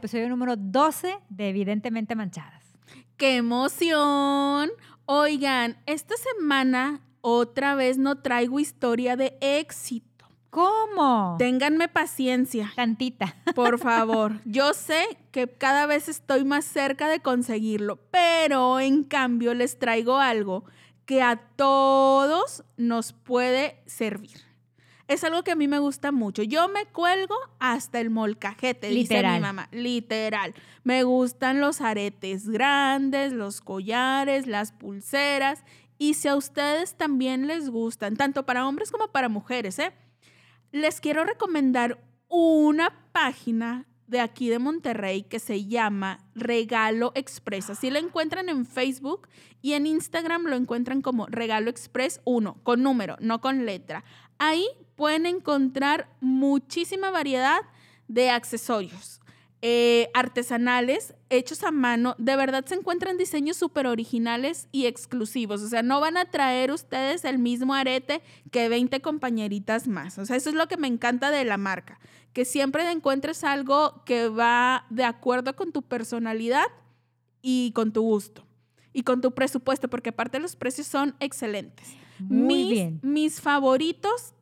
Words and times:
episodio 0.00 0.30
número 0.30 0.56
12 0.56 1.18
de 1.28 1.50
Evidentemente 1.50 2.16
Manchadas. 2.16 2.64
¡Qué 3.18 3.36
emoción! 3.36 4.70
Oigan, 5.04 5.76
esta 5.84 6.14
semana 6.16 7.02
otra 7.20 7.74
vez 7.74 7.98
no 7.98 8.16
traigo 8.16 8.60
historia 8.60 9.16
de 9.16 9.36
éxito. 9.42 10.26
¿Cómo? 10.48 11.36
Ténganme 11.38 11.88
paciencia. 11.88 12.72
Tantita. 12.74 13.36
Por 13.54 13.78
favor. 13.78 14.40
Yo 14.46 14.72
sé 14.72 15.18
que 15.32 15.46
cada 15.48 15.84
vez 15.84 16.08
estoy 16.08 16.46
más 16.46 16.64
cerca 16.64 17.10
de 17.10 17.20
conseguirlo, 17.20 17.98
pero 18.10 18.80
en 18.80 19.04
cambio 19.04 19.52
les 19.52 19.78
traigo 19.78 20.16
algo 20.16 20.64
que 21.04 21.20
a 21.20 21.36
todos 21.56 22.64
nos 22.78 23.12
puede 23.12 23.82
servir 23.84 24.49
es 25.10 25.24
algo 25.24 25.42
que 25.42 25.50
a 25.50 25.56
mí 25.56 25.66
me 25.66 25.80
gusta 25.80 26.12
mucho. 26.12 26.44
Yo 26.44 26.68
me 26.68 26.86
cuelgo 26.86 27.34
hasta 27.58 27.98
el 27.98 28.10
molcajete, 28.10 28.90
dice 28.90 29.24
mi 29.24 29.40
mamá. 29.40 29.68
Literal. 29.72 30.54
Me 30.84 31.02
gustan 31.02 31.60
los 31.60 31.80
aretes 31.80 32.48
grandes, 32.48 33.32
los 33.32 33.60
collares, 33.60 34.46
las 34.46 34.70
pulseras. 34.70 35.64
Y 35.98 36.14
si 36.14 36.28
a 36.28 36.36
ustedes 36.36 36.94
también 36.94 37.48
les 37.48 37.70
gustan, 37.70 38.14
tanto 38.14 38.46
para 38.46 38.68
hombres 38.68 38.92
como 38.92 39.08
para 39.08 39.28
mujeres, 39.28 39.80
¿eh? 39.80 39.92
les 40.70 41.00
quiero 41.00 41.24
recomendar 41.24 41.98
una 42.28 43.10
página 43.10 43.86
de 44.06 44.20
aquí 44.20 44.48
de 44.48 44.60
Monterrey 44.60 45.22
que 45.22 45.40
se 45.40 45.66
llama 45.66 46.20
Regalo 46.36 47.10
Express. 47.16 47.70
Así 47.70 47.90
la 47.90 47.98
encuentran 47.98 48.48
en 48.48 48.64
Facebook 48.64 49.28
y 49.60 49.72
en 49.72 49.88
Instagram 49.88 50.44
lo 50.44 50.54
encuentran 50.54 51.02
como 51.02 51.26
Regalo 51.26 51.68
Express 51.68 52.20
1, 52.24 52.60
con 52.62 52.84
número, 52.84 53.16
no 53.20 53.40
con 53.40 53.66
letra. 53.66 54.04
Ahí 54.38 54.66
pueden 55.00 55.24
encontrar 55.24 56.10
muchísima 56.20 57.10
variedad 57.10 57.62
de 58.06 58.28
accesorios. 58.28 59.22
Eh, 59.62 60.10
artesanales, 60.12 61.14
hechos 61.30 61.62
a 61.62 61.70
mano, 61.70 62.14
de 62.18 62.36
verdad 62.36 62.66
se 62.66 62.74
encuentran 62.74 63.16
diseños 63.16 63.56
súper 63.56 63.86
originales 63.86 64.68
y 64.72 64.84
exclusivos. 64.84 65.62
O 65.62 65.68
sea, 65.68 65.82
no 65.82 66.00
van 66.00 66.18
a 66.18 66.26
traer 66.26 66.70
ustedes 66.70 67.24
el 67.24 67.38
mismo 67.38 67.72
arete 67.72 68.20
que 68.50 68.68
20 68.68 69.00
compañeritas 69.00 69.88
más. 69.88 70.18
O 70.18 70.26
sea, 70.26 70.36
eso 70.36 70.50
es 70.50 70.54
lo 70.54 70.68
que 70.68 70.76
me 70.76 70.88
encanta 70.88 71.30
de 71.30 71.46
la 71.46 71.56
marca, 71.56 71.98
que 72.34 72.44
siempre 72.44 72.90
encuentres 72.90 73.42
algo 73.42 74.02
que 74.04 74.28
va 74.28 74.84
de 74.90 75.04
acuerdo 75.04 75.56
con 75.56 75.72
tu 75.72 75.80
personalidad 75.80 76.66
y 77.40 77.72
con 77.72 77.94
tu 77.94 78.02
gusto 78.02 78.44
y 78.92 79.04
con 79.04 79.22
tu 79.22 79.32
presupuesto, 79.32 79.88
porque 79.88 80.10
aparte 80.10 80.40
los 80.40 80.56
precios 80.56 80.86
son 80.86 81.16
excelentes. 81.20 81.88
Muy 82.18 82.70
bien. 82.70 83.00
Mis 83.02 83.40
favoritos 83.40 84.34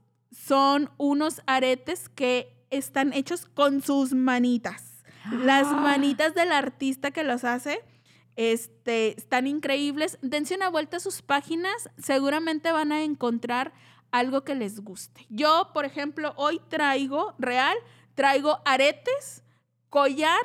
son 0.48 0.90
unos 0.96 1.42
aretes 1.46 2.08
que 2.08 2.56
están 2.70 3.12
hechos 3.12 3.46
con 3.46 3.82
sus 3.82 4.14
manitas. 4.14 5.04
Las 5.30 5.66
ah. 5.66 5.76
manitas 5.76 6.34
del 6.34 6.52
artista 6.52 7.10
que 7.10 7.22
los 7.22 7.44
hace 7.44 7.80
este, 8.36 9.18
están 9.18 9.46
increíbles. 9.46 10.18
Dense 10.22 10.54
una 10.54 10.70
vuelta 10.70 10.96
a 10.96 11.00
sus 11.00 11.22
páginas, 11.22 11.90
seguramente 11.98 12.72
van 12.72 12.92
a 12.92 13.02
encontrar 13.02 13.72
algo 14.10 14.42
que 14.42 14.54
les 14.54 14.80
guste. 14.80 15.26
Yo, 15.28 15.70
por 15.74 15.84
ejemplo, 15.84 16.32
hoy 16.36 16.60
traigo, 16.68 17.34
real, 17.38 17.76
traigo 18.14 18.60
aretes, 18.64 19.42
collar 19.90 20.40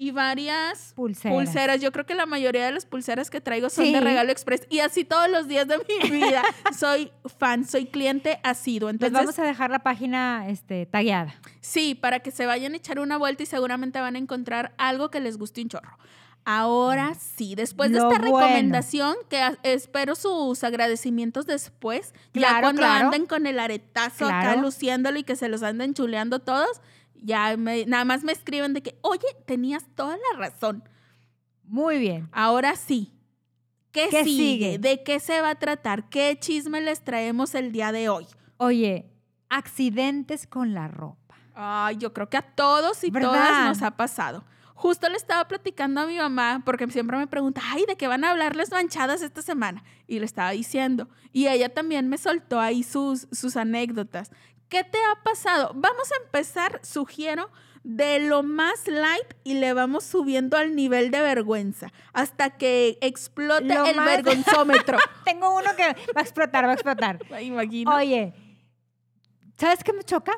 y 0.00 0.12
varias 0.12 0.92
pulseras. 0.94 1.80
Yo 1.80 1.90
creo 1.90 2.06
que 2.06 2.14
la 2.14 2.24
mayoría 2.24 2.64
de 2.64 2.72
las 2.72 2.86
pulseras 2.86 3.30
que 3.30 3.40
traigo 3.40 3.68
son 3.68 3.92
de 3.92 4.00
regalo 4.00 4.30
express 4.30 4.62
y 4.70 4.78
así 4.78 5.04
todos 5.04 5.28
los 5.28 5.48
días 5.48 5.66
de 5.66 5.78
mi 5.78 6.08
vida. 6.10 6.42
soy 6.76 7.10
fan, 7.38 7.66
soy 7.66 7.86
cliente 7.86 8.38
asiduo. 8.44 8.90
Entonces 8.90 9.12
Les 9.12 9.20
vamos 9.20 9.38
a 9.40 9.42
dejar 9.42 9.70
la 9.70 9.80
página 9.80 10.48
este, 10.48 10.86
tagueada. 10.86 11.34
Sí, 11.60 11.96
para 11.96 12.20
que 12.20 12.30
se 12.30 12.46
vayan 12.46 12.74
a 12.74 12.76
echar 12.76 13.00
una 13.00 13.18
vuelta 13.18 13.42
y 13.42 13.46
seguramente 13.46 14.00
van 14.00 14.14
a 14.14 14.18
encontrar 14.18 14.72
algo 14.78 15.10
que 15.10 15.18
les 15.18 15.36
guste 15.36 15.60
un 15.60 15.68
chorro. 15.68 15.98
Ahora 16.44 17.14
sí, 17.14 17.56
después 17.56 17.90
de 17.90 17.98
esta 17.98 18.16
recomendación, 18.16 19.16
que 19.28 19.58
espero 19.64 20.14
sus 20.14 20.64
agradecimientos 20.64 21.44
después, 21.44 22.14
ya 22.32 22.60
cuando 22.62 22.86
anden 22.86 23.26
con 23.26 23.46
el 23.46 23.58
aretazo 23.58 24.26
acá 24.26 24.56
luciéndolo 24.56 25.18
y 25.18 25.24
que 25.24 25.36
se 25.36 25.48
los 25.48 25.62
anden 25.62 25.92
chuleando 25.92 26.38
todos, 26.38 26.80
ya 27.22 27.56
nada 27.56 28.04
más 28.04 28.24
me 28.24 28.32
escriben 28.32 28.72
de 28.74 28.82
que, 28.82 28.98
oye, 29.02 29.26
tenías 29.46 29.86
toda 29.94 30.16
la 30.16 30.38
razón. 30.38 30.82
Muy 31.64 31.98
bien. 31.98 32.28
Ahora 32.32 32.76
sí. 32.76 33.12
¿Qué, 33.90 34.24
sigue? 34.24 34.78
¿De 34.78 35.02
qué 35.02 35.18
se 35.18 35.40
va 35.40 35.50
a 35.50 35.54
tratar? 35.54 36.08
¿Qué 36.08 36.36
chisme 36.38 36.80
les 36.80 37.02
traemos 37.02 37.54
el 37.54 37.72
día 37.72 37.90
de 37.90 38.08
hoy? 38.08 38.26
Oye, 38.58 39.10
accidentes 39.48 40.46
con 40.46 40.74
la 40.74 40.88
ropa. 40.88 41.36
Ay, 41.54 41.96
yo 41.96 42.12
creo 42.12 42.28
que 42.28 42.36
a 42.36 42.42
todos 42.42 43.02
y 43.02 43.10
todas 43.10 43.66
nos 43.66 43.82
ha 43.82 43.96
pasado. 43.96 44.44
Justo 44.74 45.08
le 45.08 45.16
estaba 45.16 45.48
platicando 45.48 46.02
a 46.02 46.06
mi 46.06 46.16
mamá, 46.18 46.62
porque 46.64 46.86
siempre 46.86 47.16
me 47.16 47.26
pregunta, 47.26 47.60
ay, 47.64 47.84
¿de 47.88 47.96
qué 47.96 48.06
van 48.06 48.22
a 48.22 48.30
hablar 48.30 48.54
las 48.54 48.70
manchadas 48.70 49.22
esta 49.22 49.42
semana? 49.42 49.82
Y 50.06 50.20
le 50.20 50.24
estaba 50.24 50.52
diciendo. 50.52 51.08
Y 51.32 51.48
ella 51.48 51.74
también 51.74 52.08
me 52.08 52.16
soltó 52.16 52.60
ahí 52.60 52.84
sus, 52.84 53.26
sus 53.32 53.56
anécdotas. 53.56 54.30
¿Qué 54.68 54.84
te 54.84 54.98
ha 54.98 55.22
pasado? 55.22 55.72
Vamos 55.74 56.10
a 56.12 56.24
empezar, 56.24 56.80
sugiero, 56.82 57.50
de 57.84 58.18
lo 58.18 58.42
más 58.42 58.86
light 58.86 59.34
y 59.44 59.54
le 59.54 59.72
vamos 59.72 60.04
subiendo 60.04 60.56
al 60.56 60.74
nivel 60.76 61.10
de 61.10 61.20
vergüenza 61.22 61.90
hasta 62.12 62.50
que 62.50 62.98
explote 63.00 63.72
el 63.72 63.98
vergonzómetro. 63.98 64.98
Tengo 65.24 65.56
uno 65.56 65.74
que 65.74 65.84
va 65.84 66.20
a 66.20 66.20
explotar, 66.20 66.66
va 66.66 66.70
a 66.70 66.74
explotar. 66.74 67.18
Imagino. 67.40 67.94
Oye, 67.94 68.34
¿sabes 69.56 69.82
qué 69.82 69.92
me 69.92 70.02
choca? 70.02 70.32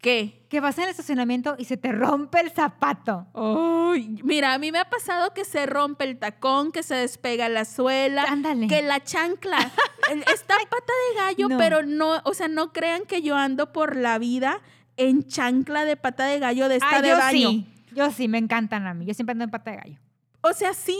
¿Qué? 0.00 0.46
Que 0.48 0.60
vas 0.60 0.78
en 0.78 0.84
el 0.84 0.90
estacionamiento 0.90 1.56
y 1.58 1.66
se 1.66 1.76
te 1.76 1.92
rompe 1.92 2.40
el 2.40 2.50
zapato. 2.50 3.26
Uy, 3.34 4.20
mira, 4.24 4.54
a 4.54 4.58
mí 4.58 4.72
me 4.72 4.78
ha 4.78 4.88
pasado 4.88 5.34
que 5.34 5.44
se 5.44 5.66
rompe 5.66 6.04
el 6.04 6.18
tacón, 6.18 6.72
que 6.72 6.82
se 6.82 6.94
despega 6.94 7.50
la 7.50 7.66
suela, 7.66 8.24
Ándale. 8.24 8.66
que 8.66 8.80
la 8.80 9.04
chancla 9.04 9.58
está 10.32 10.54
pata 10.70 10.92
de 11.10 11.20
gallo, 11.20 11.58
pero 11.58 11.82
no, 11.82 12.22
o 12.24 12.32
sea, 12.32 12.48
no 12.48 12.72
crean 12.72 13.04
que 13.04 13.20
yo 13.20 13.36
ando 13.36 13.72
por 13.72 13.94
la 13.94 14.18
vida 14.18 14.62
en 14.96 15.26
chancla 15.26 15.84
de 15.84 15.96
pata 15.96 16.24
de 16.26 16.38
gallo 16.38 16.68
de 16.68 16.76
esta 16.76 16.96
ah, 16.96 17.02
de 17.02 17.08
yo 17.08 17.16
baño. 17.18 17.50
Sí, 17.50 17.66
yo 17.94 18.10
sí, 18.10 18.26
me 18.28 18.38
encantan 18.38 18.86
a 18.86 18.94
mí. 18.94 19.04
Yo 19.04 19.12
siempre 19.12 19.32
ando 19.32 19.44
en 19.44 19.50
pata 19.50 19.72
de 19.72 19.76
gallo. 19.76 19.98
O 20.40 20.54
sea, 20.54 20.72
sí, 20.72 20.98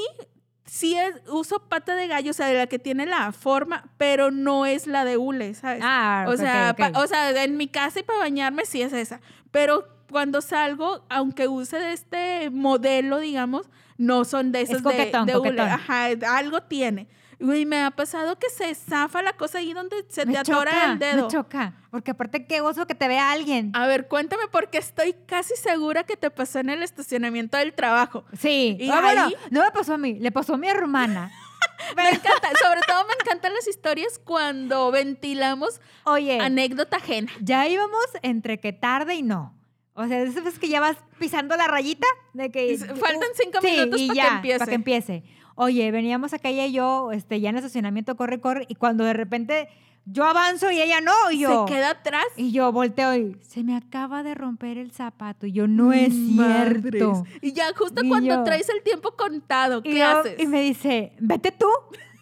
sí 0.71 0.95
es, 0.95 1.17
uso 1.29 1.59
pata 1.69 1.97
de 1.97 2.07
gallo, 2.07 2.31
o 2.31 2.33
sea, 2.33 2.47
de 2.47 2.55
la 2.55 2.69
que 2.69 2.79
tiene 2.79 3.05
la 3.05 3.33
forma, 3.33 3.91
pero 3.99 4.31
no 4.31 4.67
es 4.67 4.87
la 4.87 5.05
de 5.05 5.17
hule, 5.17 5.53
¿sabes? 5.55 5.83
Ah, 5.85 6.27
o 6.29 6.37
sea, 6.37 6.77
o 6.95 7.07
sea, 7.09 7.43
en 7.43 7.57
mi 7.57 7.67
casa 7.67 7.99
y 7.99 8.03
para 8.05 8.21
bañarme 8.21 8.65
sí 8.65 8.81
es 8.81 8.93
esa, 8.93 9.21
pero 9.51 9.89
cuando 10.13 10.41
salgo, 10.41 11.05
aunque 11.09 11.49
use 11.49 11.77
de 11.77 11.93
este 11.93 12.51
modelo, 12.51 13.19
digamos, 13.19 13.69
no 13.99 14.25
son 14.25 14.53
de 14.53 14.61
esos 14.61 14.81
de, 14.85 15.13
de 15.27 15.37
hule, 15.37 15.61
ajá, 15.61 16.07
algo 16.29 16.63
tiene. 16.63 17.09
Uy, 17.41 17.65
me 17.65 17.83
ha 17.83 17.91
pasado 17.91 18.39
que 18.39 18.51
se 18.51 18.75
zafa 18.75 19.23
la 19.23 19.33
cosa 19.33 19.59
ahí 19.59 19.73
donde 19.73 20.05
se 20.09 20.27
te 20.27 20.37
atora 20.37 20.93
el 20.93 20.99
dedo. 20.99 21.25
Me 21.25 21.29
choca, 21.29 21.75
porque 21.91 22.11
aparte 22.11 22.47
qué 22.47 22.61
oso 22.61 22.87
que 22.87 22.95
te 22.95 23.09
vea 23.09 23.33
alguien. 23.33 23.73
A 23.75 23.87
ver, 23.87 24.09
cuéntame 24.09 24.43
porque 24.53 24.79
estoy 24.79 25.15
casi 25.27 25.57
segura 25.57 26.05
que 26.05 26.17
te 26.17 26.31
pasó 26.31 26.59
en 26.59 26.69
el 26.71 26.83
estacionamiento 26.83 27.57
del 27.57 27.73
trabajo. 27.73 28.25
Sí. 28.39 28.77
Y 28.79 28.91
ahí... 28.91 29.35
no 29.51 29.63
me 29.63 29.71
pasó 29.71 29.95
a 29.95 29.99
mí, 29.99 30.19
le 30.19 30.31
pasó 30.31 30.55
a 30.55 30.57
mi 30.59 30.69
hermana. 30.69 31.33
me 31.97 32.11
encanta, 32.11 32.51
sobre 32.63 32.81
todo 32.87 33.07
me 33.07 33.15
encantan 33.21 33.55
las 33.55 33.67
historias 33.67 34.21
cuando 34.23 34.91
ventilamos 34.91 35.81
Oye, 36.05 36.41
anécdota 36.41 36.99
ajena. 36.99 37.33
Ya 37.41 37.67
íbamos 37.69 38.05
entre 38.23 38.61
que 38.61 38.73
tarde 38.73 39.15
y 39.15 39.23
no. 39.23 39.57
O 39.95 40.07
sea, 40.07 40.23
es 40.23 40.59
que 40.59 40.69
ya 40.69 40.81
vas 40.81 40.97
pisando 41.19 41.57
la 41.57 41.67
rayita 41.67 42.07
de 42.33 42.51
que 42.51 42.79
faltan 42.79 43.29
cinco 43.35 43.61
minutos 43.61 44.01
para 44.09 44.15
que 44.15 44.35
empiece. 44.37 44.59
Para 44.59 44.69
que 44.69 44.75
empiece. 44.75 45.25
Oye, 45.63 45.91
veníamos 45.91 46.33
acá 46.33 46.49
ella 46.49 46.65
y 46.65 46.73
yo, 46.73 47.13
este, 47.13 47.39
ya 47.39 47.51
en 47.51 47.57
el 47.57 47.59
estacionamiento, 47.59 48.17
corre, 48.17 48.41
corre, 48.41 48.65
y 48.69 48.77
cuando 48.77 49.05
de 49.05 49.13
repente 49.13 49.69
yo 50.07 50.25
avanzo 50.25 50.71
y 50.71 50.81
ella 50.81 51.03
no, 51.03 51.31
y 51.31 51.41
yo. 51.41 51.67
Se 51.67 51.75
queda 51.75 51.91
atrás. 51.91 52.25
Y 52.35 52.51
yo 52.51 52.73
volteo 52.73 53.15
y 53.15 53.37
se 53.43 53.63
me 53.63 53.77
acaba 53.77 54.23
de 54.23 54.35
romper 54.35 54.79
el 54.79 54.91
zapato. 54.91 55.47
Y 55.47 55.53
yo, 55.53 55.69
no 55.69 55.93
es 55.93 56.15
cierto. 56.15 57.25
Y 57.43 57.53
ya 57.53 57.75
justo 57.77 58.01
cuando 58.09 58.43
traes 58.43 58.71
el 58.71 58.83
tiempo 58.83 59.11
contado, 59.13 59.83
¿qué 59.83 60.03
haces? 60.03 60.41
Y 60.41 60.47
me 60.47 60.63
dice, 60.63 61.13
vete 61.21 61.53
tú. 61.53 61.69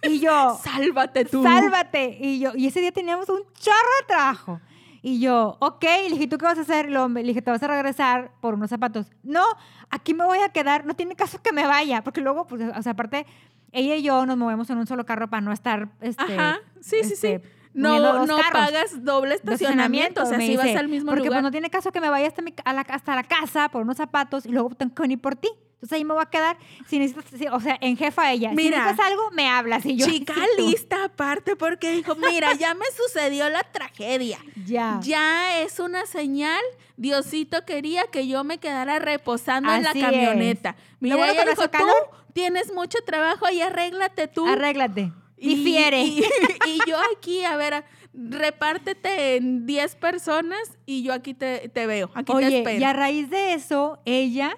Y 0.02 0.18
yo, 0.18 0.58
sálvate 0.64 1.24
tú. 1.24 1.44
Sálvate. 1.44 2.18
Y 2.20 2.40
yo, 2.40 2.50
y 2.56 2.66
ese 2.66 2.80
día 2.80 2.90
teníamos 2.90 3.28
un 3.28 3.42
chorro 3.54 3.76
de 4.00 4.06
trabajo. 4.08 4.60
Y 5.02 5.20
yo, 5.20 5.56
ok, 5.60 5.84
le 6.04 6.10
dije, 6.10 6.26
¿tú 6.26 6.38
qué 6.38 6.44
vas 6.44 6.58
a 6.58 6.62
hacer? 6.62 6.90
Le 6.90 7.22
dije, 7.22 7.42
te 7.42 7.50
vas 7.50 7.62
a 7.62 7.68
regresar 7.68 8.32
por 8.40 8.54
unos 8.54 8.70
zapatos. 8.70 9.06
No, 9.22 9.44
aquí 9.90 10.14
me 10.14 10.24
voy 10.24 10.38
a 10.38 10.48
quedar, 10.48 10.84
no 10.86 10.94
tiene 10.94 11.14
caso 11.14 11.40
que 11.42 11.52
me 11.52 11.66
vaya, 11.66 12.02
porque 12.02 12.20
luego, 12.20 12.46
pues, 12.46 12.62
o 12.76 12.82
sea, 12.82 12.92
aparte, 12.92 13.26
ella 13.72 13.96
y 13.96 14.02
yo 14.02 14.26
nos 14.26 14.36
movemos 14.36 14.68
en 14.70 14.78
un 14.78 14.86
solo 14.86 15.04
carro 15.06 15.28
para 15.28 15.40
no 15.40 15.52
estar, 15.52 15.88
este, 16.00 16.22
Ajá, 16.22 16.58
sí, 16.80 17.04
sí, 17.04 17.16
sí. 17.16 17.26
Este, 17.26 17.58
no, 17.74 18.26
no 18.26 18.38
pagas 18.52 19.04
doble 19.04 19.36
estacionamiento, 19.36 20.22
o 20.22 20.26
sea, 20.26 20.40
si 20.40 20.56
vas 20.56 20.74
al 20.74 20.88
mismo 20.88 21.10
porque, 21.10 21.26
lugar. 21.26 21.28
Porque 21.28 21.30
pues 21.30 21.42
no 21.42 21.50
tiene 21.50 21.70
caso 21.70 21.92
que 21.92 22.00
me 22.00 22.08
vaya 22.08 22.26
hasta, 22.26 22.42
la, 22.72 22.80
hasta 22.80 23.14
la 23.14 23.22
casa 23.22 23.68
por 23.68 23.82
unos 23.82 23.96
zapatos 23.96 24.46
y 24.46 24.50
luego 24.50 24.70
tengo 24.70 24.94
que 24.94 25.02
venir 25.02 25.20
por 25.20 25.36
ti. 25.36 25.48
Entonces 25.78 25.96
ahí 25.96 26.04
me 26.04 26.12
voy 26.12 26.22
a 26.22 26.26
quedar. 26.26 26.56
Si 26.88 26.98
necesitas, 26.98 27.38
si- 27.38 27.46
o 27.46 27.60
sea, 27.60 27.78
en 27.80 27.96
jefa 27.96 28.32
ella. 28.32 28.50
Mira. 28.50 28.76
si 28.78 28.82
necesitas 28.82 29.06
algo, 29.06 29.30
me 29.30 29.48
hablas. 29.48 29.86
Y 29.86 29.96
yo, 29.96 30.06
Chica 30.10 30.34
sí, 30.34 30.62
lista 30.62 31.04
aparte 31.04 31.54
porque 31.54 31.92
dijo, 31.92 32.16
mira, 32.16 32.52
ya 32.54 32.74
me 32.74 32.84
sucedió 32.96 33.48
la 33.48 33.62
tragedia. 33.62 34.38
Ya. 34.66 34.98
Ya 35.02 35.60
es 35.60 35.78
una 35.78 36.04
señal. 36.06 36.60
Diosito 36.96 37.64
quería 37.64 38.04
que 38.08 38.26
yo 38.26 38.42
me 38.42 38.58
quedara 38.58 38.98
reposando 38.98 39.72
en 39.72 39.84
la 39.84 39.92
camioneta. 39.92 40.74
Mira, 40.98 41.14
bueno 41.14 41.32
ella 41.32 41.44
dijo, 41.44 41.62
tú 41.62 41.70
calor". 41.70 42.10
tienes 42.32 42.72
mucho 42.74 42.98
trabajo 43.06 43.48
y 43.50 43.60
arréglate 43.60 44.26
tú. 44.26 44.46
Arréglate. 44.48 45.12
Difiere. 45.36 46.02
Y, 46.02 46.24
y 46.66 46.78
yo 46.88 46.96
aquí, 47.16 47.44
a 47.44 47.54
ver, 47.56 47.84
repártete 48.12 49.36
en 49.36 49.66
10 49.66 49.94
personas 49.96 50.58
y 50.86 51.02
yo 51.02 51.12
aquí 51.12 51.34
te, 51.34 51.68
te 51.68 51.86
veo, 51.86 52.10
aquí 52.14 52.32
te 52.32 52.32
Oye, 52.32 52.58
espero. 52.58 52.80
y 52.80 52.84
a 52.84 52.92
raíz 52.92 53.30
de 53.30 53.52
eso, 53.54 54.00
ella 54.04 54.56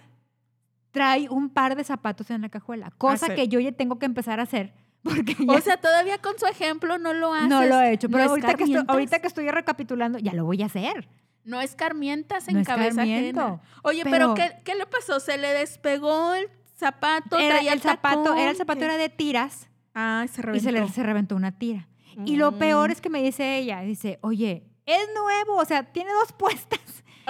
trae 0.90 1.28
un 1.28 1.50
par 1.50 1.76
de 1.76 1.84
zapatos 1.84 2.30
en 2.30 2.42
la 2.42 2.48
cajuela. 2.48 2.90
Cosa 2.98 3.26
Hacer. 3.26 3.36
que 3.36 3.48
yo 3.48 3.60
ya 3.60 3.72
tengo 3.72 3.98
que 3.98 4.06
empezar 4.06 4.40
a 4.40 4.44
hacer. 4.44 4.72
Porque 5.02 5.34
ya 5.38 5.52
O 5.54 5.60
sea, 5.60 5.76
todavía 5.78 6.18
con 6.18 6.38
su 6.38 6.46
ejemplo 6.46 6.98
no 6.98 7.12
lo 7.14 7.32
haces. 7.32 7.48
no 7.48 7.64
lo 7.64 7.80
he 7.80 7.92
hecho. 7.92 8.08
Pero 8.08 8.24
¿No 8.24 8.30
ahorita, 8.30 8.54
que 8.54 8.64
estoy, 8.64 8.84
ahorita 8.86 9.18
que 9.20 9.26
estoy 9.28 9.50
recapitulando, 9.50 10.18
ya 10.18 10.32
lo 10.34 10.44
voy 10.44 10.62
a 10.62 10.66
hacer. 10.66 11.08
No 11.44 11.60
escarmientas 11.60 12.48
en 12.48 12.58
No 12.58 12.64
cabeza 12.64 13.02
ajena. 13.02 13.60
Oye, 13.82 14.02
pero, 14.04 14.34
pero- 14.34 14.34
¿qué, 14.34 14.62
qué 14.64 14.74
le 14.74 14.84
pasó? 14.86 15.20
¿Se 15.20 15.38
le 15.38 15.48
despegó 15.54 16.34
el 16.34 16.48
zapato? 16.76 17.38
Era, 17.38 17.60
el 17.60 17.80
zapato, 17.80 18.24
tacón? 18.24 18.38
era 18.38 18.50
el 18.50 18.56
zapato 18.56 18.80
¿Qué? 18.80 18.84
era 18.86 18.96
de 18.98 19.08
tiras 19.08 19.68
Ah, 19.94 20.26
se 20.30 20.40
y 20.40 20.44
reventó. 20.44 20.64
se 20.64 20.72
le 20.72 20.88
se 20.88 21.02
reventó 21.02 21.36
una 21.36 21.52
tira. 21.58 21.88
Y 22.26 22.36
lo 22.36 22.52
Mm. 22.52 22.58
peor 22.58 22.90
es 22.90 23.00
que 23.00 23.08
me 23.08 23.22
dice 23.22 23.56
ella, 23.56 23.80
dice, 23.80 24.18
oye, 24.22 24.64
es 24.84 25.08
nuevo, 25.14 25.56
o 25.60 25.64
sea, 25.64 25.84
tiene 25.92 26.12
dos 26.12 26.32
puestas. 26.38 26.80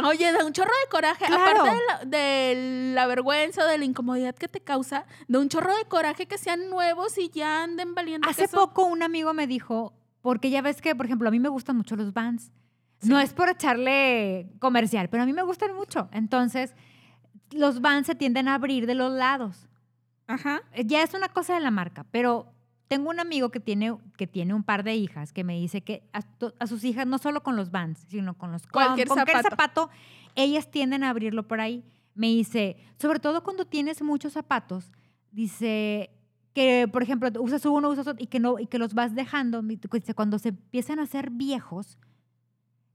Oye, 0.04 0.32
da 0.32 0.44
un 0.44 0.52
chorro 0.52 0.70
de 0.84 0.90
coraje. 0.90 1.24
Claro. 1.26 1.62
Aparte 1.62 1.70
de 1.70 1.82
la, 1.86 2.04
de 2.04 2.92
la 2.94 3.06
vergüenza 3.06 3.64
o 3.64 3.68
de 3.68 3.78
la 3.78 3.84
incomodidad 3.84 4.34
que 4.34 4.48
te 4.48 4.60
causa, 4.60 5.04
de 5.28 5.38
un 5.38 5.48
chorro 5.48 5.76
de 5.76 5.84
coraje 5.86 6.26
que 6.26 6.38
sean 6.38 6.70
nuevos 6.70 7.18
y 7.18 7.28
ya 7.30 7.64
anden 7.64 7.94
valiendo 7.94 8.28
Hace 8.28 8.42
queso. 8.42 8.56
poco 8.56 8.84
un 8.84 9.02
amigo 9.02 9.34
me 9.34 9.46
dijo, 9.46 9.92
porque 10.22 10.50
ya 10.50 10.62
ves 10.62 10.80
que, 10.80 10.94
por 10.94 11.06
ejemplo, 11.06 11.28
a 11.28 11.30
mí 11.30 11.40
me 11.40 11.48
gustan 11.48 11.76
mucho 11.76 11.96
los 11.96 12.12
Vans. 12.12 12.50
No 13.02 13.18
Sí. 13.18 13.24
es 13.24 13.32
por 13.32 13.48
echarle 13.48 14.50
comercial, 14.58 15.08
pero 15.08 15.22
a 15.22 15.26
mí 15.26 15.32
me 15.32 15.42
gustan 15.42 15.74
mucho. 15.74 16.08
Entonces, 16.12 16.74
los 17.50 17.80
Vans 17.80 18.06
se 18.06 18.14
tienden 18.14 18.46
a 18.48 18.54
abrir 18.54 18.86
de 18.86 18.94
los 18.94 19.12
lados. 19.12 19.68
Ajá. 20.26 20.62
Eh, 20.72 20.84
Ya 20.86 21.02
es 21.02 21.14
una 21.14 21.28
cosa 21.28 21.54
de 21.54 21.60
la 21.60 21.70
marca, 21.70 22.04
pero 22.10 22.52
tengo 22.90 23.08
un 23.08 23.20
amigo 23.20 23.50
que 23.50 23.60
tiene, 23.60 23.96
que 24.16 24.26
tiene 24.26 24.52
un 24.52 24.64
par 24.64 24.82
de 24.82 24.96
hijas 24.96 25.32
que 25.32 25.44
me 25.44 25.54
dice 25.54 25.80
que 25.80 26.02
a, 26.12 26.66
sus 26.66 26.82
hijas, 26.82 27.06
no 27.06 27.18
solo 27.18 27.40
con 27.44 27.54
los 27.54 27.70
Vans, 27.70 28.04
sino 28.08 28.36
con 28.36 28.50
los 28.50 28.62
con 28.62 28.82
Cualquier 28.82 29.06
cualquier 29.06 29.36
zapato. 29.36 29.50
zapato, 29.50 29.90
ellas 30.34 30.72
tienden 30.72 31.04
a 31.04 31.10
abrirlo 31.10 31.46
por 31.46 31.60
ahí. 31.60 31.84
Me 32.16 32.26
dice, 32.26 32.76
sobre 32.98 33.20
todo 33.20 33.44
cuando 33.44 33.64
tienes 33.64 34.02
muchos 34.02 34.32
zapatos, 34.32 34.90
dice 35.30 36.10
que, 36.52 36.88
por 36.92 37.04
ejemplo, 37.04 37.30
usas 37.40 37.64
uno, 37.64 37.90
usas 37.90 38.08
otro 38.08 38.24
y 38.24 38.26
que, 38.26 38.40
no, 38.40 38.58
y 38.58 38.66
que 38.66 38.78
los 38.78 38.92
vas 38.92 39.14
dejando. 39.14 39.62
Cuando 40.16 40.40
se 40.40 40.48
empiezan 40.48 40.98
a 40.98 41.04
hacer 41.04 41.30
viejos, 41.30 41.96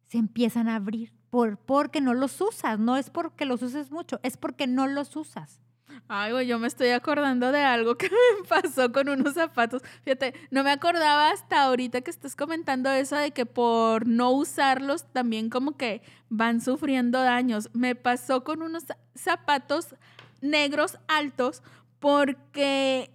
se 0.07 0.17
empiezan 0.17 0.67
a 0.67 0.75
abrir 0.75 1.13
por, 1.29 1.57
porque 1.57 2.01
no 2.01 2.13
los 2.13 2.41
usas. 2.41 2.79
No 2.79 2.97
es 2.97 3.09
porque 3.09 3.45
los 3.45 3.61
uses 3.61 3.91
mucho, 3.91 4.19
es 4.23 4.35
porque 4.35 4.67
no 4.67 4.87
los 4.87 5.15
usas. 5.15 5.61
Ay, 6.07 6.31
güey, 6.31 6.47
yo 6.47 6.59
me 6.59 6.67
estoy 6.67 6.89
acordando 6.89 7.51
de 7.51 7.63
algo 7.63 7.95
que 7.97 8.09
me 8.41 8.47
pasó 8.47 8.91
con 8.91 9.09
unos 9.09 9.33
zapatos. 9.33 9.81
Fíjate, 10.03 10.33
no 10.51 10.63
me 10.63 10.71
acordaba 10.71 11.31
hasta 11.31 11.63
ahorita 11.63 12.01
que 12.01 12.11
estás 12.11 12.35
comentando 12.35 12.89
eso 12.91 13.15
de 13.15 13.31
que 13.31 13.45
por 13.45 14.07
no 14.07 14.31
usarlos 14.31 15.11
también 15.13 15.49
como 15.49 15.77
que 15.77 16.01
van 16.29 16.61
sufriendo 16.61 17.21
daños. 17.21 17.69
Me 17.73 17.95
pasó 17.95 18.43
con 18.43 18.61
unos 18.61 18.83
za- 18.85 18.97
zapatos 19.15 19.95
negros 20.41 20.97
altos 21.07 21.63
porque 21.99 23.09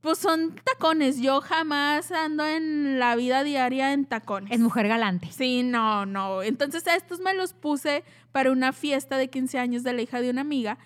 pues 0.00 0.18
son 0.18 0.54
tacones. 0.64 1.20
Yo 1.20 1.40
jamás 1.40 2.12
ando 2.12 2.46
en 2.46 2.98
la 3.00 3.16
vida 3.16 3.42
diaria 3.42 3.92
en 3.92 4.04
tacones. 4.06 4.52
Es 4.52 4.60
mujer 4.60 4.86
galante. 4.86 5.32
Sí, 5.32 5.62
no, 5.64 6.06
no. 6.06 6.42
Entonces 6.42 6.86
a 6.86 6.94
estos 6.94 7.18
me 7.20 7.34
los 7.34 7.52
puse 7.52 8.04
para 8.30 8.52
una 8.52 8.72
fiesta 8.72 9.16
de 9.16 9.28
15 9.28 9.58
años 9.58 9.82
de 9.82 9.92
la 9.92 10.02
hija 10.02 10.20
de 10.20 10.30
una 10.30 10.42
amiga 10.42 10.78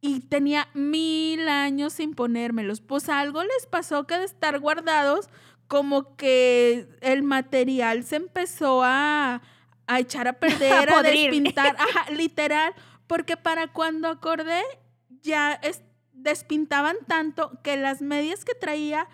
y 0.00 0.20
tenía 0.20 0.68
mil 0.74 1.48
años 1.48 1.92
sin 1.94 2.14
ponérmelos. 2.14 2.80
Pues 2.80 3.08
algo 3.08 3.42
les 3.42 3.66
pasó 3.66 4.06
que 4.06 4.18
de 4.18 4.24
estar 4.24 4.58
guardados, 4.58 5.28
como 5.68 6.16
que 6.16 6.88
el 7.00 7.22
material 7.22 8.04
se 8.04 8.16
empezó 8.16 8.82
a, 8.82 9.42
a 9.86 10.00
echar 10.00 10.26
a 10.28 10.32
perder, 10.40 10.90
a, 10.92 11.02
despintar, 11.02 11.76
ajá, 11.78 12.10
literal, 12.10 12.74
porque 13.06 13.36
para 13.36 13.68
cuando 13.68 14.08
acordé 14.08 14.62
ya 15.22 15.52
es- 15.54 15.82
despintaban 16.12 16.96
tanto 17.06 17.52
que 17.62 17.76
las 17.76 18.02
medias 18.02 18.44
que 18.44 18.54
traía 18.54 19.06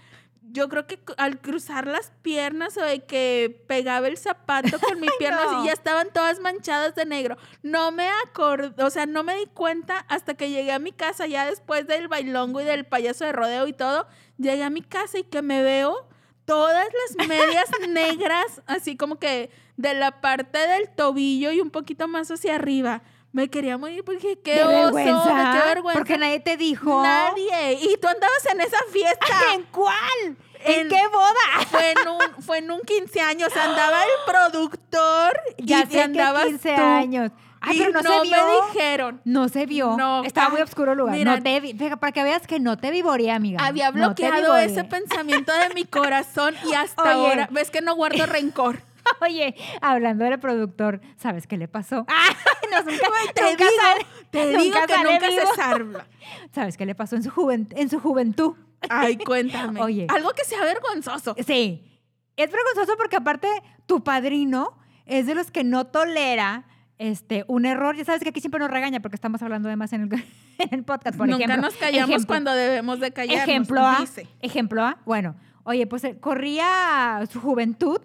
yo 0.53 0.69
creo 0.69 0.87
que 0.87 0.99
al 1.17 1.41
cruzar 1.41 1.87
las 1.87 2.13
piernas 2.23 2.77
o 2.77 2.83
de 2.83 3.05
que 3.05 3.65
pegaba 3.67 4.09
el 4.09 4.17
zapato 4.17 4.79
con 4.79 5.01
mi 5.01 5.09
pierna 5.19 5.45
no. 5.45 5.63
y 5.63 5.67
ya 5.67 5.73
estaban 5.73 6.09
todas 6.13 6.41
manchadas 6.41 6.95
de 6.95 7.05
negro. 7.05 7.37
No 7.63 7.91
me 7.93 8.09
acordé, 8.25 8.83
o 8.83 8.91
sea, 8.91 9.07
no 9.07 9.23
me 9.23 9.37
di 9.37 9.47
cuenta 9.47 9.99
hasta 10.09 10.35
que 10.35 10.51
llegué 10.51 10.73
a 10.73 10.79
mi 10.79 10.93
casa 10.93 11.27
ya 11.27 11.47
después 11.47 11.87
del 11.87 12.09
bailongo 12.09 12.61
y 12.61 12.65
del 12.65 12.85
payaso 12.85 13.25
de 13.25 13.33
rodeo 13.33 13.67
y 13.67 13.73
todo. 13.73 14.07
Llegué 14.39 14.63
a 14.63 14.71
mi 14.71 14.83
casa 14.83 15.19
y 15.19 15.25
que 15.25 15.43
me 15.43 15.63
veo 15.63 16.09
todas 16.45 16.87
las 17.17 17.29
medias 17.29 17.69
negras, 17.89 18.63
así 18.67 18.97
como 18.97 19.19
que 19.19 19.51
de 19.77 19.95
la 19.95 20.21
parte 20.21 20.59
del 20.59 20.89
tobillo 20.89 21.53
y 21.53 21.61
un 21.61 21.71
poquito 21.71 22.09
más 22.09 22.31
hacia 22.31 22.55
arriba. 22.55 23.03
Me 23.37 23.49
quería 23.50 23.77
morir 23.77 24.03
porque 24.03 24.38
qué 24.43 24.55
de 24.55 24.65
oso, 24.65 24.94
vergüenza. 24.94 25.53
qué 25.61 25.69
vergüenza. 25.69 25.99
Porque 25.99 26.17
nadie 26.17 26.41
te 26.41 26.56
dijo. 26.56 27.03
Nadie. 27.03 27.75
Y 27.75 27.97
tú 28.00 28.09
andabas 28.09 28.47
en 28.50 28.61
esa 28.62 28.79
fiesta. 28.91 29.27
¿En 29.55 29.62
cuál? 29.65 30.37
¿En, 30.65 30.81
En- 30.81 30.88
qué 30.88 31.03
boda? 31.12 31.67
Fue 31.71 31.91
en 31.93 32.09
un, 32.09 32.43
fue 32.43 32.59
en 32.59 32.71
un 32.71 32.81
15 32.81 33.21
años. 33.21 33.55
Andaba 33.55 34.03
el 34.05 34.11
productor 34.33 35.38
Ya 35.59 35.81
y 35.81 35.83
sé 35.83 35.88
que 35.88 36.03
andabas 36.03 36.47
15 36.47 36.75
tú. 36.77 36.83
años. 36.83 37.31
Ay, 37.61 37.77
y 37.77 37.81
pero 37.81 37.93
no, 37.93 38.00
no 38.03 38.23
se 38.23 38.29
vio. 38.31 38.37
me 38.37 38.53
dijeron. 38.73 39.21
No 39.25 39.49
se 39.50 39.67
vio. 39.67 39.97
No, 39.99 40.25
Estaba 40.25 40.49
muy 40.50 40.61
oscuro 40.62 40.93
el 40.93 40.99
lugar. 40.99 41.15
mira. 41.17 41.37
no 41.37 41.43
te 41.43 41.61
vi. 41.61 41.75
Para 41.75 42.12
que 42.12 42.23
veas 42.23 42.47
que 42.47 42.59
no 42.59 42.79
te 42.79 42.91
vivoré, 42.91 43.31
amiga. 43.31 43.65
Había 43.65 43.91
bloqueado 43.91 44.56
ese 44.56 44.85
pensamiento 44.85 45.53
de 45.53 45.75
mi 45.75 45.85
corazón 45.85 46.55
y 46.71 46.73
hasta 46.75 47.03
Oye. 47.03 47.12
ahora. 47.29 47.49
¿Ves 47.50 47.71
que 47.71 47.81
no 47.83 47.94
guardo 47.97 48.25
rencor? 48.25 48.81
Oye, 49.20 49.55
hablando 49.81 50.25
del 50.25 50.38
productor, 50.38 51.00
¿sabes 51.16 51.47
qué 51.47 51.57
le 51.57 51.69
pasó? 51.69 52.04
¡Ah! 52.09 52.28
No, 52.71 52.83
nunca, 52.83 53.07
Te 53.35 53.42
nunca 53.42 53.64
digo, 53.64 53.83
sale- 53.83 54.07
te 54.31 54.45
nunca 54.47 54.59
digo 54.62 54.76
que 54.87 55.12
nunca 55.12 55.28
vivo. 55.28 55.40
se 55.54 55.57
salva. 55.62 56.07
¿Sabes 56.52 56.76
qué 56.76 56.85
le 56.87 56.95
pasó 56.95 57.16
en 57.16 57.23
su, 57.23 57.31
juven- 57.31 57.69
en 57.76 57.88
su 57.88 58.00
juventud? 58.00 58.54
Ay, 58.90 59.16
cuéntame. 59.16 59.81
Oye. 59.81 60.07
Algo 60.11 60.31
que 60.31 60.45
sea 60.45 60.62
vergonzoso. 60.64 61.35
Sí. 61.47 62.00
Es 62.37 62.50
vergonzoso 62.52 62.97
porque 62.99 63.16
aparte 63.16 63.49
tu 63.87 64.02
padrino 64.04 64.76
es 65.07 65.26
de 65.26 65.35
los 65.35 65.50
que 65.50 65.64
no 65.64 65.87
tolera 65.87 66.64
este, 66.99 67.45
un 67.49 67.64
error. 67.66 67.97
Ya 67.97 68.04
sabes 68.04 68.23
que 68.23 68.28
aquí 68.31 68.40
siempre 68.40 68.59
nos 68.61 68.71
regaña 68.71 69.00
porque 69.00 69.14
estamos 69.16 69.40
hablando 69.42 69.69
de 69.69 69.76
más 69.76 69.92
en 69.92 70.02
el, 70.02 70.12
en 70.59 70.69
el 70.75 70.85
podcast, 70.85 71.16
por 71.16 71.28
Nunca 71.28 71.45
ejemplo. 71.45 71.62
nos 71.69 71.75
callamos 71.76 72.11
Ejemplo. 72.11 72.26
cuando 72.26 72.52
debemos 72.52 73.00
de 73.00 73.12
callarnos. 73.12 73.49
Ejemplo 73.49 73.81
A. 73.87 74.00
dice. 74.00 74.26
Ejemplo 74.42 74.85
A. 74.85 74.99
Bueno, 75.07 75.37
oye, 75.64 75.87
pues 75.87 76.04
eh, 76.04 76.19
corría 76.21 77.21
su 77.31 77.40
juventud 77.40 78.00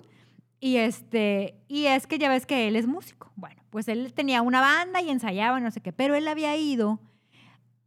y 0.61 0.77
este 0.77 1.61
y 1.67 1.87
es 1.87 2.07
que 2.07 2.17
ya 2.17 2.29
ves 2.29 2.45
que 2.45 2.69
él 2.69 2.77
es 2.77 2.87
músico. 2.87 3.29
Bueno, 3.35 3.61
pues 3.69 3.89
él 3.89 4.13
tenía 4.13 4.41
una 4.41 4.61
banda 4.61 5.01
y 5.01 5.09
ensayaba 5.09 5.59
no 5.59 5.71
sé 5.71 5.81
qué, 5.81 5.91
pero 5.91 6.15
él 6.15 6.25
había 6.29 6.55
ido. 6.55 6.99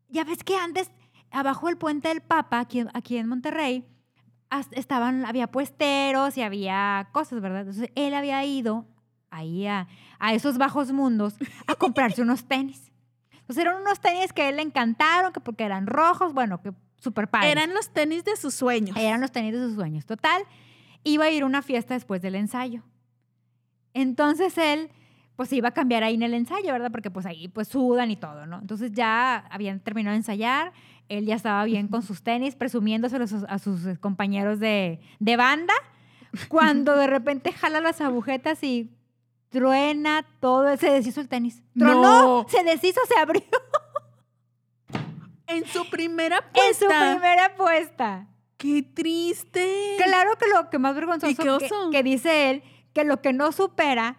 Ya 0.09 0.25
ves 0.25 0.45
que 0.45 0.57
antes 0.57 0.91
abajo 1.31 1.69
del 1.69 1.79
puente 1.79 2.09
del 2.09 2.21
Papa 2.21 2.61
aquí, 2.61 2.81
en- 2.81 2.91
aquí 2.93 3.17
en 3.17 3.29
Monterrey 3.29 3.87
estaban 4.73 5.25
había 5.25 5.49
puesteros 5.51 6.37
y 6.37 6.43
había 6.43 7.09
cosas, 7.13 7.41
¿verdad? 7.41 7.61
Entonces 7.61 7.91
él 7.95 8.15
había 8.15 8.45
ido 8.45 8.87
ahí 9.31 9.67
a, 9.67 9.89
a 10.21 10.35
esos 10.35 10.59
bajos 10.59 10.93
mundos 10.93 11.35
a 11.67 11.75
comprarse 11.75 12.23
unos 12.23 12.45
tenis. 12.47 12.93
Entonces 13.33 13.65
eran 13.65 13.81
unos 13.83 14.01
tenis 14.01 14.33
que 14.33 14.43
a 14.43 14.49
él 14.49 14.57
le 14.57 14.63
encantaron, 14.63 15.33
que 15.33 15.41
porque 15.41 15.65
eran 15.65 15.87
rojos, 15.87 16.33
bueno, 16.33 16.63
que 16.63 16.73
súper 16.97 17.29
padres. 17.29 17.51
Eran 17.53 17.75
los 17.75 17.91
tenis 17.93 18.25
de 18.25 18.37
sus 18.37 18.55
sueños. 18.55 18.97
Eran 18.97 19.21
los 19.21 19.33
tenis 19.33 19.53
de 19.53 19.59
sus 19.59 19.75
sueños. 19.75 20.07
Total, 20.07 20.43
iba 21.05 21.27
a 21.27 21.31
ir 21.31 21.43
a 21.43 21.47
una 21.47 21.63
fiesta 21.63 21.95
después 21.95 22.21
del 22.23 22.35
ensayo. 22.35 22.83
Entonces 23.93 24.57
él, 24.59 24.91
pues 25.37 25.53
iba 25.53 25.69
a 25.69 25.73
cambiar 25.73 26.03
ahí 26.03 26.15
en 26.15 26.23
el 26.23 26.35
ensayo, 26.35 26.73
¿verdad? 26.73 26.91
Porque 26.91 27.11
pues 27.11 27.27
ahí 27.27 27.49
pues 27.49 27.69
sudan 27.69 28.11
y 28.11 28.17
todo, 28.17 28.47
¿no? 28.47 28.59
Entonces 28.59 28.93
ya 28.93 29.37
habían 29.51 29.81
terminado 29.81 30.13
de 30.15 30.19
ensayar, 30.19 30.73
él 31.09 31.27
ya 31.27 31.35
estaba 31.37 31.65
bien 31.65 31.89
con 31.89 32.03
sus 32.03 32.23
tenis, 32.23 32.57
presumiéndoselos 32.57 33.33
a 33.33 33.59
sus- 33.59 33.87
eh, 33.87 33.97
compañeros 33.99 34.59
de, 34.59 35.01
de 35.21 35.37
banda, 35.37 35.75
cuando 36.49 36.97
de 36.97 37.07
repente 37.07 37.53
jala 37.53 37.81
las 37.81 38.01
agujetas 38.01 38.63
y 38.65 38.91
truena 39.51 40.27
todo, 40.41 40.77
se 40.77 40.91
deshizo 40.91 41.21
el 41.21 41.29
tenis. 41.29 41.63
Tronó, 41.79 42.43
No. 42.43 42.47
se 42.49 42.65
deshizo, 42.65 43.01
se 43.07 43.21
abrió 43.21 43.43
En 45.47 45.65
su 45.67 45.89
primera 45.91 46.39
en 46.55 46.75
su 46.75 46.87
primera 46.87 47.47
apuesta. 47.47 48.27
¡Qué 48.65 48.83
triste! 48.83 49.97
Claro 50.03 50.39
que 50.39 50.47
lo 50.49 50.71
que 50.71 50.79
más 50.79 50.95
vergonzoso 50.95 51.31
¿Y 51.31 51.35
qué 51.35 51.69
que, 51.69 51.69
que 51.93 52.03
dice 52.03 52.49
él, 52.49 52.63
que 52.95 53.05
lo 53.05 53.21
que 53.21 53.35
no 53.35 53.53
supera 53.53 54.17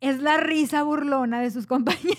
es 0.00 0.18
la 0.18 0.36
risa 0.36 0.82
burlona 0.82 1.40
de 1.40 1.52
sus 1.52 1.66
compañeros. 1.68 2.18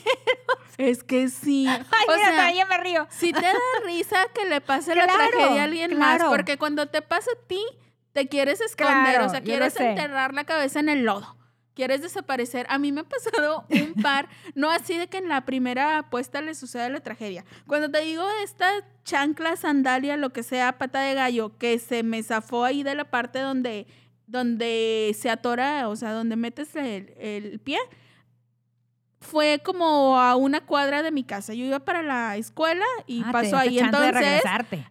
Es 0.78 1.04
que 1.04 1.28
sí. 1.28 1.68
Ay, 1.68 1.82
o 2.08 2.14
mira, 2.16 2.30
sea, 2.30 2.32
todavía 2.32 2.66
me 2.66 2.78
río. 2.78 3.08
si 3.10 3.34
te 3.34 3.42
da 3.42 3.54
risa 3.86 4.16
que 4.34 4.46
le 4.46 4.62
pase 4.62 4.96
la 4.96 5.06
tragedia 5.06 5.62
a 5.62 5.64
alguien 5.66 6.00
más, 6.00 6.16
claro. 6.16 6.32
porque 6.32 6.58
cuando 6.58 6.88
te 6.88 7.02
pasa 7.02 7.30
a 7.32 7.48
ti, 7.48 7.62
te 8.14 8.30
quieres 8.30 8.62
esconder, 8.62 9.16
Claro, 9.16 9.26
o 9.26 9.30
sea, 9.30 9.42
quieres 9.42 9.78
enterrar 9.78 10.34
la 10.34 10.46
cabeza 10.46 10.80
en 10.80 10.88
el 10.88 11.04
lodo. 11.04 11.36
Quieres 11.76 12.02
desaparecer. 12.02 12.66
A 12.70 12.80
mí 12.80 12.92
me 12.92 13.02
ha 13.02 13.04
pasado 13.04 13.66
un 13.70 14.02
par, 14.02 14.30
no 14.56 14.72
así 14.72 14.98
de 14.98 15.08
que 15.08 15.18
en 15.18 15.30
la 15.30 15.46
primera 15.46 16.00
apuesta 16.00 16.42
le 16.42 16.56
suceda 16.56 16.90
la 16.90 17.02
tragedia. 17.02 17.46
Cuando 17.68 17.92
te 17.92 18.00
digo 18.02 18.26
esta 18.44 18.70
chancla, 19.04 19.56
sandalia, 19.56 20.18
lo 20.18 20.32
que 20.32 20.42
sea, 20.42 20.78
pata 20.78 21.02
de 21.02 21.14
gallo, 21.14 21.58
que 21.58 21.78
se 21.78 22.02
me 22.04 22.24
zafó 22.24 22.64
ahí 22.64 22.82
de 22.82 22.96
la 22.96 23.06
parte 23.06 23.40
donde, 23.40 23.88
donde 24.26 25.16
se 25.20 25.30
atora, 25.30 25.90
o 25.90 25.96
sea, 25.96 26.14
donde 26.14 26.36
metes 26.36 26.76
el, 26.76 27.14
el 27.20 27.60
pie, 27.60 27.78
fue 29.26 29.62
como 29.64 30.18
a 30.18 30.36
una 30.36 30.62
cuadra 30.62 31.04
de 31.04 31.12
mi 31.12 31.24
casa. 31.24 31.54
Yo 31.54 31.66
iba 31.66 31.80
para 31.80 32.02
la 32.02 32.38
escuela 32.38 32.86
y 33.08 33.24
Ah, 33.26 33.32
pasó 33.32 33.58
ahí. 33.58 33.80
Entonces, 33.80 34.42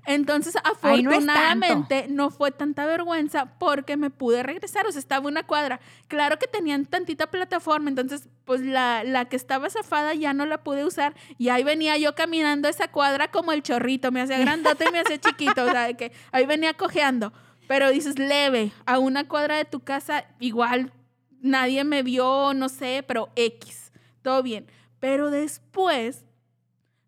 entonces, 0.04 0.54
no 0.54 0.60
afortunadamente, 0.70 2.06
no, 2.08 2.30
fue 2.30 2.50
tanta 2.50 2.84
vergüenza 2.86 3.46
porque 3.58 3.96
me 3.96 4.10
pude 4.10 4.42
regresar. 4.42 4.86
O 4.86 4.92
sea, 4.92 4.98
estaba 4.98 5.26
una 5.28 5.44
cuadra. 5.44 5.80
Claro 6.08 6.38
que 6.38 6.46
tenían 6.46 6.84
tantita 6.84 7.30
plataforma, 7.30 7.88
entonces, 7.88 8.28
pues 8.44 8.60
la, 8.60 9.04
la 9.04 9.24
que 9.26 9.36
estaba 9.36 9.70
zafada 9.70 10.14
ya 10.14 10.34
no 10.34 10.44
la 10.44 10.62
pude 10.62 10.84
usar. 10.84 11.14
Y 11.38 11.48
ahí 11.48 11.64
venía 11.64 11.96
yo 11.96 12.14
caminando 12.14 12.68
esa 12.68 12.88
cuadra 12.88 13.30
como 13.30 13.52
el 13.52 13.62
chorrito. 13.62 14.12
Me 14.12 14.20
hacía 14.20 14.38
grandote 14.38 14.86
y 14.88 14.92
me 14.92 15.00
hacía 15.00 15.18
chiquito. 15.18 15.64
O 15.64 15.70
sea, 15.70 15.86
de 15.86 15.94
que 15.94 16.12
ahí 16.32 16.44
venía 16.44 16.74
cojeando. 16.74 17.32
Pero 17.66 17.90
dices, 17.90 18.18
leve, 18.18 18.72
a 18.84 18.98
una 18.98 19.26
cuadra 19.26 19.56
de 19.56 19.64
tu 19.64 19.80
casa, 19.80 20.26
igual 20.38 20.92
nadie 21.40 21.84
me 21.84 22.02
vio, 22.02 22.52
no 22.54 22.68
sé, 22.68 23.04
pero 23.06 23.30
X. 23.36 23.83
Todo 24.24 24.42
bien. 24.42 24.66
Pero 25.00 25.30
después 25.30 26.24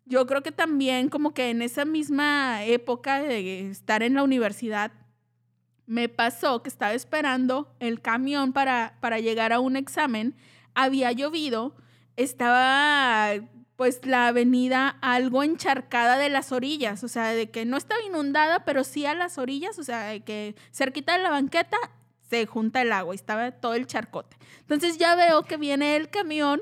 yo 0.05 0.27
creo 0.27 0.43
que 0.43 0.51
también 0.51 1.09
como 1.09 1.33
que 1.33 1.49
en 1.49 1.63
esa 1.63 1.83
misma 1.83 2.63
época 2.63 3.21
de 3.21 3.71
estar 3.71 4.03
en 4.03 4.13
la 4.13 4.21
universidad, 4.23 4.91
me 5.87 6.09
pasó 6.09 6.61
que 6.61 6.69
estaba 6.69 6.93
esperando 6.93 7.75
el 7.79 8.01
camión 8.01 8.53
para, 8.53 8.97
para 9.01 9.19
llegar 9.19 9.51
a 9.51 9.59
un 9.59 9.75
examen, 9.77 10.35
había 10.75 11.11
llovido, 11.11 11.75
estaba 12.17 13.33
pues 13.75 14.05
la 14.05 14.27
avenida 14.27 14.97
algo 15.01 15.41
encharcada 15.41 16.17
de 16.17 16.29
las 16.29 16.51
orillas, 16.51 17.03
o 17.03 17.07
sea, 17.07 17.33
de 17.33 17.49
que 17.49 17.65
no 17.65 17.77
estaba 17.77 18.01
inundada, 18.03 18.63
pero 18.63 18.83
sí 18.83 19.07
a 19.07 19.15
las 19.15 19.39
orillas, 19.39 19.79
o 19.79 19.83
sea, 19.83 20.05
de 20.09 20.21
que 20.21 20.55
cerquita 20.71 21.17
de 21.17 21.23
la 21.23 21.31
banqueta 21.31 21.77
se 22.29 22.45
junta 22.45 22.81
el 22.83 22.91
agua 22.91 23.15
y 23.15 23.17
estaba 23.17 23.51
todo 23.51 23.73
el 23.73 23.87
charcote. 23.87 24.37
Entonces 24.61 24.99
ya 24.99 25.15
veo 25.15 25.43
que 25.43 25.57
viene 25.57 25.95
el 25.95 26.09
camión 26.09 26.61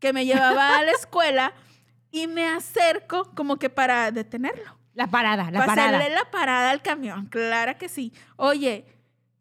que 0.00 0.12
me 0.12 0.24
llevaba 0.24 0.78
a 0.78 0.82
la 0.82 0.92
escuela 0.92 1.52
y 2.10 2.26
me 2.26 2.46
acerco 2.46 3.30
como 3.34 3.56
que 3.56 3.70
para 3.70 4.10
detenerlo. 4.10 4.78
La 4.94 5.06
parada, 5.06 5.50
la 5.50 5.60
para 5.60 5.74
parada. 5.74 6.08
la 6.08 6.30
parada 6.30 6.70
al 6.70 6.82
camión, 6.82 7.26
claro 7.26 7.78
que 7.78 7.88
sí. 7.88 8.12
Oye, 8.36 8.84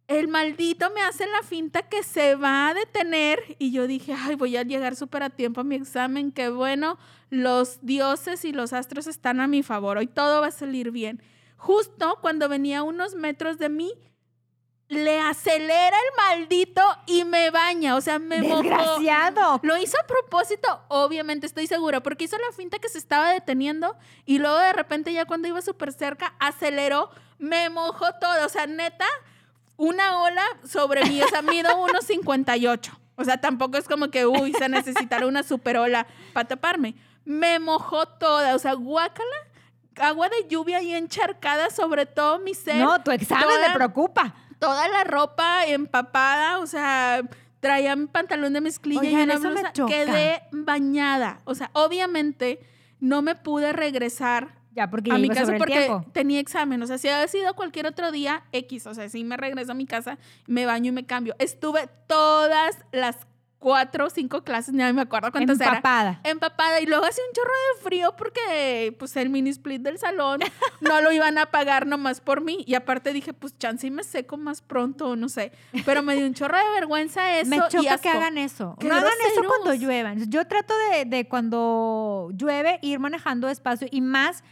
el 0.07 0.27
maldito 0.27 0.89
me 0.91 1.01
hace 1.01 1.25
la 1.27 1.41
finta 1.43 1.81
que 1.81 2.03
se 2.03 2.35
va 2.35 2.69
a 2.69 2.73
detener 2.73 3.39
y 3.59 3.71
yo 3.71 3.87
dije, 3.87 4.13
ay, 4.17 4.35
voy 4.35 4.55
a 4.55 4.63
llegar 4.63 4.95
súper 4.95 5.23
a 5.23 5.29
tiempo 5.29 5.61
a 5.61 5.63
mi 5.63 5.75
examen, 5.75 6.31
qué 6.31 6.49
bueno, 6.49 6.97
los 7.29 7.79
dioses 7.81 8.45
y 8.45 8.53
los 8.53 8.71
astros 8.71 9.07
están 9.07 9.41
a 9.41 9.47
mi 9.47 9.63
favor, 9.63 9.97
hoy 9.97 10.07
todo 10.07 10.41
va 10.41 10.47
a 10.47 10.51
salir 10.51 10.91
bien. 10.91 11.21
Justo 11.57 12.19
cuando 12.21 12.47
venía 12.47 12.79
a 12.79 12.83
unos 12.83 13.15
metros 13.15 13.57
de 13.57 13.69
mí, 13.69 13.93
le 14.89 15.19
acelera 15.19 15.97
el 15.97 16.15
maldito 16.17 16.81
y 17.05 17.25
me 17.25 17.49
baña, 17.51 17.95
o 17.95 18.01
sea, 18.01 18.19
me 18.19 18.41
mojó. 18.41 18.61
Desgraciado. 18.63 19.59
Lo 19.63 19.77
hizo 19.77 19.97
a 20.01 20.07
propósito, 20.07 20.81
obviamente, 20.87 21.45
estoy 21.45 21.67
segura, 21.67 22.01
porque 22.01 22.23
hizo 22.25 22.37
la 22.37 22.55
finta 22.55 22.79
que 22.79 22.87
se 22.89 22.97
estaba 22.97 23.31
deteniendo 23.33 23.95
y 24.25 24.39
luego 24.39 24.57
de 24.57 24.71
repente 24.73 25.11
ya 25.11 25.25
cuando 25.25 25.47
iba 25.49 25.61
súper 25.61 25.91
cerca, 25.91 26.33
aceleró, 26.39 27.09
me 27.37 27.69
mojó 27.69 28.13
todo, 28.21 28.45
o 28.45 28.49
sea, 28.49 28.65
neta, 28.65 29.05
una 29.75 30.21
ola 30.21 30.43
sobre 30.65 31.03
mí, 31.05 31.21
o 31.21 31.27
sea, 31.27 31.41
mido 31.41 31.69
1,58. 31.87 32.91
O 33.19 33.23
sea, 33.23 33.41
tampoco 33.41 33.77
es 33.77 33.87
como 33.87 34.09
que, 34.09 34.25
uy, 34.25 34.53
se 34.53 34.69
necesitará 34.69 35.25
una 35.27 35.43
super 35.43 35.77
ola 35.77 36.05
para 36.33 36.47
taparme. 36.47 36.95
Me 37.25 37.59
mojó 37.59 38.07
toda, 38.07 38.55
o 38.55 38.59
sea, 38.59 38.73
guácala, 38.73 39.35
agua 39.99 40.29
de 40.29 40.47
lluvia 40.47 40.81
y 40.81 40.93
encharcada 40.93 41.71
sobre 41.71 42.05
todo 42.05 42.39
mi 42.39 42.53
ser. 42.53 42.75
No, 42.77 43.01
tu 43.03 43.11
examen 43.11 43.43
toda- 43.49 43.67
me 43.69 43.73
preocupa. 43.73 44.33
Toda 44.59 44.87
la 44.87 45.03
ropa 45.03 45.65
empapada, 45.65 46.59
o 46.59 46.67
sea, 46.67 47.21
traía 47.59 47.95
mi 47.95 48.07
pantalón 48.07 48.53
de 48.53 48.61
mezclilla 48.61 49.03
y 49.03 49.07
Oigan, 49.07 49.23
una 49.23 49.33
eso 49.35 49.43
me 49.43 49.49
blusa. 49.51 49.73
choca. 49.73 49.93
Quedé 49.93 50.41
bañada. 50.51 51.41
O 51.45 51.55
sea, 51.55 51.69
obviamente 51.73 52.59
no 52.99 53.21
me 53.21 53.35
pude 53.35 53.73
regresar 53.73 54.55
Ya, 54.73 54.89
porque 54.89 55.11
a 55.11 55.17
mi 55.17 55.29
casa 55.29 55.55
porque 55.57 55.89
tenía 56.13 56.39
examen. 56.39 56.81
O 56.81 56.87
sea, 56.87 56.97
si 56.97 57.07
había 57.09 57.27
sido 57.27 57.55
cualquier 57.55 57.87
otro 57.87 58.11
día, 58.11 58.43
X. 58.51 58.87
O 58.87 58.93
sea, 58.93 59.09
si 59.09 59.23
me 59.23 59.37
regreso 59.37 59.71
a 59.71 59.75
mi 59.75 59.85
casa, 59.85 60.17
me 60.47 60.65
baño 60.65 60.89
y 60.89 60.91
me 60.91 61.05
cambio. 61.05 61.35
Estuve 61.39 61.89
todas 62.07 62.77
las 62.91 63.17
cuatro 63.59 64.05
o 64.05 64.09
cinco 64.09 64.43
clases, 64.43 64.73
no 64.73 64.93
me 64.93 65.01
acuerdo 65.01 65.31
cuántas 65.31 65.59
Empapada. 65.59 66.19
empapada 66.23 66.79
y 66.79 66.85
luego 66.85 67.05
hacía 67.05 67.23
un 67.27 67.33
chorro 67.33 67.49
de 67.75 67.83
frío 67.83 68.15
porque 68.15 68.95
pues 68.99 69.15
el 69.17 69.29
mini 69.29 69.49
split 69.49 69.81
del 69.81 69.97
salón 69.97 70.39
no 70.81 71.01
lo 71.01 71.11
iban 71.11 71.37
a 71.39 71.47
pagar 71.47 71.87
nomás 71.87 72.21
por 72.21 72.41
mí 72.41 72.63
y 72.67 72.75
aparte 72.75 73.13
dije 73.13 73.33
pues 73.33 73.57
chance 73.57 73.87
y 73.87 73.91
me 73.91 74.03
seco 74.03 74.37
más 74.37 74.61
pronto 74.61 75.15
no 75.15 75.27
sé 75.27 75.51
pero 75.85 76.03
me 76.03 76.15
dio 76.15 76.27
un 76.27 76.35
chorro 76.35 76.55
de 76.57 76.69
vergüenza 76.75 77.39
eso 77.39 77.49
Me 77.49 77.57
y 77.57 77.59
choca 77.69 77.97
que 77.97 78.09
asco. 78.09 78.09
hagan 78.09 78.37
eso. 78.37 78.75
No 78.81 78.93
hagan 78.95 79.11
eso 79.31 79.41
cuando 79.43 79.73
lluevan. 79.73 80.29
Yo 80.29 80.45
trato 80.47 80.73
de, 80.91 81.05
de 81.05 81.27
cuando 81.27 82.29
llueve 82.35 82.79
ir 82.81 82.99
manejando 82.99 83.47
despacio 83.47 83.87
y 83.91 84.01
más 84.01 84.43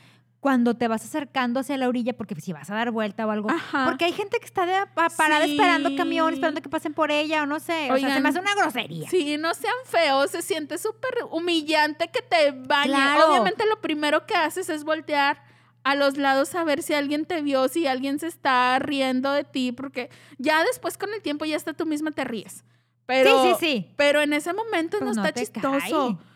cuando 0.46 0.76
te 0.76 0.88
vas 0.88 1.04
acercando 1.04 1.60
hacia 1.60 1.76
la 1.76 1.88
orilla, 1.88 2.14
porque 2.16 2.36
si 2.40 2.54
vas 2.54 2.70
a 2.70 2.76
dar 2.76 2.92
vuelta 2.92 3.26
o 3.26 3.32
algo. 3.32 3.50
Ajá. 3.50 3.86
Porque 3.86 4.06
hay 4.06 4.14
gente 4.14 4.38
que 4.38 4.46
está 4.46 4.68
de, 4.68 4.76
a- 4.76 4.86
parada 5.18 5.44
Sí. 5.46 5.54
esperando 5.54 5.96
camión, 5.96 6.32
esperando 6.32 6.62
que 6.62 6.70
pasen 6.70 6.94
por 6.94 7.10
ella 7.10 7.42
o 7.42 7.46
no 7.48 7.60
sé. 7.60 7.92
o 7.92 7.98
sea, 7.98 8.14
se 8.14 8.22
me 8.22 8.30
hace 8.30 8.40
una 8.42 8.54
grosería. 8.54 9.10
Sí, 9.10 9.38
no 9.40 9.56
sean 9.56 9.74
feos, 9.86 10.30
se 10.30 10.44
siente 10.44 10.78
súper 10.78 11.16
humillante 11.32 12.10
que 12.10 12.22
te 12.22 12.52
bañen. 12.52 12.94
Claro. 12.96 13.28
Obviamente 13.32 13.66
lo 13.66 13.82
primero 13.82 14.28
que 14.28 14.36
haces 14.36 14.70
es 14.70 14.84
voltear 14.84 15.42
a 15.84 15.96
los 15.96 16.16
lados 16.16 16.54
a 16.54 16.64
ver 16.64 16.84
si 16.84 16.94
alguien 16.94 17.26
te 17.26 17.42
vio, 17.42 17.68
si 17.68 17.88
alguien 17.88 18.20
se 18.20 18.28
está 18.28 18.78
riendo 18.78 19.32
de 19.32 19.46
ti, 19.46 19.72
porque 19.72 20.12
ya 20.38 20.64
después 20.64 20.96
con 21.00 21.12
el 21.12 21.24
tiempo 21.24 21.46
ya 21.46 21.56
hasta 21.58 21.74
tú 21.74 21.88
misma 21.88 22.12
te 22.12 22.24
ríes. 22.24 22.64
Pero, 23.08 23.42
sí, 23.42 23.50
sí, 23.50 23.56
sí. 23.66 23.94
Pero 23.98 24.22
en 24.22 24.32
ese 24.34 24.54
momento 24.54 25.00
Pues 25.00 25.16
no 25.16 25.24
no 25.24 25.28
está 25.28 25.40
chistoso. 25.42 26.18
cae. 26.20 26.28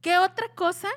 ¿Qué 0.00 0.16
otra 0.16 0.46
cosa 0.54 0.88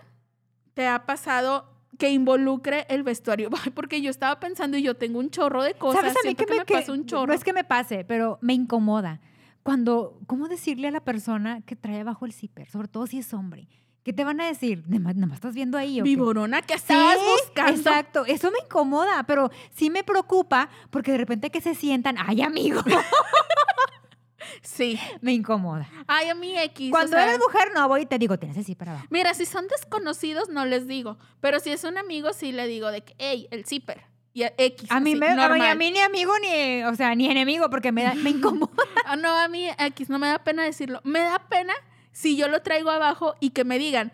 te 0.74 0.88
ha 0.88 1.06
pasado 1.06 1.73
que 1.98 2.10
involucre 2.12 2.86
el 2.90 3.04
vestuario? 3.04 3.50
Porque 3.76 4.02
yo 4.02 4.10
estaba 4.10 4.40
pensando 4.40 4.78
y 4.78 4.84
yo 4.84 4.96
tengo 4.96 5.20
un 5.20 5.30
chorro 5.30 5.64
de 5.64 5.74
cosas. 5.76 6.02
¿Sabes 6.02 6.16
a 6.24 6.28
mí 6.28 6.36
que 6.36 6.46
me, 6.46 6.66
que- 6.66 6.74
pasa 6.74 6.92
un 6.92 7.06
chorro. 7.06 7.28
No 7.28 7.34
es 7.34 7.44
que 7.44 7.54
me 7.54 7.64
pase, 7.64 8.04
pero 8.06 8.38
me 8.42 8.54
incomoda. 8.54 9.20
Cuando, 9.64 10.20
¿cómo 10.28 10.48
decirle 10.50 10.90
a 10.90 10.92
la 10.92 11.00
persona 11.00 11.62
que 11.62 11.76
trae 11.78 12.02
abajo 12.02 12.26
el 12.26 12.34
zipper? 12.34 12.70
Sobre 12.70 12.88
todo 12.90 13.08
si 13.08 13.20
es 13.20 13.34
hombre. 13.34 13.68
¿Qué 14.04 14.12
te 14.12 14.26
van 14.26 14.42
a 14.42 14.46
decir? 14.46 14.84
¿Nada 14.88 15.14
más 15.26 15.36
estás 15.36 15.56
viendo 15.56 15.78
ahí 15.78 16.02
o 16.02 16.04
qué? 16.04 16.10
Viborona, 16.10 16.62
que 16.62 16.74
Sí, 16.74 16.80
estabas 16.82 17.18
buscando? 17.42 17.72
Exacto, 17.80 18.26
eso 18.26 18.52
me 18.52 18.58
incomoda, 18.66 19.24
pero 19.24 19.50
sí 19.72 19.90
me 19.90 20.04
preocupa 20.04 20.68
porque 20.90 21.14
de 21.14 21.20
repente 21.20 21.50
que 21.52 21.62
se 21.62 21.74
sientan, 21.74 22.18
ay 22.20 22.42
amigo, 22.42 22.82
Sí. 24.62 25.00
me 25.22 25.34
incomoda. 25.34 25.90
Ay, 26.08 26.30
a 26.30 26.36
mí 26.36 26.58
X. 26.58 26.90
o 26.90 26.92
Cuando 26.92 27.12
sea, 27.18 27.24
eres 27.28 27.40
mujer 27.40 27.70
no 27.74 27.88
voy 27.88 28.02
y 28.02 28.06
te 28.06 28.18
digo, 28.18 28.38
tienes 28.38 28.58
así 28.58 28.76
para 28.76 28.92
abajo. 28.94 29.08
Mira, 29.10 29.34
si 29.34 29.46
son 29.46 29.68
desconocidos, 29.68 30.50
no 30.50 30.66
les 30.66 30.88
digo. 30.88 31.18
Pero 31.42 31.60
si 31.60 31.70
es 31.72 31.84
un 31.84 31.98
amigo, 31.98 32.34
sí 32.34 32.52
le 32.52 32.68
digo 32.68 32.92
de 32.92 33.02
que, 33.02 33.16
hey, 33.18 33.48
el 33.52 33.66
zipper. 33.66 34.02
Y 34.36 34.44
a- 34.44 34.54
X. 34.58 34.90
A 34.92 35.00
mí, 35.00 35.12
así, 35.12 35.20
me, 35.20 35.28
a 35.28 35.36
mí- 35.36 35.36
normal. 35.42 35.62
a 35.70 35.76
mí 35.76 35.92
ni 35.92 36.00
amigo 36.00 36.34
ni, 36.40 36.84
o 36.86 36.96
sea, 36.96 37.14
ni 37.14 37.30
enemigo 37.30 37.70
porque 37.70 37.92
me, 37.92 38.04
da, 38.04 38.16
me 38.16 38.30
incomoda. 38.32 38.72
Ah, 39.06 39.16
no, 39.16 39.30
a 39.30 39.48
mí 39.48 39.68
X, 39.78 40.10
no 40.10 40.18
me 40.20 40.28
da 40.28 40.40
pena 40.44 40.64
decirlo. 40.64 41.02
Me 41.04 41.20
da 41.20 41.40
pena 41.50 41.74
si 42.12 42.36
yo 42.36 42.48
lo 42.48 42.62
traigo 42.62 42.90
abajo 42.90 43.36
y 43.40 43.52
que 43.52 43.64
me 43.64 43.78
digan. 43.78 44.12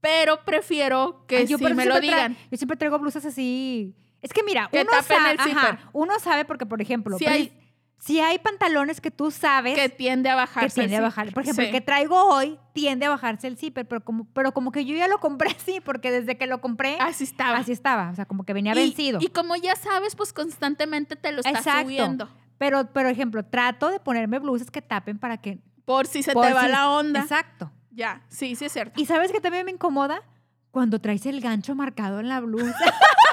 Pero 0.00 0.44
prefiero 0.44 1.24
que 1.26 1.38
Ay, 1.38 1.46
yo 1.46 1.58
sí 1.58 1.64
me 1.74 1.84
lo 1.84 2.00
digan. 2.00 2.36
yo 2.50 2.56
siempre 2.56 2.76
traigo 2.76 2.98
blusas 2.98 3.24
así. 3.24 3.94
Es 4.22 4.32
que 4.32 4.42
mira, 4.42 4.68
Que 4.72 4.80
uno, 4.82 4.90
tapen 4.90 5.16
sa- 5.18 5.30
el 5.32 5.40
ajá, 5.40 5.90
uno 5.92 6.18
sabe 6.20 6.44
porque, 6.44 6.66
por 6.66 6.80
ejemplo, 6.82 7.16
Si 7.18 7.24
pre- 7.24 7.32
hay- 7.34 7.52
si 7.98 8.20
hay 8.20 8.38
pantalones 8.38 9.00
que 9.00 9.10
tú 9.10 9.30
sabes 9.30 9.74
Que 9.74 9.88
tiende 9.88 10.28
a 10.30 10.32
que 10.32 10.36
bajarse. 10.36 10.80
tiende 10.80 10.96
a 10.96 11.00
bajar. 11.00 11.32
Por 11.32 11.42
ejemplo, 11.42 11.62
Sí. 11.62 11.66
el 11.68 11.72
que 11.74 11.80
traigo 11.80 12.16
hoy 12.32 12.58
tiende 12.72 13.06
a 13.06 13.10
bajarse 13.10 13.46
el 13.48 13.56
zipper, 13.56 13.86
pero 13.88 14.04
como, 14.04 14.24
pero 14.32 14.52
como 14.52 14.70
que 14.72 14.84
yo 14.84 14.94
ya 14.96 15.08
lo 15.08 15.18
compré 15.18 15.50
así, 15.58 15.80
porque 15.80 16.10
desde 16.10 16.38
que 16.38 16.46
lo 16.46 16.60
compré, 16.60 16.96
Así 17.00 17.24
estaba. 17.24 17.56
así 17.58 17.72
estaba. 17.72 18.10
O 18.10 18.14
sea, 18.14 18.24
como 18.24 18.44
que 18.44 18.52
venía 18.52 18.72
Y- 18.72 18.76
vencido. 18.76 19.18
Y, 19.20 19.28
como 19.28 19.56
ya 19.56 19.74
sabes, 19.76 20.14
pues 20.16 20.32
constantemente 20.32 21.16
te 21.16 21.32
lo 21.32 21.38
está 21.38 21.50
Exacto. 21.50 21.82
subiendo. 21.82 22.28
Pero, 22.56 22.86
por 22.92 23.06
ejemplo, 23.06 23.44
trato 23.44 23.88
de 23.90 24.00
ponerme 24.00 24.38
blusas 24.38 24.70
que 24.70 24.82
tapen 24.82 25.18
para 25.18 25.36
que. 25.38 25.58
Por 25.84 26.06
si 26.06 26.22
se 26.22 26.32
por 26.32 26.46
te 26.46 26.52
va 26.52 26.64
si- 26.64 26.68
la 26.70 26.90
onda. 26.90 27.20
Exacto. 27.20 27.70
Ya, 27.90 28.22
sí, 28.28 28.54
sí 28.54 28.66
es 28.66 28.72
cierto. 28.72 29.00
¿Y 29.00 29.06
sabes 29.06 29.32
que 29.32 29.40
también 29.40 29.64
me 29.64 29.72
incomoda? 29.72 30.22
Cuando 30.70 31.00
traes 31.00 31.24
el 31.26 31.40
gancho 31.40 31.74
marcado 31.74 32.20
en 32.20 32.28
la 32.28 32.40
blusa. 32.40 32.74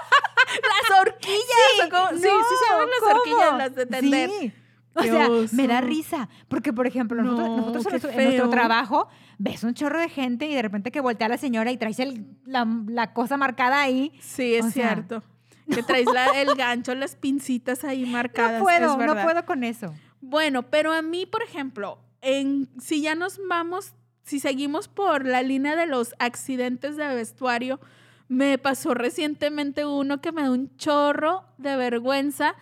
Las 0.90 1.00
horquillas. 1.00 1.86
o 1.86 1.90
cómo- 1.90 2.10
sí, 2.10 2.28
sí, 2.28 2.56
llaman 2.70 2.90
las 2.90 3.00
¿cómo? 3.00 3.16
horquillas, 3.16 3.58
las 3.58 3.76
de 3.76 3.86
tender. 3.86 4.30
Sí. 4.40 4.54
O 4.98 5.04
sea, 5.04 5.28
me 5.52 5.68
da 5.68 5.82
risa. 5.82 6.30
Porque, 6.48 6.72
por 6.72 6.88
ejemplo, 6.88 7.22
nosotros, 7.22 7.48
No, 7.50 7.56
nosotros 7.58 7.86
en, 7.86 7.92
nuestro, 7.92 8.10
en 8.12 8.16
nuestro 8.24 8.44
feo. 8.46 8.50
trabajo 8.50 9.08
ves 9.38 9.64
un 9.66 9.74
chorro 9.74 10.00
de 10.00 10.08
gente 10.08 10.46
y 10.48 10.56
de 10.56 10.62
repente 10.62 10.90
que 10.92 11.02
voltea 11.02 11.28
la 11.28 11.38
señora 11.38 11.70
y 11.72 11.78
traes 11.78 12.00
el- 12.00 12.26
la, 12.46 12.66
la 12.88 13.12
cosa 13.14 13.36
marcada 13.36 13.82
ahí. 13.82 14.14
Sí, 14.22 14.56
es 14.56 14.66
O 14.66 14.72
sea, 14.72 14.94
cierto. 14.96 15.22
Que 15.74 15.84
traes 15.84 16.06
la- 16.14 16.40
el 16.42 16.56
gancho, 16.56 16.96
las 16.96 17.16
pincitas 17.18 17.84
ahí 17.84 18.06
marcadas. 18.06 18.60
No 18.60 18.64
puedo, 18.64 18.98
no 18.98 19.22
puedo 19.24 19.46
con 19.46 19.64
eso. 19.66 19.94
Bueno, 20.22 20.64
pero 20.70 20.94
a 20.94 21.02
mí, 21.02 21.26
por 21.26 21.44
ejemplo, 21.44 22.00
en, 22.22 22.70
si 22.80 23.02
ya 23.02 23.16
nos 23.16 23.40
vamos, 23.50 23.94
si 24.24 24.40
seguimos 24.40 24.88
por 24.88 25.26
la 25.26 25.42
línea 25.42 25.76
de 25.76 25.88
los 25.88 26.16
accidentes 26.20 26.96
de 26.96 27.06
vestuario, 27.14 27.80
me 28.28 28.58
pasó 28.58 28.94
recientemente 28.94 29.86
uno 29.86 30.22
que 30.22 30.32
me 30.32 30.44
da 30.44 30.52
un 30.52 30.76
chorro 30.78 31.46
de 31.58 31.76
vergüenza 31.76 32.56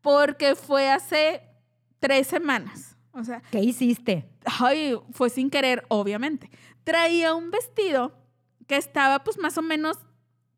porque 0.00 0.54
fue 0.54 0.90
hace 0.90 1.42
tres 2.00 2.26
semanas. 2.26 2.96
O 3.12 3.24
sea, 3.24 3.40
¿Qué 3.50 3.60
hiciste? 3.60 4.28
ay, 4.60 4.94
fue 5.12 5.30
sin 5.30 5.50
querer, 5.50 5.84
obviamente. 5.88 6.50
Traía 6.84 7.34
un 7.34 7.50
vestido 7.50 8.12
que 8.66 8.76
estaba 8.76 9.24
pues 9.24 9.38
más 9.38 9.56
o 9.58 9.62
menos 9.62 9.98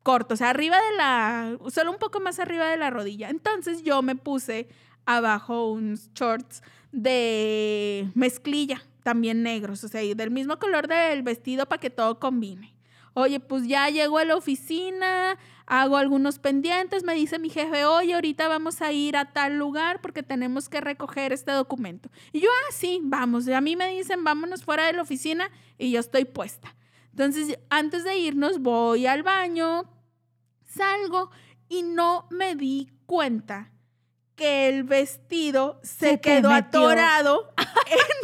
corto, 0.03 0.33
o 0.33 0.37
sea, 0.37 0.49
arriba 0.49 0.77
de 0.77 0.97
la, 0.97 1.57
solo 1.69 1.91
un 1.91 1.97
poco 1.97 2.19
más 2.19 2.39
arriba 2.39 2.67
de 2.69 2.77
la 2.77 2.89
rodilla. 2.89 3.29
Entonces 3.29 3.83
yo 3.83 4.01
me 4.01 4.15
puse 4.15 4.67
abajo 5.05 5.71
unos 5.71 6.11
shorts 6.13 6.61
de 6.91 8.09
mezclilla, 8.15 8.81
también 9.03 9.43
negros, 9.43 9.83
o 9.83 9.87
sea, 9.87 10.03
y 10.03 10.13
del 10.13 10.31
mismo 10.31 10.59
color 10.59 10.87
del 10.87 11.23
vestido 11.23 11.65
para 11.67 11.79
que 11.79 11.89
todo 11.89 12.19
combine. 12.19 12.73
Oye, 13.13 13.39
pues 13.39 13.67
ya 13.67 13.89
llego 13.89 14.17
a 14.17 14.25
la 14.25 14.35
oficina, 14.35 15.37
hago 15.65 15.97
algunos 15.97 16.39
pendientes, 16.39 17.03
me 17.03 17.13
dice 17.13 17.39
mi 17.39 17.49
jefe, 17.49 17.85
oye, 17.85 18.13
ahorita 18.13 18.47
vamos 18.47 18.81
a 18.81 18.91
ir 18.91 19.17
a 19.17 19.31
tal 19.33 19.57
lugar 19.57 20.01
porque 20.01 20.23
tenemos 20.23 20.69
que 20.69 20.81
recoger 20.81 21.31
este 21.31 21.51
documento. 21.51 22.09
Y 22.33 22.41
yo, 22.41 22.49
ah, 22.49 22.73
sí, 22.73 22.99
vamos. 23.03 23.47
Y 23.47 23.53
a 23.53 23.61
mí 23.61 23.75
me 23.75 23.87
dicen, 23.89 24.23
vámonos 24.23 24.63
fuera 24.63 24.85
de 24.85 24.93
la 24.93 25.01
oficina 25.01 25.49
y 25.77 25.91
yo 25.91 25.99
estoy 25.99 26.25
puesta. 26.25 26.75
Entonces, 27.11 27.59
antes 27.69 28.03
de 28.03 28.17
irnos, 28.17 28.59
voy 28.59 29.05
al 29.05 29.23
baño, 29.23 29.89
salgo 30.65 31.31
y 31.67 31.83
no 31.83 32.27
me 32.31 32.55
di 32.55 32.91
cuenta 33.05 33.71
que 34.35 34.69
el 34.69 34.85
vestido 34.85 35.79
se, 35.83 36.11
Se 36.11 36.21
quedó 36.21 36.49
atorado 36.49 37.53
en 37.57 38.18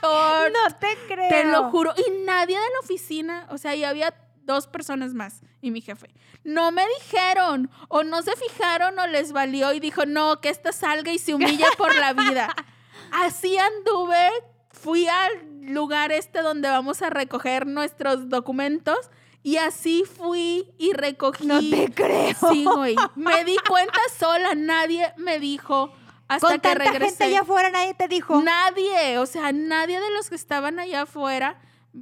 short. 0.00 0.52
No 0.54 0.74
te 0.78 0.96
creo. 1.06 1.28
Te 1.28 1.44
lo 1.44 1.70
juro. 1.70 1.92
Y 1.96 2.24
nadie 2.24 2.56
de 2.56 2.64
la 2.74 2.80
oficina, 2.82 3.46
o 3.50 3.58
sea, 3.58 3.74
y 3.74 3.84
había 3.84 4.14
dos 4.44 4.66
personas 4.66 5.14
más 5.14 5.40
y 5.60 5.70
mi 5.70 5.80
jefe. 5.80 6.08
No 6.44 6.70
me 6.70 6.84
dijeron, 7.00 7.70
o 7.88 8.02
no 8.02 8.22
se 8.22 8.36
fijaron, 8.36 8.98
o 8.98 9.06
les 9.06 9.32
valió 9.32 9.72
y 9.72 9.80
dijo, 9.80 10.04
no, 10.06 10.40
que 10.40 10.50
esta 10.50 10.72
salga 10.72 11.12
y 11.12 11.18
se 11.18 11.34
humilla 11.34 11.66
por 11.78 11.94
la 11.94 12.12
vida. 12.12 12.54
Así 13.12 13.56
anduve, 13.56 14.30
fui 14.70 15.06
al 15.08 15.72
lugar 15.72 16.12
este 16.12 16.42
donde 16.42 16.68
vamos 16.68 17.00
a 17.00 17.10
recoger 17.10 17.66
nuestros 17.66 18.28
documentos 18.28 18.98
y 19.42 19.56
así 19.56 20.04
fui 20.04 20.72
y 20.78 20.94
recogí. 20.94 21.46
No 21.46 21.60
te 21.60 21.92
creo. 21.92 22.34
Sí, 22.50 22.64
güey. 22.64 22.96
Me 23.14 23.44
di 23.44 23.56
cuenta 23.68 24.00
sola, 24.18 24.54
nadie 24.54 25.12
me 25.18 25.38
dijo 25.38 25.92
hasta 26.28 26.46
Con 26.46 26.56
que 26.56 26.68
tanta 26.68 26.84
regresé. 26.84 27.06
gente 27.06 27.24
allá 27.24 27.40
afuera 27.42 27.70
nadie 27.70 27.94
te 27.94 28.08
dijo. 28.08 28.40
Nadie, 28.42 29.18
o 29.18 29.26
sea, 29.26 29.52
nadie 29.52 30.00
de 30.00 30.10
los 30.10 30.28
que 30.28 30.36
estaban 30.36 30.78
allá 30.78 31.02
afuera 31.02 31.60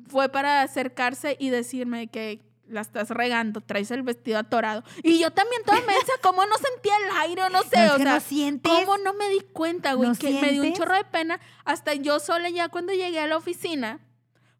fue 0.08 0.28
para 0.28 0.62
acercarse 0.62 1.36
y 1.38 1.50
decirme 1.50 2.08
que 2.08 2.40
la 2.68 2.80
estás 2.80 3.10
regando, 3.10 3.60
traes 3.60 3.90
el 3.90 4.02
vestido 4.02 4.38
atorado. 4.38 4.82
Y 5.02 5.18
yo 5.18 5.30
también 5.30 5.62
toda 5.64 5.80
mensa, 5.82 6.12
¿cómo 6.22 6.44
no 6.46 6.54
sentía 6.56 6.94
el 6.96 7.16
aire 7.20 7.42
no 7.50 7.62
sé? 7.62 7.86
No, 7.86 7.94
o 7.94 7.96
sea, 7.96 8.14
no 8.14 8.20
sientes. 8.20 8.72
¿cómo 8.72 8.96
no 8.98 9.12
me 9.14 9.28
di 9.28 9.40
cuenta, 9.40 9.92
güey? 9.94 10.08
¿No 10.08 10.14
que 10.14 10.30
me 10.40 10.52
dio 10.52 10.62
un 10.62 10.72
chorro 10.72 10.94
de 10.94 11.04
pena. 11.04 11.40
Hasta 11.64 11.94
yo 11.94 12.18
sola 12.18 12.48
ya 12.48 12.68
cuando 12.68 12.92
llegué 12.92 13.20
a 13.20 13.26
la 13.26 13.36
oficina, 13.36 14.00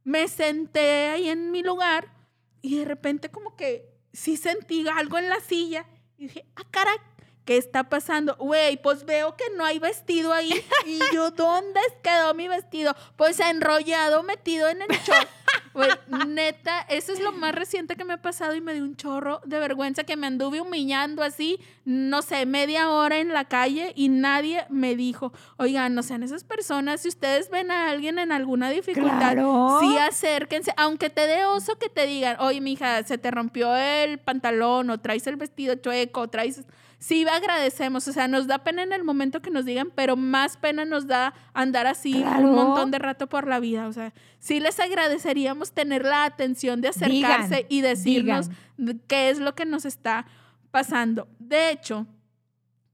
me 0.04 0.28
senté 0.28 1.08
ahí 1.08 1.28
en 1.28 1.50
mi 1.50 1.62
lugar 1.62 2.12
y 2.60 2.78
de 2.78 2.84
repente 2.84 3.30
como 3.30 3.56
que 3.56 3.88
sí 4.12 4.36
sentí 4.36 4.86
algo 4.88 5.18
en 5.18 5.28
la 5.28 5.40
silla 5.40 5.86
y 6.18 6.24
dije, 6.24 6.44
ah, 6.56 6.64
caray, 6.70 6.96
¿qué 7.44 7.56
está 7.56 7.84
pasando? 7.84 8.36
Güey, 8.36 8.80
pues 8.80 9.04
veo 9.04 9.36
que 9.36 9.44
no 9.56 9.64
hay 9.64 9.78
vestido 9.78 10.32
ahí. 10.32 10.52
Y 10.86 10.98
yo, 11.14 11.30
¿dónde 11.30 11.80
quedó 12.02 12.34
mi 12.34 12.48
vestido? 12.48 12.94
Pues 13.16 13.38
enrollado, 13.40 14.22
metido 14.22 14.68
en 14.68 14.82
el 14.82 14.88
short. 14.88 15.28
Güey, 15.74 15.88
neta, 16.28 16.80
eso 16.88 17.12
es 17.12 17.20
lo 17.20 17.32
más 17.32 17.54
reciente 17.54 17.96
que 17.96 18.04
me 18.04 18.14
ha 18.14 18.20
pasado 18.22 18.54
y 18.54 18.60
me 18.60 18.74
dio 18.74 18.82
un 18.82 18.96
chorro 18.96 19.40
de 19.44 19.58
vergüenza 19.58 20.04
que 20.04 20.16
me 20.16 20.26
anduve 20.26 20.60
humillando 20.60 21.22
así, 21.22 21.58
no 21.86 22.20
sé, 22.20 22.44
media 22.44 22.90
hora 22.90 23.18
en 23.20 23.32
la 23.32 23.46
calle 23.46 23.92
y 23.96 24.08
nadie 24.10 24.66
me 24.68 24.96
dijo, 24.96 25.32
oigan, 25.56 25.94
no 25.94 26.02
sean 26.02 26.22
esas 26.22 26.44
personas, 26.44 27.00
si 27.02 27.08
ustedes 27.08 27.48
ven 27.48 27.70
a 27.70 27.88
alguien 27.90 28.18
en 28.18 28.32
alguna 28.32 28.68
dificultad, 28.70 29.32
Claro. 29.32 29.78
sí 29.80 29.96
acérquense, 29.96 30.74
aunque 30.76 31.08
te 31.08 31.26
dé 31.26 31.44
oso 31.46 31.78
que 31.78 31.88
te 31.88 32.06
digan, 32.06 32.36
oye, 32.40 32.60
mija, 32.60 33.02
se 33.04 33.16
te 33.16 33.30
rompió 33.30 33.74
el 33.74 34.18
pantalón 34.18 34.90
o 34.90 35.00
traes 35.00 35.26
el 35.26 35.36
vestido 35.36 35.74
chueco, 35.76 36.20
o 36.22 36.28
traes... 36.28 36.62
Sí, 37.02 37.26
agradecemos, 37.28 38.06
o 38.06 38.12
sea, 38.12 38.28
nos 38.28 38.46
da 38.46 38.58
pena 38.62 38.84
en 38.84 38.92
el 38.92 39.02
momento 39.02 39.42
que 39.42 39.50
nos 39.50 39.64
digan, 39.64 39.90
pero 39.92 40.14
más 40.14 40.56
pena 40.56 40.84
nos 40.84 41.08
da 41.08 41.34
andar 41.52 41.88
así 41.88 42.12
Claro. 42.22 42.48
un 42.48 42.54
montón 42.54 42.92
de 42.92 43.00
rato 43.00 43.28
por 43.28 43.48
la 43.48 43.58
vida, 43.58 43.88
o 43.88 43.92
sea, 43.92 44.14
sí 44.38 44.60
les 44.60 44.78
agradeceríamos 44.78 45.72
tener 45.72 46.04
la 46.04 46.24
atención 46.24 46.80
de 46.80 46.86
acercarse 46.88 47.56
Digan, 47.56 47.66
y 47.70 47.80
decirnos 47.80 48.50
de 48.76 49.00
qué 49.08 49.30
es 49.30 49.40
lo 49.40 49.56
que 49.56 49.64
nos 49.64 49.84
está 49.84 50.26
pasando. 50.70 51.26
De 51.40 51.70
hecho, 51.70 52.06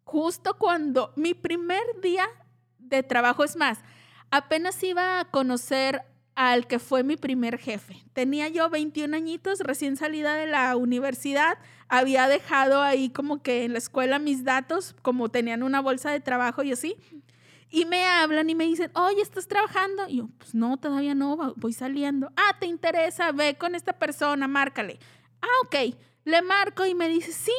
justo 0.05 0.57
cuando 0.57 1.13
mi 1.15 1.35
primer 1.35 1.83
día 2.03 2.25
de 2.79 3.03
trabajo, 3.03 3.45
es 3.45 3.57
más, 3.57 3.81
apenas 4.31 4.83
iba 4.83 5.21
a 5.21 5.27
conocer 5.27 6.03
al 6.39 6.69
que 6.69 6.79
fue 6.79 7.03
mi 7.03 7.17
primer 7.17 7.59
jefe. 7.59 8.05
Tenía 8.13 8.47
yo 8.47 8.71
21 8.71 9.17
añitos, 9.17 9.59
recién 9.59 9.97
salida 9.97 10.37
de 10.37 10.47
la 10.47 10.77
universidad, 10.77 11.59
había 11.89 12.29
dejado 12.29 12.81
ahí 12.81 13.11
como 13.11 13.43
que 13.43 13.65
en 13.65 13.73
la 13.73 13.79
escuela 13.79 14.21
mis 14.21 14.45
datos, 14.45 14.95
como 15.03 15.31
tenían 15.31 15.65
una 15.65 15.81
bolsa 15.81 16.13
de 16.13 16.21
trabajo 16.21 16.63
y 16.63 16.71
así. 16.71 16.95
Y 17.71 17.87
me 17.87 18.05
hablan 18.07 18.49
y 18.49 18.55
me 18.55 18.67
dicen, 18.67 18.93
oye, 18.95 19.21
¿estás 19.21 19.49
trabajando? 19.49 20.09
Y 20.09 20.19
yo, 20.19 20.29
pues 20.39 20.55
no, 20.55 20.77
todavía 20.77 21.17
no, 21.17 21.55
voy 21.57 21.73
saliendo. 21.73 22.31
Ah, 22.37 22.57
¿te 22.61 22.67
interesa? 22.67 23.33
Ve 23.33 23.57
con 23.59 23.75
esta 23.75 23.95
persona, 23.95 24.47
márcale. 24.47 25.01
Ah, 25.43 25.47
ok. 25.65 25.97
Le 26.25 26.43
marco 26.43 26.87
y 26.87 26.95
me 26.95 27.09
dice, 27.09 27.33
sí, 27.33 27.51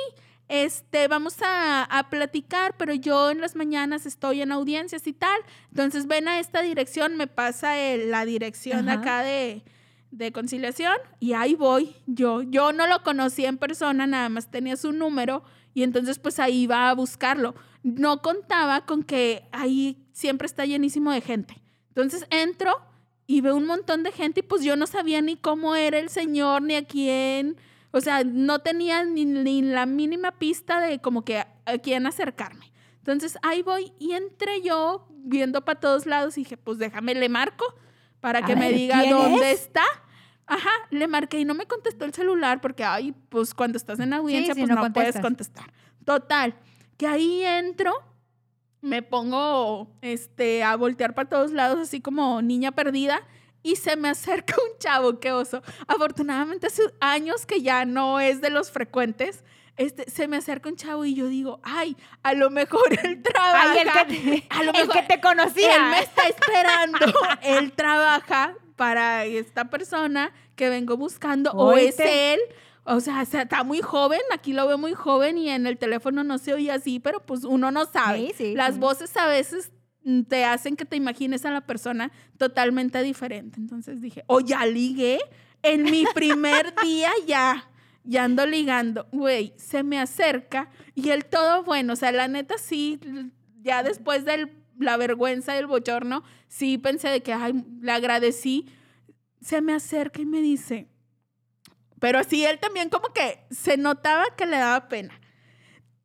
este, 0.50 1.08
vamos 1.08 1.38
a, 1.42 1.84
a 1.84 2.10
platicar, 2.10 2.76
pero 2.78 2.94
yo 2.94 3.30
en 3.30 3.40
las 3.40 3.56
mañanas 3.56 4.06
estoy 4.06 4.42
en 4.42 4.52
audiencias 4.52 5.08
y 5.08 5.14
tal. 5.14 5.40
Entonces 5.70 6.08
ven 6.08 6.28
a 6.28 6.40
esta 6.40 6.62
dirección, 6.62 7.16
me 7.16 7.28
pasa 7.28 7.78
el- 7.80 8.12
la 8.12 8.26
dirección 8.26 8.90
Ajá. 8.90 9.00
acá 9.00 9.24
de, 9.24 9.64
de 10.12 10.32
conciliación 10.32 10.96
y 11.20 11.34
ahí 11.34 11.54
voy 11.56 11.96
yo. 12.08 12.42
Yo 12.42 12.74
no 12.74 12.88
lo 12.88 13.04
conocía 13.04 13.48
en 13.48 13.58
persona, 13.58 14.08
nada 14.08 14.28
más 14.30 14.50
tenía 14.52 14.76
su 14.76 14.92
número 14.92 15.44
y 15.74 15.84
entonces 15.84 16.18
pues 16.20 16.40
ahí 16.40 16.64
iba 16.64 16.90
a 16.90 16.94
buscarlo. 16.96 17.54
No 17.84 18.22
contaba 18.22 18.86
con 18.86 19.04
que 19.04 19.48
ahí 19.52 20.04
siempre 20.12 20.48
está 20.48 20.66
llenísimo 20.66 21.12
de 21.12 21.22
gente. 21.22 21.62
Entonces 21.90 22.26
entro 22.32 22.76
y 23.28 23.42
veo 23.42 23.56
un 23.56 23.68
montón 23.68 24.02
de 24.02 24.12
gente 24.12 24.40
y 24.40 24.44
pues 24.44 24.64
yo 24.64 24.76
no 24.76 24.88
sabía 24.88 25.22
ni 25.22 25.38
cómo 25.38 25.76
era 25.76 26.00
el 26.00 26.10
señor, 26.10 26.64
ni 26.64 26.74
a 26.76 26.84
quién. 26.86 27.56
O 27.92 28.02
sea, 28.02 28.24
no 28.24 28.60
tenía 28.60 29.04
ni, 29.04 29.26
ni 29.26 29.62
la 29.62 29.86
mínima 29.86 30.32
pista 30.32 30.80
de 30.80 31.00
como 31.00 31.24
que 31.24 31.40
a, 31.40 31.48
a 31.66 31.78
quién 31.78 32.06
acercarme. 32.06 32.72
Entonces 32.98 33.38
ahí 33.42 33.64
voy 33.64 33.92
y 33.98 34.12
entre 34.12 34.62
yo 34.62 35.08
viendo 35.10 35.66
para 35.66 35.80
todos 35.80 36.06
lados 36.06 36.38
y 36.38 36.42
dije, 36.42 36.58
pues 36.58 36.78
déjame, 36.78 37.16
le 37.16 37.30
marco 37.30 37.66
para 38.20 38.40
A 38.40 38.46
que 38.46 38.56
me 38.56 38.72
diga 38.72 39.02
¿quién 39.02 39.12
dónde 39.12 39.52
es? 39.52 39.62
está. 39.62 39.84
Ajá, 40.46 40.70
le 40.90 41.08
marqué 41.08 41.40
y 41.40 41.46
no 41.46 41.54
me 41.54 41.66
contestó 41.68 42.06
el 42.06 42.14
celular 42.14 42.60
porque, 42.60 42.84
ay, 42.84 43.14
pues 43.30 43.54
cuando 43.54 43.78
estás 43.78 44.00
en 44.00 44.14
audiencia, 44.14 44.56
sí, 44.56 44.62
pues 44.62 44.70
no 44.70 44.84
no, 44.84 44.94
puedes 44.94 45.20
contestar. 45.20 45.72
Total, 46.06 46.56
que 46.98 47.06
ahí 47.06 47.44
entro, 47.44 47.94
me 48.82 49.04
pongo 49.04 49.96
este, 50.02 50.64
a 50.64 50.76
voltear 50.76 51.14
para 51.14 51.30
todos 51.30 51.52
lados 51.52 51.80
así 51.80 52.02
como 52.02 52.42
niña 52.42 52.72
perdida 52.72 53.22
y 53.64 53.76
se 53.76 53.96
me 53.96 54.10
acerca 54.10 54.56
un 54.56 54.78
chavo, 54.80 55.20
qué 55.20 55.32
oso. 55.32 55.62
Afortunadamente 55.88 56.68
hace 56.68 56.84
años 57.00 57.46
que 57.46 57.62
ya 57.62 57.86
no 57.86 58.20
es 58.20 58.42
de 58.42 58.50
los 58.50 58.72
frecuentes. 58.72 59.44
Este, 59.78 60.10
se 60.10 60.28
me 60.28 60.38
acerca 60.38 60.68
un 60.68 60.76
chavo 60.76 61.06
y 61.06 61.16
yo 61.16 61.28
digo, 61.28 61.62
ay, 61.64 61.96
a 62.22 62.34
lo 62.34 62.50
mejor 62.50 62.84
él 63.04 63.22
trabaja. 63.24 63.72
Ay, 63.72 63.78
el 63.80 63.92
que 63.92 64.42
te, 64.42 64.48
a 64.50 64.64
lo 64.64 64.74
el 64.74 64.88
mejor 64.88 64.94
que 64.94 65.04
te 65.04 65.22
conocía. 65.22 65.76
él 65.76 65.92
me 65.92 66.00
está 66.00 66.24
esperando. 66.28 67.14
él 67.44 67.72
trabaja 67.72 68.56
para 68.76 69.26
esta 69.26 69.70
persona 69.70 70.32
que 70.56 70.70
vengo 70.70 70.98
buscando 70.98 71.52
o 71.52 71.74
es 71.74 72.00
él. 72.00 72.40
O 72.86 73.02
sea, 73.02 73.22
está 73.22 73.64
muy 73.64 73.82
joven, 73.82 74.20
aquí 74.34 74.52
lo 74.52 74.66
veo 74.66 74.78
muy 74.78 74.94
joven 74.94 75.38
y 75.38 75.50
en 75.50 75.68
el 75.68 75.78
teléfono 75.78 76.24
no 76.24 76.40
se 76.40 76.54
oye 76.54 76.72
así, 76.72 77.00
pero 77.00 77.20
pues 77.24 77.44
uno 77.44 77.72
no 77.72 77.86
sabe. 77.86 78.30
Sí, 78.30 78.34
sí, 78.36 78.56
Las 78.56 78.80
voces 78.80 79.16
a 79.16 79.28
veces 79.28 79.72
te 80.28 80.46
hacen 80.46 80.76
que 80.76 80.86
te 80.86 80.96
imagines 80.96 81.46
a 81.46 81.52
la 81.52 81.62
persona 81.62 82.12
totalmente 82.38 83.02
diferente. 83.04 83.60
Entonces 83.60 84.02
dije, 84.02 84.24
o 84.28 84.40
ya 84.40 84.66
ligué, 84.66 85.20
en 85.62 85.84
mi 85.84 86.06
primer 86.14 86.74
día 86.84 87.12
ya, 87.28 87.70
ya 88.04 88.24
ando 88.24 88.46
ligando. 88.46 89.08
Güey, 89.12 89.54
se 89.58 89.84
me 89.84 90.00
acerca 90.00 90.70
y 90.96 91.10
el 91.10 91.26
todo 91.26 91.64
bueno, 91.64 91.94
o 91.94 91.96
sea, 91.96 92.12
la 92.12 92.28
neta 92.28 92.58
sí, 92.58 93.00
ya 93.62 93.84
después 93.84 94.26
del 94.26 94.60
la 94.80 94.98
vergüenza 94.98 95.56
y 95.56 95.60
el 95.60 95.68
bochorno, 95.68 96.24
sí 96.48 96.78
pensé 96.78 97.10
de 97.10 97.22
que, 97.22 97.34
ay, 97.34 97.66
le 97.82 97.92
agradecí. 97.92 98.66
Se 99.42 99.62
me 99.62 99.74
acerca 99.74 100.22
y 100.22 100.26
me 100.26 100.42
dice, 100.42 100.88
pero 102.00 102.24
sí, 102.24 102.46
él 102.46 102.60
también 102.60 102.90
como 102.90 103.10
que 103.14 103.46
se 103.52 103.78
notaba 103.78 104.26
que 104.38 104.46
le 104.46 104.58
daba 104.58 104.88
pena. 104.88 105.20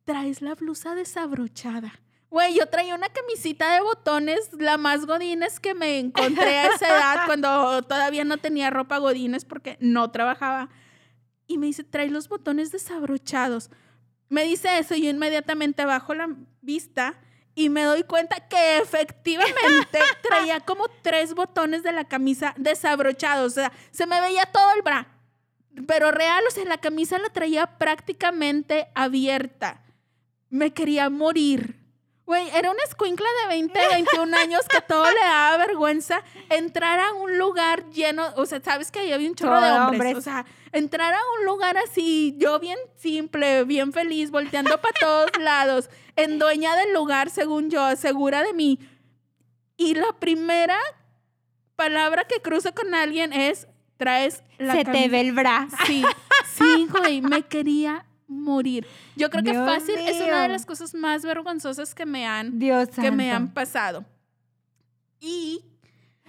Traes 0.03 0.41
la 0.41 0.55
blusa 0.55 0.93
desabrochada. 0.93 2.01
Güey, 2.29 2.55
yo 2.55 2.65
traía 2.67 2.95
una 2.95 3.09
camisita 3.09 3.73
de 3.73 3.81
botones, 3.81 4.49
la 4.53 4.77
más 4.77 5.05
godines 5.05 5.59
que 5.59 5.73
me 5.73 5.99
encontré 5.99 6.57
a 6.57 6.73
esa 6.73 6.87
edad, 6.87 7.19
cuando 7.25 7.81
todavía 7.83 8.23
no 8.23 8.37
tenía 8.37 8.69
ropa 8.69 8.97
godines 8.97 9.45
porque 9.45 9.77
no 9.79 10.11
trabajaba. 10.11 10.69
Y 11.47 11.57
me 11.57 11.67
dice, 11.67 11.83
trae 11.83 12.09
los 12.09 12.27
botones 12.27 12.71
desabrochados. 12.71 13.69
Me 14.29 14.43
dice 14.43 14.79
eso 14.79 14.95
y 14.95 15.03
yo 15.03 15.09
inmediatamente 15.09 15.85
bajo 15.85 16.13
la 16.13 16.29
vista 16.61 17.19
y 17.55 17.69
me 17.69 17.83
doy 17.83 18.03
cuenta 18.03 18.47
que 18.47 18.79
efectivamente 18.79 19.99
traía 20.21 20.59
como 20.59 20.87
tres 21.01 21.33
botones 21.33 21.83
de 21.83 21.93
la 21.93 22.03
camisa 22.03 22.53
desabrochados. 22.57 23.53
O 23.53 23.55
sea, 23.55 23.71
se 23.91 24.05
me 24.05 24.19
veía 24.19 24.45
todo 24.45 24.73
el 24.75 24.81
bra. 24.81 25.07
Pero 25.87 26.11
real, 26.11 26.43
o 26.47 26.51
sea, 26.51 26.65
la 26.65 26.77
camisa 26.77 27.17
la 27.17 27.29
traía 27.29 27.77
prácticamente 27.77 28.87
abierta. 28.93 29.83
Me 30.49 30.73
quería 30.73 31.09
morir. 31.09 31.84
Güey, 32.25 32.49
era 32.55 32.71
una 32.71 32.81
escuincla 32.87 33.27
de 33.43 33.49
20, 33.49 33.79
21 33.89 34.35
años 34.37 34.61
que 34.67 34.81
todo 34.81 35.05
le 35.05 35.19
daba 35.19 35.57
vergüenza 35.57 36.23
entrar 36.49 36.99
a 36.99 37.13
un 37.13 37.37
lugar 37.37 37.89
lleno, 37.91 38.23
o 38.35 38.45
sea, 38.47 38.59
sabes 38.63 38.91
que 38.91 38.99
ahí 38.99 39.11
había 39.11 39.29
un 39.29 39.35
chorro 39.35 39.61
de 39.61 39.67
Todo 39.69 39.75
hombres, 39.85 39.99
hombres. 39.99 40.17
o 40.17 40.21
sea, 40.21 40.45
entrar 40.71 41.13
a 41.13 41.19
un 41.39 41.45
lugar 41.45 41.77
así, 41.77 42.35
yo 42.39 42.59
bien 42.59 42.79
simple, 42.95 43.63
bien 43.65 43.93
feliz, 43.93 44.31
volteando 44.31 44.81
para 44.81 44.93
todos 44.99 45.29
lados, 45.39 45.89
en 46.15 46.39
dueña 46.39 46.75
del 46.75 46.93
lugar, 46.93 47.29
según 47.29 47.69
yo, 47.69 47.95
segura 47.95 48.41
de 48.41 48.53
mí. 48.53 48.79
Y 49.77 49.93
la 49.93 50.11
primera 50.19 50.79
palabra 51.75 52.23
que 52.25 52.41
cruzo 52.41 52.73
con 52.73 52.95
alguien 52.95 53.33
es, 53.33 53.67
traes 53.97 54.43
la 54.57 54.73
Se 54.73 54.79
te 54.79 54.85
camisa". 54.85 55.07
ve 55.11 55.21
el 55.21 55.31
bra. 55.33 55.67
Sí, 55.85 56.03
sí, 56.57 56.87
güey, 56.91 57.21
me 57.21 57.43
quería 57.43 58.05
morir. 58.27 58.85
Yo 59.15 59.29
creo 59.29 59.43
que 59.43 59.51
Dios 59.51 59.65
fácil 59.65 59.95
es 59.97 60.21
una 60.21 60.43
de 60.43 60.49
las 60.49 60.65
cosas 60.65 60.93
más 60.93 61.23
vergonzosas 61.23 61.93
que 61.95 62.05
me 62.05 62.25
han, 62.25 62.59
Dios 62.59 62.89
que 62.89 63.11
me 63.11 63.31
han 63.31 63.53
pasado. 63.53 64.05
Y, 65.19 65.63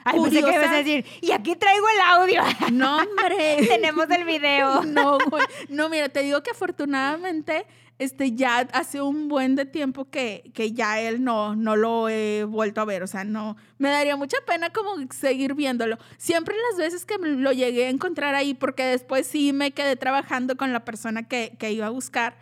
Ay, 0.04 0.20
pensé 0.20 0.42
que 0.42 0.52
ibas 0.52 0.68
a 0.68 0.76
decir, 0.76 1.04
y 1.20 1.32
aquí 1.32 1.56
traigo 1.56 1.86
el 1.88 2.00
audio. 2.00 2.42
no, 2.72 2.98
hombre. 2.98 3.66
Tenemos 3.68 4.08
el 4.10 4.24
video. 4.24 4.82
No, 4.86 5.18
güey. 5.30 5.44
No, 5.68 5.88
mira, 5.88 6.08
te 6.08 6.22
digo 6.22 6.42
que 6.42 6.50
afortunadamente 6.50 7.66
este, 7.98 8.32
ya 8.32 8.58
hace 8.72 9.00
un 9.00 9.28
buen 9.28 9.54
de 9.56 9.64
tiempo 9.64 10.10
que, 10.10 10.50
que 10.54 10.72
ya 10.72 11.00
él 11.00 11.24
no, 11.24 11.56
no 11.56 11.76
lo 11.76 12.08
he 12.08 12.44
vuelto 12.44 12.80
a 12.80 12.84
ver. 12.84 13.02
O 13.02 13.06
sea, 13.06 13.24
no, 13.24 13.56
me 13.78 13.88
daría 13.88 14.16
mucha 14.16 14.36
pena 14.46 14.70
como 14.70 14.94
seguir 15.12 15.54
viéndolo. 15.54 15.98
Siempre 16.18 16.54
las 16.70 16.78
veces 16.78 17.04
que 17.04 17.16
lo 17.18 17.52
llegué 17.52 17.86
a 17.86 17.90
encontrar 17.90 18.34
ahí, 18.34 18.54
porque 18.54 18.84
después 18.84 19.26
sí 19.26 19.52
me 19.52 19.70
quedé 19.70 19.96
trabajando 19.96 20.56
con 20.56 20.72
la 20.72 20.84
persona 20.84 21.22
que, 21.22 21.56
que 21.58 21.72
iba 21.72 21.86
a 21.86 21.90
buscar, 21.90 22.36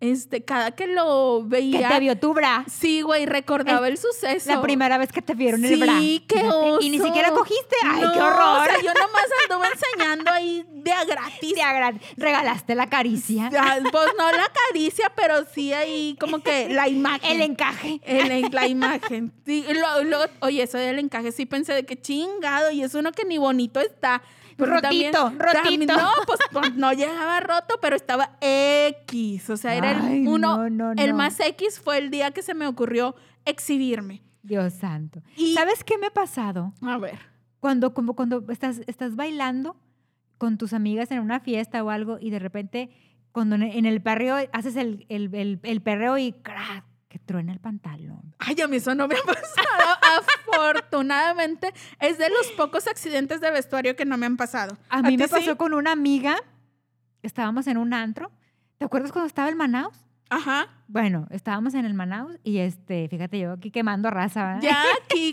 este, 0.00 0.42
cada 0.44 0.70
que 0.72 0.86
lo 0.86 1.40
Que 1.42 1.48
veía... 1.48 1.88
te 1.90 2.00
vio 2.00 2.16
tu 2.18 2.32
bra. 2.32 2.64
Sí, 2.70 3.02
güey, 3.02 3.26
recordaba 3.26 3.86
el, 3.86 3.98
suceso. 3.98 4.48
La 4.50 4.62
primera 4.62 4.96
vez 4.98 5.12
que 5.12 5.20
te 5.22 5.34
vieron 5.34 5.64
el 5.64 5.78
bra. 5.78 5.98
Sí, 5.98 6.24
qué 6.26 6.40
oso. 6.48 6.78
Y 6.80 6.88
ni 6.90 6.98
siquiera 6.98 7.30
cogiste. 7.32 7.76
Ay, 7.84 8.00
No, 8.02 8.12
qué 8.12 8.20
horror. 8.20 8.60
O 8.60 8.64
sea, 8.64 8.80
yo 8.82 8.94
nomás 8.94 9.26
anduve 9.48 9.68
enseñando 9.68 10.30
ahí 10.30 10.64
de 10.72 10.92
a 10.92 11.04
gratis. 11.04 11.54
Te 11.54 11.62
agra- 11.62 12.00
regalaste 12.16 12.74
la 12.74 12.88
caricia. 12.88 13.50
Pues 13.50 14.08
no 14.18 14.32
la 14.32 14.50
caricia, 14.68 15.12
pero 15.14 15.44
sí 15.54 15.72
ahí 15.72 16.16
como 16.18 16.38
que 16.42 16.68
la 16.70 16.88
imagen. 16.88 17.30
El 17.32 17.42
encaje. 17.42 18.00
El- 18.04 18.50
la 18.52 18.66
imagen. 18.66 19.32
Sí, 19.44 19.64
luego- 19.68 20.02
luego, 20.04 20.24
oye, 20.40 20.62
eso 20.62 20.78
del 20.78 20.98
encaje 20.98 21.30
sí 21.32 21.44
pensé 21.46 21.74
de 21.74 21.84
que 21.84 22.00
chingado 22.00 22.70
y 22.70 22.82
es 22.82 22.94
uno 22.94 23.12
que 23.12 23.24
ni 23.24 23.36
bonito 23.38 23.80
está. 23.80 24.22
Porque 24.60 24.74
Rotito, 24.88 25.24
también- 25.24 25.88
rotito. 25.88 25.96
no, 25.96 26.08
pues, 26.26 26.38
pues, 26.52 26.74
no 26.76 26.92
llegaba 26.92 27.40
roto, 27.40 27.74
pero 27.82 27.96
estaba 27.96 28.36
X. 28.40 29.50
O 29.50 29.56
sea, 29.56 29.74
era 29.74 29.90
Ay, 30.06 30.22
el 30.22 30.28
uno. 30.28 30.56
no, 30.68 30.70
no, 30.70 30.92
el 31.02 31.10
no. 31.10 31.16
más 31.16 31.38
X 31.40 31.80
fue 31.80 31.98
el 31.98 32.10
día 32.10 32.30
que 32.30 32.42
se 32.42 32.54
me 32.54 32.66
ocurrió 32.66 33.14
exhibirme. 33.44 34.22
Dios 34.42 34.72
santo. 34.74 35.22
Y- 35.36 35.54
¿Sabes 35.54 35.84
qué 35.84 35.98
me 35.98 36.06
ha 36.06 36.10
pasado? 36.12 36.72
A 36.82 36.96
ver. 36.98 37.18
Cuando, 37.60 37.92
como 37.92 38.14
cuando 38.14 38.44
estás, 38.48 38.80
estás 38.86 39.16
bailando 39.16 39.76
con 40.38 40.56
tus 40.56 40.72
amigas 40.72 41.10
en 41.10 41.18
una 41.20 41.40
fiesta 41.40 41.82
o 41.84 41.90
algo 41.90 42.16
y 42.20 42.30
de 42.30 42.38
repente 42.38 42.90
cuando 43.32 43.56
en- 43.56 43.62
en 43.64 43.84
el 43.84 44.00
perreo 44.00 44.36
haces 44.52 44.76
el, 44.76 45.04
el, 45.10 45.34
el, 45.34 45.60
el 45.62 45.82
perreo 45.82 46.16
y 46.16 46.32
¡crack! 46.32 46.84
Que 47.10 47.18
truena 47.18 47.52
el 47.52 47.58
pantalón. 47.58 48.36
Ay, 48.38 48.54
a 48.62 48.68
mí 48.68 48.76
eso 48.76 48.94
no 48.94 49.08
me 49.08 49.16
ha 49.16 49.22
pasado. 49.22 49.98
Afortunadamente, 50.46 51.74
es 51.98 52.18
de 52.18 52.30
los 52.30 52.46
pocos 52.56 52.86
accidentes 52.86 53.40
de 53.40 53.50
vestuario 53.50 53.96
que 53.96 54.04
no 54.04 54.16
me 54.16 54.26
han 54.26 54.36
pasado. 54.36 54.78
A 54.88 55.02
mí 55.02 55.16
me 55.16 55.26
sí? 55.26 55.30
pasó 55.30 55.56
con 55.56 55.74
una 55.74 55.90
amiga, 55.90 56.36
estábamos 57.22 57.66
en 57.66 57.78
un 57.78 57.92
antro. 57.94 58.30
¿Te 58.78 58.84
acuerdas 58.84 59.10
cuando 59.10 59.26
estaba 59.26 59.48
el 59.48 59.56
Manaus? 59.56 60.06
Ajá. 60.30 60.68
Bueno, 60.86 61.26
estábamos 61.30 61.74
en 61.74 61.84
el 61.84 61.94
Manaus 61.94 62.38
y 62.44 62.58
este, 62.58 63.08
fíjate 63.08 63.40
yo 63.40 63.54
aquí 63.54 63.72
quemando 63.72 64.08
raza, 64.10 64.46
¿verdad? 64.46 64.62
Ya 64.62 64.84
aquí. 65.04 65.32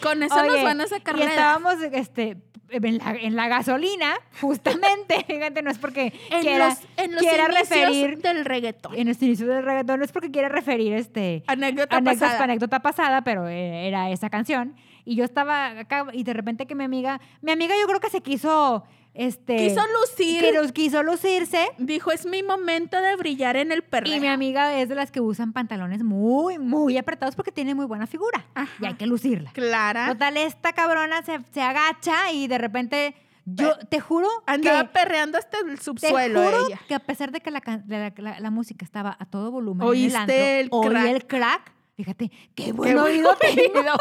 Con 0.00 0.22
eso 0.22 0.40
nos 0.46 0.62
van 0.62 0.80
a 0.80 0.86
sacar 0.86 1.18
Y 1.18 1.22
estábamos 1.22 1.82
este, 1.82 2.44
en, 2.70 2.98
la, 2.98 3.14
en 3.14 3.36
la 3.36 3.48
gasolina, 3.48 4.14
justamente, 4.40 5.24
fíjate, 5.26 5.62
no 5.62 5.70
es 5.70 5.78
porque 5.78 6.12
en 6.30 6.40
quiera, 6.42 6.68
los, 6.70 6.78
en 6.96 7.12
los 7.12 7.20
quiera 7.22 7.44
inicios 7.46 7.68
referir- 7.68 8.18
del 8.22 8.44
reggaetón. 8.44 8.94
en 8.94 9.08
este 9.08 9.26
inicio 9.26 9.46
del 9.46 9.64
reggaetón, 9.64 9.98
no 9.98 10.04
es 10.04 10.12
porque 10.12 10.30
quiera 10.30 10.48
referir 10.48 10.92
este, 10.94 11.42
Anécdota 11.46 11.96
anécdota, 11.96 12.26
pasada. 12.26 12.44
anécdota 12.44 12.80
pasada, 12.80 13.22
pero 13.22 13.48
eh, 13.48 13.86
era 13.88 14.10
esa 14.10 14.30
canción. 14.30 14.74
Y 15.04 15.14
yo 15.14 15.24
estaba 15.24 15.66
acá 15.78 16.06
y 16.12 16.24
de 16.24 16.32
repente 16.32 16.66
que 16.66 16.74
mi 16.74 16.82
amiga, 16.84 17.20
mi 17.40 17.52
amiga 17.52 17.74
yo 17.80 17.86
creo 17.86 18.00
que 18.00 18.10
se 18.10 18.20
quiso, 18.22 18.82
este... 19.16 19.56
Quiso 19.56 19.80
lucir. 20.00 20.40
que 20.40 20.52
los 20.52 20.72
quiso 20.72 21.02
lucirse. 21.02 21.68
Dijo, 21.78 22.12
es 22.12 22.26
mi 22.26 22.42
momento 22.42 23.00
de 23.00 23.16
brillar 23.16 23.56
en 23.56 23.72
el 23.72 23.82
perreo. 23.82 24.14
Y 24.16 24.20
mi 24.20 24.28
amiga 24.28 24.78
es 24.80 24.88
de 24.88 24.94
las 24.94 25.10
que 25.10 25.20
usan 25.20 25.52
pantalones 25.52 26.02
muy, 26.02 26.58
muy 26.58 26.96
apretados 26.98 27.34
porque 27.34 27.50
tiene 27.52 27.74
muy 27.74 27.86
buena 27.86 28.06
figura. 28.06 28.46
Ajá. 28.54 28.72
Y 28.80 28.86
hay 28.86 28.94
que 28.94 29.06
lucirla. 29.06 29.50
Clara. 29.52 30.08
Total, 30.08 30.36
esta 30.36 30.72
cabrona 30.72 31.22
se, 31.22 31.40
se 31.52 31.62
agacha 31.62 32.30
y 32.32 32.46
de 32.48 32.58
repente, 32.58 33.14
yo 33.44 33.76
te 33.88 34.00
juro 34.00 34.28
Andaba 34.46 34.84
que... 34.84 34.88
perreando 34.90 35.38
hasta 35.38 35.58
el 35.60 35.76
Te 35.78 35.82
subsuelo 35.84 36.42
juro 36.44 36.66
ella. 36.68 36.80
que 36.88 36.94
a 36.94 36.98
pesar 37.00 37.30
de 37.32 37.40
que 37.40 37.50
la, 37.50 37.62
la- 37.86 38.12
la- 38.16 38.40
la 38.40 38.50
música 38.50 38.84
estaba 38.84 39.16
a 39.18 39.24
todo 39.26 39.50
volumen 39.50 39.86
Oíste 39.86 40.10
el 40.10 40.16
antro, 40.16 40.36
el 40.36 40.68
oí 40.72 40.88
crack. 40.88 41.06
el 41.14 41.26
crack. 41.26 41.72
Fíjate, 41.96 42.30
qué 42.54 42.72
buen 42.72 42.92
Qué 42.94 43.00
oído 43.00 43.34
buen 43.40 43.54
tengo. 43.72 43.92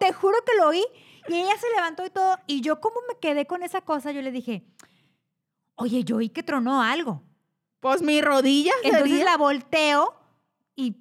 Te 0.00 0.12
juro 0.14 0.38
que 0.46 0.52
lo 0.58 0.68
oí. 0.68 0.84
Y 1.28 1.34
ella 1.34 1.56
se 1.58 1.68
levantó 1.74 2.04
y 2.06 2.10
todo. 2.10 2.36
Y 2.46 2.60
yo 2.60 2.80
como 2.80 2.96
me 3.08 3.18
quedé 3.18 3.46
con 3.46 3.62
esa 3.62 3.80
cosa, 3.80 4.12
yo 4.12 4.22
le 4.22 4.30
dije, 4.32 4.64
oye, 5.76 6.04
yo 6.04 6.16
oí 6.16 6.28
que 6.28 6.42
tronó 6.42 6.82
algo. 6.82 7.22
Pues 7.80 8.02
mi 8.02 8.20
rodilla 8.20 8.72
Entonces 8.84 9.08
sería. 9.10 9.24
la 9.24 9.36
volteo 9.36 10.14
y 10.76 10.96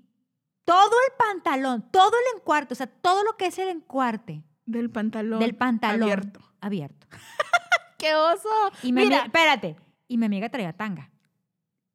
todo 0.64 0.92
el 1.10 1.14
pantalón, 1.18 1.90
todo 1.92 2.12
el 2.12 2.40
encuarte, 2.40 2.74
o 2.74 2.78
sea, 2.78 2.88
todo 2.88 3.24
lo 3.24 3.38
que 3.38 3.48
es 3.48 3.60
el 3.60 3.70
encuarte 3.70 4.44
Del 4.66 4.90
pantalón. 4.90 5.40
del 5.40 5.56
pantalón 5.56 6.04
Abierto. 6.04 6.40
abierto. 6.60 7.08
¡Qué 8.00 8.16
oso! 8.16 8.50
Y 8.82 8.92
mi 8.94 9.04
Mira, 9.04 9.18
amiga- 9.22 9.26
espérate, 9.26 9.76
y 10.08 10.18
mi 10.18 10.26
amiga 10.26 10.50
traía 10.50 10.74
tanga. 10.74 11.12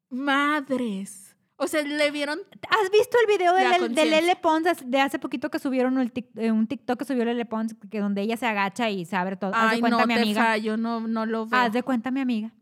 madres. 0.08 1.25
O 1.58 1.66
sea, 1.68 1.82
le 1.82 2.10
vieron. 2.10 2.38
¿Has 2.68 2.90
visto 2.90 3.16
el 3.20 3.26
video 3.38 3.54
de. 3.54 4.04
Lele 4.06 4.36
Pons 4.36 4.66
de 4.84 5.00
hace 5.00 5.18
poquito 5.18 5.50
que 5.50 5.58
subieron 5.58 5.96
tic- 6.12 6.28
eh, 6.36 6.50
un 6.52 6.66
TikTok 6.66 6.98
que 6.98 7.04
subió 7.06 7.24
Lele 7.24 7.46
Pons 7.46 7.74
que 7.90 7.98
donde 8.00 8.20
ella 8.22 8.36
se 8.36 8.46
agacha 8.46 8.90
y 8.90 9.06
se 9.06 9.16
abre 9.16 9.36
todo? 9.36 9.52
Haz 9.54 9.70
Ay, 9.72 9.76
de 9.76 9.80
cuenta 9.80 9.98
no, 10.00 10.06
mi 10.06 10.14
te 10.14 10.20
amiga. 10.20 10.42
fallo, 10.42 10.76
no, 10.76 11.00
no 11.00 11.24
lo 11.24 11.46
veo. 11.46 11.58
Haz 11.58 11.72
de 11.72 11.82
cuenta 11.82 12.10
mi 12.10 12.20
amiga. 12.20 12.52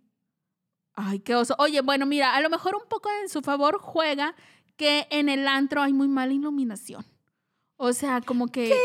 Ay, 0.94 1.18
qué 1.18 1.34
oso. 1.34 1.56
Oye, 1.58 1.80
bueno, 1.80 2.06
mira, 2.06 2.36
a 2.36 2.40
lo 2.40 2.48
mejor 2.50 2.76
un 2.76 2.88
poco 2.88 3.08
en 3.22 3.28
su 3.28 3.42
favor 3.42 3.78
juega 3.80 4.34
que 4.76 5.08
en 5.10 5.28
el 5.28 5.48
antro 5.48 5.82
hay 5.82 5.92
muy 5.92 6.06
mala 6.06 6.32
iluminación. 6.32 7.04
O 7.76 7.92
sea, 7.92 8.20
como 8.20 8.46
que. 8.46 8.70
eh, 8.70 8.76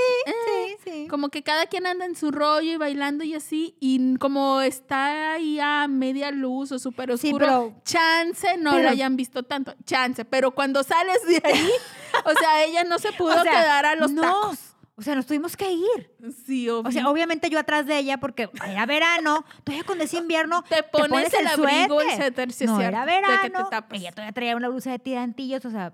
Sí, 0.89 1.01
sí. 1.03 1.07
Como 1.07 1.29
que 1.29 1.43
cada 1.43 1.65
quien 1.67 1.85
anda 1.87 2.05
en 2.05 2.15
su 2.15 2.31
rollo 2.31 2.71
y 2.71 2.77
bailando 2.77 3.23
y 3.23 3.33
así, 3.35 3.75
y 3.79 4.15
como 4.17 4.61
está 4.61 5.33
ahí 5.33 5.59
a 5.59 5.87
media 5.87 6.31
luz 6.31 6.71
o 6.71 6.79
súper 6.79 7.09
Sí, 7.17 7.27
oscuro, 7.27 7.45
pero- 7.45 7.81
chance 7.83 8.57
no 8.57 8.71
pero- 8.71 8.83
lo 8.83 8.89
hayan 8.89 9.15
visto 9.15 9.43
tanto, 9.43 9.75
chance, 9.85 10.25
pero 10.25 10.51
cuando 10.51 10.83
sales 10.83 11.25
de 11.27 11.41
ahí, 11.43 11.69
o 12.25 12.31
sea, 12.39 12.63
ella 12.63 12.83
no 12.83 12.99
se 12.99 13.11
pudo 13.13 13.39
O 13.39 13.43
sea, 13.43 13.51
quedar 13.51 13.85
a 13.85 13.95
los 13.95 14.11
no. 14.11 14.21
tacos. 14.21 14.59
O 14.95 15.01
sea, 15.01 15.15
nos 15.15 15.25
tuvimos 15.27 15.55
que 15.55 15.71
ir. 15.71 16.11
Sí, 16.45 16.67
obvio. 16.67 16.89
O 16.89 16.91
sea, 16.91 17.07
obviamente 17.07 17.49
yo 17.49 17.57
atrás 17.57 17.85
de 17.85 17.97
ella 17.97 18.17
porque 18.19 18.49
era 18.67 18.85
verano, 18.85 19.45
todavía 19.63 19.85
cuando 19.85 20.03
decía 20.03 20.19
invierno, 20.19 20.61
te 20.67 20.83
pones, 20.83 21.33
el 21.33 21.47
abrigo, 21.47 22.01
el 22.01 22.07
suéter. 22.07 22.17
suéter, 22.17 22.51
sí 22.51 22.63
es 22.65 22.69
no 22.69 22.81
era 22.81 23.05
de 23.05 23.11
que 23.13 23.21
te 23.21 23.21
verano, 23.49 23.69
ella 23.91 24.11
todavía 24.11 24.33
traía 24.33 24.55
una 24.57 24.67
blusa 24.67 24.91
de 24.91 24.99
tirantillos, 24.99 25.63
o 25.63 25.71
sea, 25.71 25.93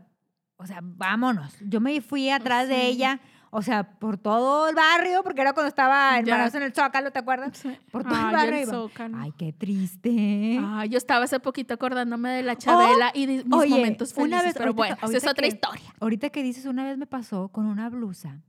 o 0.58 0.66
sea, 0.66 0.80
vámonos. 0.82 1.54
Yo 1.62 1.82
me 1.82 2.02
fui 2.02 2.32
atrás 2.32 2.68
de 2.68 2.78
Sí. 2.78 2.82
ella, 2.82 3.20
O 3.58 3.62
sea, 3.62 3.84
por 4.00 4.18
todo 4.18 4.68
el 4.68 4.76
barrio, 4.76 5.24
porque 5.24 5.40
era 5.40 5.54
cuando 5.54 5.70
estaba 5.70 6.20
hermanos 6.20 6.54
en 6.56 6.64
el 6.64 6.74
Zócalo, 6.74 7.12
¿te 7.12 7.20
acuerdas? 7.20 7.58
Sí. 7.58 7.70
Por 7.90 8.04
todo 8.04 8.14
el 8.16 8.36
barrio. 8.36 8.60
el. 8.60 8.66
Zócalo. 8.66 9.18
Ay, 9.18 9.32
qué 9.38 9.54
triste. 9.54 10.60
Ay, 10.62 10.90
yo 10.90 10.98
estaba 10.98 11.24
hace 11.24 11.40
poquito 11.40 11.74
acordándome 11.74 12.32
de 12.32 12.44
la 12.44 12.58
Chabela 12.58 13.12
y 13.14 13.26
de 13.28 13.44
mis 13.46 13.54
oye, 13.54 13.70
momentos 13.70 14.14
felices, 14.14 14.28
una 14.34 14.44
vez- 14.44 14.54
pero 14.54 14.66
ahorita 14.72 14.78
bueno, 14.78 14.96
esa 15.04 15.18
es 15.18 15.32
otra 15.32 15.44
que- 15.48 15.54
historia. 15.54 15.94
Ahorita 16.02 16.30
que 16.32 16.44
dices, 16.44 16.66
una 16.66 16.84
vez 16.84 16.98
me 16.98 17.06
pasó 17.08 17.48
con 17.48 17.66
una 17.66 17.90
blusa 17.90 18.42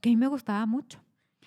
que 0.00 0.08
a 0.08 0.12
mí 0.12 0.16
me 0.16 0.28
gustaba 0.28 0.64
mucho. 0.66 1.00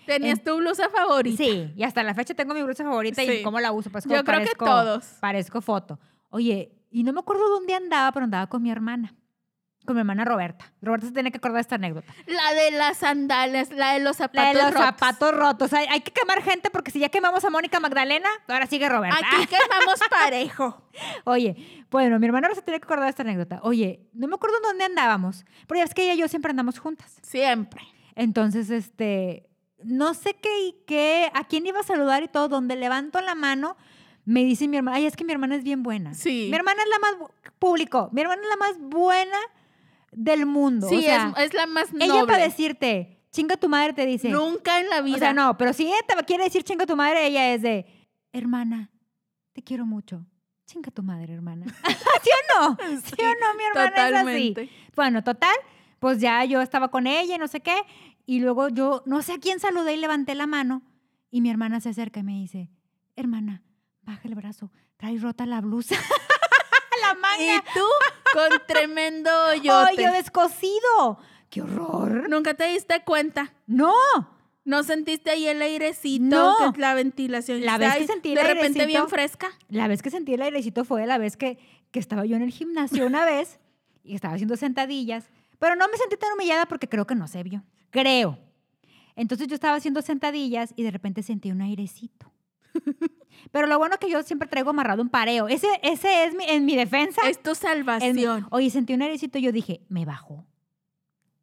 ¿Tenías 0.05 0.39
En- 0.39 0.43
tu 0.43 0.57
blusa 0.57 0.89
favorita? 0.89 1.37
Sí, 1.41 1.71
y 1.77 1.83
hasta 1.83 2.03
la 2.03 2.13
fecha 2.13 2.33
tengo 2.33 2.53
mi 2.53 2.61
blusa 2.63 2.83
favorita 2.83 3.23
y 3.23 3.41
cómo 3.41 3.59
la 3.61 3.71
uso. 3.71 3.89
Pues 3.89 4.03
Yo 4.03 4.23
creo 4.25 4.41
que 4.41 4.53
todos. 4.55 5.05
Parezco 5.21 5.61
foto. 5.61 5.97
Oye, 6.29 6.73
y 6.91 7.03
no 7.03 7.13
me 7.13 7.21
acuerdo 7.21 7.47
dónde 7.49 7.73
andaba, 7.73 8.11
pero 8.11 8.25
andaba 8.25 8.47
con 8.47 8.61
mi 8.61 8.69
hermana. 8.69 9.15
Con 9.87 9.95
mi 9.95 10.01
hermana 10.01 10.25
Roberta. 10.25 10.69
Roberta 10.81 11.07
se 11.07 11.13
tiene 11.13 11.31
que 11.31 11.37
acordar 11.37 11.55
de 11.55 11.61
esta 11.61 11.75
anécdota. 11.75 12.13
La 12.25 12.53
de 12.53 12.71
las 12.71 12.97
sandalias, 12.97 13.71
la 13.71 13.93
de 13.93 13.99
los 14.01 14.17
zapatos 14.17 14.43
La 14.43 14.47
de 14.49 14.53
los 14.55 14.73
rotos. 14.73 14.85
zapatos 14.85 15.33
rotos. 15.33 15.73
Hay, 15.73 15.87
hay 15.89 16.01
que 16.01 16.11
quemar 16.11 16.43
gente 16.43 16.69
porque 16.69 16.91
si 16.91 16.99
ya 16.99 17.07
quemamos 17.07 17.45
a 17.45 17.49
Mónica 17.49 17.79
Magdalena, 17.79 18.27
ahora 18.49 18.67
sigue 18.67 18.89
Roberta. 18.89 19.17
Aquí 19.17 19.47
quemamos 19.47 19.97
parejo. 20.09 20.89
Oye, 21.23 21.85
bueno, 21.89 22.19
mi 22.19 22.25
hermana 22.27 22.53
se 22.53 22.61
tiene 22.61 22.81
que 22.81 22.83
acordar 22.83 23.05
de 23.05 23.11
esta 23.11 23.23
anécdota. 23.23 23.61
Oye, 23.63 24.09
no 24.11 24.27
me 24.27 24.35
acuerdo 24.35 24.57
en 24.57 24.63
dónde 24.63 24.83
andábamos, 24.83 25.45
pero 25.67 25.77
ya 25.79 25.85
es 25.85 25.93
que 25.93 26.03
ella 26.03 26.15
y 26.15 26.17
yo 26.17 26.27
siempre 26.27 26.49
andamos 26.49 26.79
juntas. 26.79 27.15
Siempre. 27.21 27.81
Entonces, 28.15 28.69
este, 28.69 29.47
no 29.85 30.13
sé 30.15 30.33
qué 30.33 30.63
y 30.65 30.75
qué, 30.85 31.31
a 31.33 31.45
quién 31.45 31.65
iba 31.65 31.79
a 31.79 31.83
saludar 31.83 32.23
y 32.23 32.27
todo, 32.27 32.49
donde 32.49 32.75
levanto 32.75 33.21
la 33.21 33.35
mano, 33.35 33.77
me 34.25 34.43
dice 34.43 34.67
mi 34.67 34.75
hermana, 34.75 34.97
ay, 34.97 35.05
es 35.05 35.15
que 35.15 35.23
mi 35.23 35.31
hermana 35.31 35.55
es 35.55 35.63
bien 35.63 35.81
buena. 35.81 36.13
Sí. 36.13 36.47
Mi 36.51 36.57
hermana 36.57 36.81
es 36.83 36.89
la 36.89 36.99
más, 36.99 37.31
público, 37.57 38.09
mi 38.11 38.19
hermana 38.19 38.41
es 38.41 38.49
la 38.49 38.57
más 38.57 38.79
buena 38.79 39.37
del 40.17 40.45
mundo. 40.45 40.89
Sí, 40.89 40.97
o 40.97 41.01
sea, 41.01 41.33
es, 41.37 41.45
es 41.45 41.53
la 41.53 41.67
más 41.67 41.89
ella 41.93 42.07
noble. 42.07 42.27
para 42.27 42.43
decirte, 42.43 43.23
chinga 43.31 43.57
tu 43.57 43.69
madre, 43.69 43.93
te 43.93 44.05
dice. 44.05 44.29
Nunca 44.29 44.79
en 44.79 44.89
la 44.89 45.01
vida. 45.01 45.15
O 45.15 45.19
sea, 45.19 45.33
no, 45.33 45.57
pero 45.57 45.73
si 45.73 45.85
ella 45.85 45.97
te 46.07 46.15
quiere 46.25 46.45
decir 46.45 46.63
chinga 46.63 46.85
tu 46.85 46.95
madre, 46.95 47.27
ella 47.27 47.53
es 47.53 47.61
de, 47.61 47.85
hermana, 48.33 48.91
te 49.53 49.63
quiero 49.63 49.85
mucho. 49.85 50.25
Chinga 50.65 50.91
tu 50.91 51.01
madre, 51.01 51.33
hermana. 51.33 51.65
¿Sí 52.23 52.29
o 52.29 52.59
no? 52.59 52.77
¿Sí, 53.01 53.21
o 53.21 53.25
no? 53.25 53.57
Mi 53.57 53.63
hermana 53.63 53.87
es 53.87 54.15
así. 54.15 54.53
Totalmente. 54.53 54.69
Bueno, 54.95 55.23
total, 55.23 55.55
pues 55.99 56.19
ya 56.19 56.43
yo 56.45 56.61
estaba 56.61 56.89
con 56.89 57.07
ella 57.07 57.35
y 57.35 57.37
no 57.37 57.47
sé 57.47 57.61
qué. 57.61 57.77
Y 58.25 58.39
luego 58.39 58.67
yo 58.67 59.03
no 59.05 59.21
sé 59.21 59.33
a 59.33 59.39
quién 59.39 59.59
saludé 59.59 59.93
y 59.93 59.97
levanté 59.97 60.35
la 60.35 60.47
mano. 60.47 60.81
Y 61.29 61.41
mi 61.41 61.49
hermana 61.49 61.79
se 61.79 61.89
acerca 61.89 62.19
y 62.19 62.23
me 62.23 62.33
dice, 62.33 62.69
hermana, 63.15 63.63
baja 64.01 64.27
el 64.27 64.35
brazo, 64.35 64.71
trae 64.97 65.17
rota 65.17 65.45
la 65.45 65.61
blusa. 65.61 65.95
Y 67.39 67.59
tú 67.73 67.85
con 68.33 68.49
tremendo 68.67 69.29
hoyote. 69.51 69.93
¡Hoyo 70.01 70.11
descosido! 70.11 71.19
¡Qué 71.49 71.61
horror! 71.61 72.29
Nunca 72.29 72.53
te 72.53 72.65
diste 72.67 73.03
cuenta. 73.03 73.53
¡No! 73.67 73.93
¿No 74.65 74.83
sentiste 74.83 75.29
ahí 75.31 75.47
el 75.47 75.61
airecito? 75.61 76.25
No. 76.25 76.57
Que 76.57 76.65
es 76.65 76.77
la 76.77 76.93
ventilación. 76.93 77.61
La 77.63 77.77
vez 77.77 77.95
que 77.95 78.07
sentí 78.07 78.29
el 78.29 78.35
De 78.35 78.43
repente 78.43 78.81
airecito. 78.81 78.87
bien 78.87 79.07
fresca. 79.09 79.49
La 79.69 79.87
vez 79.87 80.01
que 80.01 80.09
sentí 80.09 80.33
el 80.33 80.41
airecito 80.41 80.83
fue 80.83 81.05
la 81.07 81.17
vez 81.17 81.37
que, 81.37 81.57
que 81.91 81.99
estaba 81.99 82.25
yo 82.25 82.35
en 82.35 82.41
el 82.41 82.51
gimnasio 82.51 83.05
una 83.07 83.23
vez 83.33 83.59
y 84.03 84.15
estaba 84.15 84.33
haciendo 84.33 84.57
sentadillas, 84.57 85.29
pero 85.59 85.75
no 85.77 85.87
me 85.87 85.97
sentí 85.97 86.17
tan 86.17 86.33
humillada 86.33 86.65
porque 86.65 86.89
creo 86.89 87.07
que 87.07 87.15
no 87.15 87.27
se 87.29 87.43
vio. 87.43 87.63
Creo. 87.91 88.39
Entonces 89.15 89.47
yo 89.47 89.55
estaba 89.55 89.75
haciendo 89.77 90.01
sentadillas 90.01 90.73
y 90.75 90.83
de 90.83 90.91
repente 90.91 91.23
sentí 91.23 91.49
un 91.51 91.61
airecito. 91.61 92.31
Pero 93.51 93.67
lo 93.67 93.77
bueno 93.77 93.97
que 93.97 94.09
yo 94.09 94.21
siempre 94.23 94.47
traigo 94.47 94.69
amarrado 94.71 95.01
un 95.01 95.09
pareo. 95.09 95.47
Ese, 95.47 95.67
ese 95.83 96.25
es 96.25 96.33
mi, 96.35 96.43
en 96.45 96.65
mi 96.65 96.75
defensa. 96.75 97.21
Es 97.29 97.41
tu 97.41 97.51
es 97.51 97.61
mi- 97.61 97.67
salvación. 97.69 98.47
oye, 98.51 98.69
sentí 98.69 98.93
un 98.93 99.01
airecito 99.01 99.37
y 99.37 99.41
yo 99.43 99.51
dije, 99.51 99.81
me 99.89 100.05
bajó. 100.05 100.45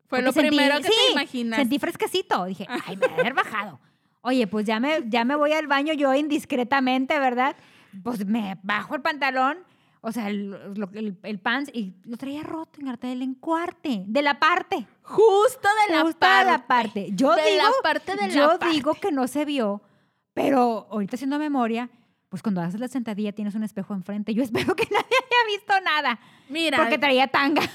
Fue 0.07 0.19
Porque 0.19 0.23
lo 0.27 0.33
sentí- 0.33 0.49
primero 0.57 0.77
que 0.79 0.89
sí, 0.89 0.95
te 1.07 1.13
imaginas. 1.13 1.59
Sentí 1.59 1.79
fresquecito. 1.79 2.45
Dije, 2.45 2.67
ay, 2.69 2.97
me 2.97 3.09
debe 3.09 3.21
haber 3.21 3.35
bajado. 3.35 3.81
Oye, 4.21 4.47
pues 4.47 4.65
ya 4.67 4.81
me, 4.81 5.03
ya 5.09 5.25
me 5.25 5.35
voy 5.37 5.53
al 5.53 5.67
baño 5.67 5.93
yo 5.93 6.15
indiscretamente, 6.15 7.19
¿verdad? 7.19 7.57
Pues 8.03 8.25
me 8.27 8.59
bajo 8.63 8.95
el 8.95 9.03
pantalón, 9.03 9.59
o 10.01 10.13
sea, 10.13 10.29
el, 10.29 10.55
el, 10.95 11.19
el 11.23 11.39
pants, 11.39 11.71
y 11.75 11.95
lo 12.05 12.17
traía 12.17 12.43
roto 12.43 12.81
en 12.81 12.89
el 12.89 13.23
encuarte, 13.23 14.03
de 14.07 14.23
la 14.23 14.39
parte. 14.39 14.87
Justo 15.03 15.69
de 15.89 15.95
la 15.95 16.03
justo 16.03 16.19
parte. 16.19 16.45
de 16.47 16.51
la 16.53 16.67
parte. 16.67 17.09
Yo 17.13 17.35
de 17.35 17.43
digo, 17.51 17.63
la 17.63 17.71
parte 17.83 18.17
de 18.17 18.27
la 18.29 18.35
yo 18.35 18.49
parte. 18.59 18.69
digo 18.71 18.95
que 18.95 19.13
no 19.13 19.27
se 19.29 19.45
vio, 19.45 19.83
pero 20.35 20.87
ahorita 20.91 21.17
haciendo 21.17 21.39
memoria, 21.39 21.89
pues 22.29 22.43
cuando 22.43 22.61
haces 22.61 22.81
la 22.81 22.89
sentadilla 22.89 23.33
tienes 23.33 23.55
un 23.55 23.63
espejo 23.63 23.95
enfrente. 23.95 24.35
Yo 24.35 24.43
espero 24.45 24.75
que 24.77 24.85
nadie 24.91 25.07
haya 25.07 25.57
visto 25.57 25.73
nada, 25.85 26.19
Mira, 26.49 26.79
porque 26.79 26.99
traía 26.99 27.29
tanga. 27.29 27.63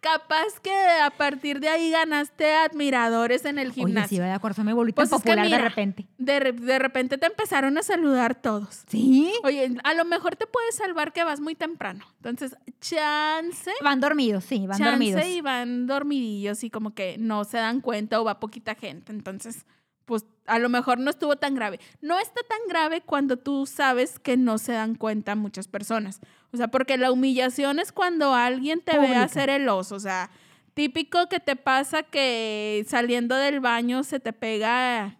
capaz 0.00 0.60
que 0.62 0.70
a 1.02 1.10
partir 1.10 1.60
de 1.60 1.68
ahí 1.68 1.90
ganaste 1.90 2.52
admiradores 2.54 3.44
en 3.46 3.58
el 3.58 3.68
Oye, 3.68 3.74
sí, 3.74 3.80
gimnasio. 3.80 4.20
¿verdad? 4.20 4.40
Corazón 4.40 4.66
me 4.66 4.74
volví 4.74 4.92
Pues 4.92 5.08
tan 5.08 5.16
es 5.18 5.22
que 5.24 5.30
popular 5.30 5.48
de 5.50 5.58
repente. 5.58 6.06
de, 6.18 6.52
de 6.52 6.78
repente 6.78 7.16
te 7.16 7.26
empezaron 7.26 7.78
a 7.78 7.82
saludar 7.82 8.34
todos. 8.34 8.82
¿Sí? 8.88 9.32
Oye, 9.44 9.74
a 9.82 9.94
lo 9.94 10.04
mejor 10.04 10.36
te 10.36 10.46
puedes 10.46 10.74
salvar 10.74 11.12
que 11.14 11.24
vas 11.24 11.40
muy 11.40 11.54
temprano. 11.54 12.04
Entonces, 12.16 12.54
chance, 12.80 13.70
Van 13.82 14.00
dormidos, 14.00 14.44
sí, 14.44 14.66
van 14.66 14.76
chance 14.78 14.90
dormidos. 14.90 15.26
y 15.26 15.40
van 15.40 15.86
dormidillos 15.86 16.62
y 16.64 16.70
como 16.70 16.92
que 16.94 17.16
no 17.18 17.44
se 17.44 17.56
dan 17.56 17.80
cuenta 17.80 18.20
o 18.20 18.24
va 18.24 18.40
poquita 18.40 18.74
gente. 18.74 19.10
Entonces, 19.10 19.64
pues 20.04 20.24
a 20.46 20.58
lo 20.58 20.68
mejor 20.68 20.98
no 20.98 21.10
estuvo 21.10 21.36
tan 21.36 21.54
grave. 21.54 21.80
No 22.00 22.18
está 22.18 22.40
tan 22.48 22.58
grave 22.68 23.00
cuando 23.00 23.36
tú 23.38 23.66
sabes 23.66 24.18
que 24.18 24.36
no 24.36 24.58
se 24.58 24.72
dan 24.72 24.94
cuenta 24.94 25.34
muchas 25.34 25.68
personas. 25.68 26.20
O 26.52 26.56
sea, 26.56 26.68
porque 26.68 26.96
la 26.98 27.10
humillación 27.10 27.78
es 27.78 27.92
cuando 27.92 28.34
alguien 28.34 28.80
te 28.80 28.98
ve 28.98 29.16
hacer 29.16 29.50
el 29.50 29.68
oso. 29.68 29.94
O 29.94 30.00
sea, 30.00 30.30
típico 30.74 31.28
que 31.28 31.40
te 31.40 31.56
pasa 31.56 32.02
que 32.02 32.84
saliendo 32.88 33.36
del 33.36 33.60
baño 33.60 34.04
se 34.04 34.20
te 34.20 34.32
pega 34.32 35.16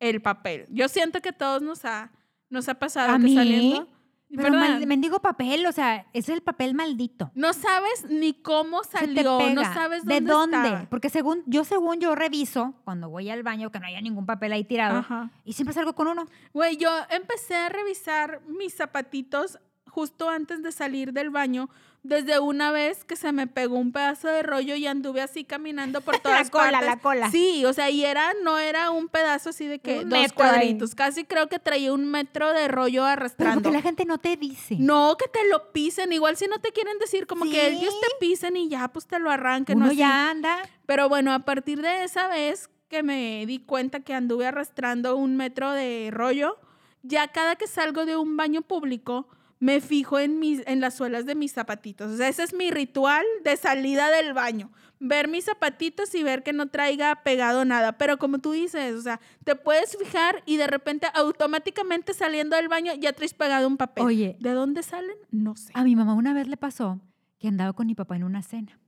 el 0.00 0.22
papel. 0.22 0.66
Yo 0.70 0.88
siento 0.88 1.20
que 1.20 1.32
todos 1.32 1.62
nos 1.62 1.84
ha, 1.84 2.10
nos 2.48 2.68
ha 2.68 2.74
pasado 2.74 3.12
¿A 3.12 3.18
que 3.18 3.24
mí? 3.24 3.34
saliendo. 3.34 3.88
Pero 4.36 4.50
mal- 4.50 4.84
mendigo 4.86 5.20
papel, 5.20 5.64
o 5.66 5.72
sea, 5.72 6.06
es 6.12 6.28
el 6.28 6.40
papel 6.42 6.74
maldito. 6.74 7.30
No 7.34 7.52
sabes 7.52 8.06
ni 8.08 8.34
cómo 8.34 8.82
salió, 8.82 9.38
no 9.54 9.62
sabes 9.74 10.04
dónde 10.04 10.14
¿De 10.20 10.20
dónde? 10.26 10.56
estaba. 10.56 10.86
Porque 10.90 11.08
según 11.08 11.42
yo, 11.46 11.64
según 11.64 12.00
yo 12.00 12.14
reviso, 12.16 12.74
cuando 12.84 13.08
voy 13.08 13.30
al 13.30 13.42
baño, 13.42 13.70
que 13.70 13.78
no 13.78 13.86
haya 13.86 14.00
ningún 14.00 14.26
papel 14.26 14.52
ahí 14.52 14.64
tirado, 14.64 14.98
Ajá. 14.98 15.30
y 15.44 15.52
siempre 15.52 15.72
salgo 15.72 15.94
con 15.94 16.08
uno. 16.08 16.26
Güey, 16.52 16.76
yo 16.76 16.90
empecé 17.10 17.54
a 17.54 17.68
revisar 17.68 18.40
mis 18.48 18.74
zapatitos 18.74 19.58
justo 19.88 20.28
antes 20.28 20.62
de 20.62 20.72
salir 20.72 21.12
del 21.12 21.30
baño, 21.30 21.68
desde 22.04 22.38
una 22.38 22.70
vez 22.70 23.02
que 23.02 23.16
se 23.16 23.32
me 23.32 23.46
pegó 23.46 23.76
un 23.76 23.90
pedazo 23.90 24.28
de 24.28 24.42
rollo 24.42 24.76
y 24.76 24.86
anduve 24.86 25.22
así 25.22 25.42
caminando 25.42 26.02
por 26.02 26.18
todas 26.20 26.50
cola, 26.50 26.70
partes. 26.70 26.86
la 26.88 26.96
cola. 26.98 27.30
Sí, 27.30 27.64
o 27.64 27.72
sea, 27.72 27.88
y 27.90 28.04
era, 28.04 28.32
no 28.42 28.58
era 28.58 28.90
un 28.90 29.08
pedazo 29.08 29.48
así 29.50 29.66
de 29.66 29.78
que 29.78 30.00
Un 30.00 30.10
dos 30.10 30.18
ahí. 30.18 30.28
cuadritos, 30.28 30.94
casi 30.94 31.24
creo 31.24 31.48
que 31.48 31.58
traía 31.58 31.92
un 31.94 32.04
metro 32.08 32.52
de 32.52 32.68
rollo 32.68 33.04
arrastrando. 33.06 33.62
porque 33.62 33.76
la 33.76 33.82
gente 33.82 34.04
no 34.04 34.18
te 34.18 34.36
dice. 34.36 34.76
No, 34.78 35.16
que 35.18 35.26
te 35.28 35.48
lo 35.48 35.72
pisen, 35.72 36.12
igual 36.12 36.36
si 36.36 36.46
no 36.46 36.60
te 36.60 36.72
quieren 36.72 36.98
decir, 36.98 37.26
como 37.26 37.44
que 37.46 37.68
ellos 37.68 37.94
te 38.00 38.06
pisen 38.20 38.56
y 38.58 38.68
ya, 38.68 38.88
pues 38.88 39.06
te 39.06 39.18
lo 39.18 39.30
arranquen. 39.30 39.78
uno 39.78 39.86
¿no? 39.86 39.92
Ya 39.92 40.28
anda. 40.30 40.58
Pero 40.86 41.08
bueno, 41.08 41.32
a 41.32 41.40
partir 41.40 41.80
de 41.80 42.04
esa 42.04 42.28
vez 42.28 42.68
que 42.90 43.02
me 43.02 43.46
di 43.46 43.60
cuenta 43.60 44.00
que 44.00 44.12
anduve 44.12 44.46
arrastrando 44.46 45.16
un 45.16 45.36
metro 45.36 45.72
de 45.72 46.10
rollo, 46.12 46.58
ya 47.02 47.28
cada 47.28 47.56
que 47.56 47.66
salgo 47.66 48.04
de 48.04 48.16
un 48.18 48.36
baño 48.36 48.60
público, 48.60 49.26
me 49.64 49.80
fijo 49.80 50.18
en, 50.18 50.38
mis, 50.40 50.62
en 50.66 50.82
las 50.82 50.94
suelas 50.94 51.24
de 51.24 51.34
mis 51.34 51.52
zapatitos. 51.52 52.12
O 52.12 52.16
sea, 52.18 52.28
ese 52.28 52.42
es 52.42 52.52
mi 52.52 52.70
ritual 52.70 53.24
de 53.44 53.56
salida 53.56 54.10
del 54.10 54.34
baño. 54.34 54.70
Ver 55.00 55.26
mis 55.26 55.46
zapatitos 55.46 56.14
y 56.14 56.22
ver 56.22 56.42
que 56.42 56.52
no 56.52 56.68
traiga 56.68 57.22
pegado 57.24 57.64
nada. 57.64 57.96
Pero 57.96 58.18
como 58.18 58.40
tú 58.40 58.52
dices, 58.52 58.94
o 58.94 59.00
sea, 59.00 59.22
te 59.42 59.56
puedes 59.56 59.96
fijar 59.96 60.42
y 60.44 60.58
de 60.58 60.66
repente 60.66 61.06
automáticamente 61.14 62.12
saliendo 62.12 62.56
del 62.56 62.68
baño 62.68 62.92
ya 63.00 63.14
traes 63.14 63.32
pegado 63.32 63.66
un 63.66 63.78
papel. 63.78 64.04
Oye. 64.04 64.36
¿De 64.38 64.50
dónde 64.50 64.82
salen? 64.82 65.16
No 65.30 65.56
sé. 65.56 65.72
A 65.74 65.82
mi 65.82 65.96
mamá 65.96 66.12
una 66.12 66.34
vez 66.34 66.46
le 66.46 66.58
pasó 66.58 67.00
que 67.38 67.48
andaba 67.48 67.72
con 67.72 67.86
mi 67.86 67.94
papá 67.94 68.16
en 68.16 68.24
una 68.24 68.42
cena. 68.42 68.78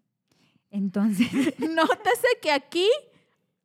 Entonces, 0.68 1.26
Nótese 1.58 2.28
que 2.42 2.50
aquí 2.50 2.86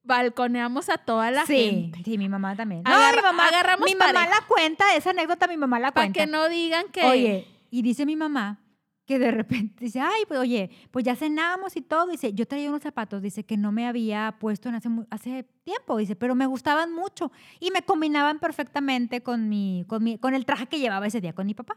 balconeamos 0.03 0.89
a 0.89 0.97
toda 0.97 1.31
la 1.31 1.45
sí, 1.45 1.55
gente. 1.55 2.01
sí, 2.03 2.17
mi 2.17 2.27
mamá 2.29 2.55
también. 2.55 2.83
No, 2.83 2.91
Agarra- 2.91 3.17
mi 3.17 3.21
mamá, 3.23 3.47
agarramos 3.47 3.85
mi 3.89 3.95
mamá 3.95 4.25
la 4.27 4.45
cuenta, 4.47 4.95
esa 4.95 5.11
anécdota 5.11 5.47
mi 5.47 5.57
mamá 5.57 5.79
la 5.79 5.91
Para 5.91 6.07
cuenta. 6.07 6.19
que 6.25 6.31
no 6.31 6.49
digan 6.49 6.85
que. 6.91 7.03
Oye, 7.03 7.47
y 7.69 7.81
dice 7.81 8.05
mi 8.05 8.15
mamá 8.15 8.59
que 9.05 9.19
de 9.19 9.31
repente 9.31 9.83
dice, 9.85 9.99
ay, 9.99 10.23
pues 10.27 10.39
oye, 10.39 10.69
pues 10.91 11.03
ya 11.03 11.15
cenamos 11.15 11.75
y 11.75 11.81
todo. 11.81 12.07
Dice, 12.07 12.33
yo 12.33 12.47
traía 12.47 12.69
unos 12.69 12.81
zapatos, 12.83 13.21
dice, 13.21 13.43
que 13.43 13.57
no 13.57 13.71
me 13.71 13.85
había 13.87 14.37
puesto 14.39 14.69
en 14.69 14.75
hace, 14.75 14.89
hace 15.09 15.43
tiempo, 15.63 15.97
dice, 15.97 16.15
pero 16.15 16.33
me 16.33 16.45
gustaban 16.45 16.93
mucho 16.93 17.31
y 17.59 17.71
me 17.71 17.81
combinaban 17.81 18.39
perfectamente 18.39 19.21
con, 19.21 19.49
mi, 19.49 19.83
con, 19.87 20.03
mi, 20.03 20.17
con 20.17 20.33
el 20.33 20.45
traje 20.45 20.67
que 20.67 20.79
llevaba 20.79 21.07
ese 21.07 21.19
día 21.19 21.33
con 21.33 21.45
mi 21.45 21.53
papá. 21.53 21.75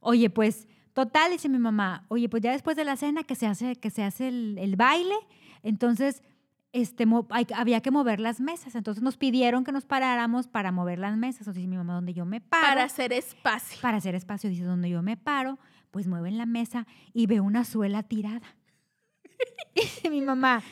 Oye, 0.00 0.28
pues, 0.28 0.66
total, 0.92 1.30
dice 1.32 1.48
mi 1.48 1.58
mamá, 1.58 2.04
oye, 2.08 2.28
pues 2.28 2.42
ya 2.42 2.50
después 2.52 2.76
de 2.76 2.84
la 2.84 2.96
cena 2.96 3.22
que 3.22 3.34
se 3.36 3.46
hace, 3.46 3.76
que 3.76 3.90
se 3.90 4.02
hace 4.02 4.28
el, 4.28 4.56
el 4.58 4.74
baile, 4.76 5.14
entonces 5.62 6.22
este, 6.80 7.04
hay- 7.30 7.46
había 7.54 7.80
que 7.80 7.90
mover 7.90 8.20
las 8.20 8.40
mesas. 8.40 8.74
Entonces 8.74 9.02
nos 9.02 9.16
pidieron 9.16 9.64
que 9.64 9.72
nos 9.72 9.84
paráramos 9.86 10.46
para 10.48 10.72
mover 10.72 10.98
las 10.98 11.16
mesas. 11.16 11.40
Entonces 11.42 11.62
dice 11.62 11.68
mi 11.68 11.76
mamá, 11.76 11.94
donde 11.94 12.14
yo 12.14 12.24
me 12.24 12.40
paro 12.40 12.66
para 12.66 12.84
hacer 12.84 13.12
espacio. 13.12 13.78
para 13.80 13.96
hacer 13.98 14.14
espacio. 14.14 14.50
Dice, 14.50 14.64
donde 14.64 14.88
yo 14.90 15.02
me 15.02 15.16
paro, 15.16 15.58
pues 15.90 16.06
mueven 16.06 16.36
la 16.38 16.46
mesa 16.46 16.86
y 17.12 17.26
veo 17.26 17.42
una 17.44 17.64
suela 17.64 18.02
tirada. 18.02 18.54
Dice 19.74 20.10
mi 20.10 20.20
mamá, 20.22 20.62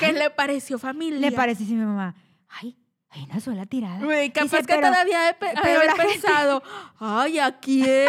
Ay, 0.00 0.12
le 0.12 0.30
pareció 0.30 0.78
familia. 0.78 1.18
Le 1.18 1.32
parece 1.32 1.64
así 1.64 1.74
a 1.74 1.76
mi 1.78 1.84
mamá, 1.84 2.14
ay, 2.48 2.76
hay 3.10 3.24
una 3.24 3.40
suela 3.40 3.66
tirada. 3.66 4.04
Güey, 4.04 4.30
capaz 4.32 4.44
Dice, 4.44 4.58
que 4.58 4.74
pero- 4.74 4.88
todavía 4.88 5.30
he, 5.30 5.34
pe- 5.34 5.52
haber 5.56 5.90
pensado, 5.96 6.62
ay, 7.00 7.38
¿a 7.40 7.58
quién? 7.58 8.08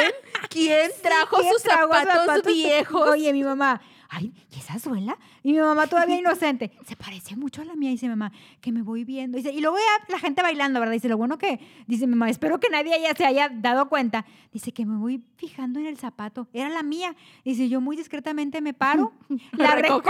¿Quién 0.49 0.91
trajo 1.01 1.37
¿Quién 1.39 1.53
sus 1.53 1.63
trajo 1.63 1.91
zapatos, 1.93 2.43
viejos? 2.45 3.09
Oye, 3.09 3.33
mi 3.33 3.43
mamá, 3.43 3.81
ay, 4.13 4.33
¿y 4.53 4.59
esa 4.59 4.77
suela? 4.77 5.17
Y 5.41 5.53
mi 5.53 5.59
mamá 5.59 5.87
todavía 5.87 6.17
inocente, 6.17 6.71
se 6.85 6.95
parece 6.97 7.35
mucho 7.37 7.61
a 7.61 7.65
la 7.65 7.75
mía, 7.75 7.89
dice 7.91 8.07
mi 8.07 8.09
mamá, 8.09 8.31
que 8.59 8.71
me 8.71 8.81
voy 8.81 9.05
viendo. 9.05 9.37
Dice, 9.37 9.51
y 9.51 9.61
luego 9.61 9.77
ya 9.77 10.05
la 10.13 10.19
gente 10.19 10.41
bailando, 10.41 10.79
¿verdad? 10.81 10.93
Dice, 10.93 11.07
lo 11.07 11.17
bueno 11.17 11.37
que, 11.37 11.59
dice 11.87 12.07
mi 12.07 12.15
mamá, 12.15 12.29
espero 12.29 12.59
que 12.59 12.69
nadie 12.69 12.99
ya 13.01 13.15
se 13.15 13.25
haya 13.25 13.49
dado 13.49 13.87
cuenta. 13.87 14.25
Dice 14.51 14.73
que 14.73 14.85
me 14.85 14.97
voy 14.97 15.23
fijando 15.37 15.79
en 15.79 15.85
el 15.87 15.97
zapato, 15.97 16.47
era 16.51 16.69
la 16.69 16.83
mía. 16.83 17.15
Dice, 17.45 17.69
yo 17.69 17.79
muy 17.79 17.95
discretamente 17.95 18.59
me 18.61 18.73
paro, 18.73 19.13
la 19.53 19.75
recojo 19.75 20.09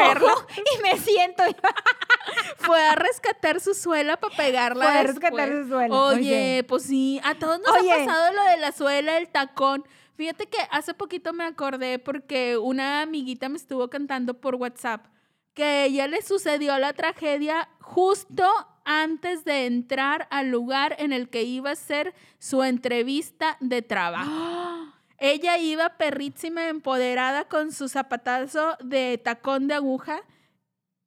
y 0.58 0.82
me 0.82 0.98
siento. 1.00 1.44
Fue 2.58 2.82
a 2.84 2.96
rescatar 2.96 3.60
su 3.60 3.74
suela 3.74 4.18
para 4.18 4.36
pegarla 4.36 4.86
Fue 4.86 4.94
a 4.94 5.04
después. 5.04 5.16
rescatar 5.32 5.62
su 5.64 5.68
suela, 5.70 5.96
Oye, 5.96 6.18
oye. 6.20 6.64
pues 6.68 6.84
sí, 6.84 7.20
a 7.24 7.36
todos 7.36 7.60
nos 7.60 7.78
Oye. 7.80 7.92
ha 7.92 7.98
pasado 8.06 8.34
lo 8.34 8.44
de 8.46 8.58
la 8.58 8.72
suela, 8.72 9.18
el 9.18 9.28
tacón. 9.30 9.84
Fíjate 10.22 10.46
que 10.46 10.60
hace 10.70 10.94
poquito 10.94 11.34
me 11.34 11.46
acordé 11.46 11.98
porque 11.98 12.56
una 12.56 13.02
amiguita 13.02 13.50
me 13.50 13.58
estuvo 13.58 13.90
cantando 13.90 14.36
por 14.36 14.54
WhatsApp 14.54 15.08
que 15.56 15.86
ella 15.86 16.06
le 16.06 16.22
sucedió 16.22 16.78
la 16.78 16.94
tragedia 16.94 17.70
justo 17.80 18.48
antes 18.86 19.46
de 19.46 19.66
entrar 19.66 20.28
al 20.30 20.52
lugar 20.52 20.96
en 21.00 21.12
el 21.12 21.28
que 21.32 21.42
iba 21.42 21.72
a 21.72 21.76
ser 21.76 22.14
su 22.38 22.62
entrevista 22.62 23.58
de 23.62 23.82
trabajo. 23.82 24.94
Ella 25.18 25.58
iba 25.58 25.98
perrísima, 25.98 26.70
empoderada 26.70 27.46
con 27.46 27.72
su 27.72 27.90
zapatazo 27.90 28.78
de 28.80 29.18
tacón 29.18 29.68
de 29.68 29.74
aguja 29.74 30.22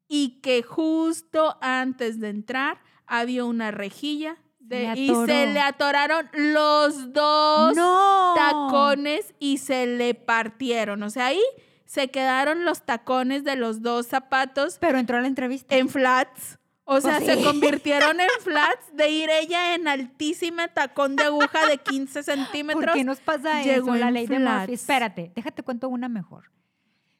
y 0.08 0.40
que 0.40 0.64
justo 0.64 1.56
antes 1.60 2.18
de 2.18 2.30
entrar 2.30 2.82
había 3.06 3.44
una 3.44 3.70
rejilla 3.70 4.38
de- 4.68 4.92
Se 4.94 5.00
y 5.00 5.08
se 5.26 5.46
le 5.46 5.60
atoraron 5.60 6.28
los 6.32 7.12
dos 7.12 7.76
no. 7.76 8.34
tacones 8.36 9.34
y 9.38 9.58
se 9.58 9.86
le 9.86 10.14
partieron. 10.14 11.02
O 11.02 11.10
sea, 11.10 11.26
ahí 11.26 11.42
se 11.84 12.08
quedaron 12.10 12.64
los 12.64 12.82
tacones 12.82 13.44
de 13.44 13.56
los 13.56 13.82
dos 13.82 14.06
zapatos 14.06 14.78
Pero 14.80 14.98
entró 14.98 15.18
a 15.18 15.20
la 15.20 15.28
entrevista. 15.28 15.76
en 15.76 15.88
flats. 15.88 16.58
O 16.86 17.00
sea, 17.00 17.18
Pues 17.18 17.38
se 17.38 17.42
convirtieron 17.44 18.20
en 18.20 18.28
flats 18.40 18.94
de 18.94 19.08
ir 19.08 19.30
ella 19.30 19.74
en 19.74 19.88
altísima 19.88 20.68
tacón 20.68 21.16
de 21.16 21.24
aguja 21.24 21.66
de 21.66 21.78
15 21.78 22.22
centímetros. 22.22 22.84
¿Por 22.84 22.92
qué 22.94 23.04
nos 23.04 23.20
pasa 23.20 23.62
llegó 23.62 23.94
eso? 23.94 24.04
La 24.04 24.10
ley 24.10 24.26
de. 24.26 24.38
Murphy. 24.38 24.74
Espérate, 24.74 25.32
déjate 25.34 25.62
cuento 25.62 25.88
una 25.88 26.08
mejor. 26.10 26.50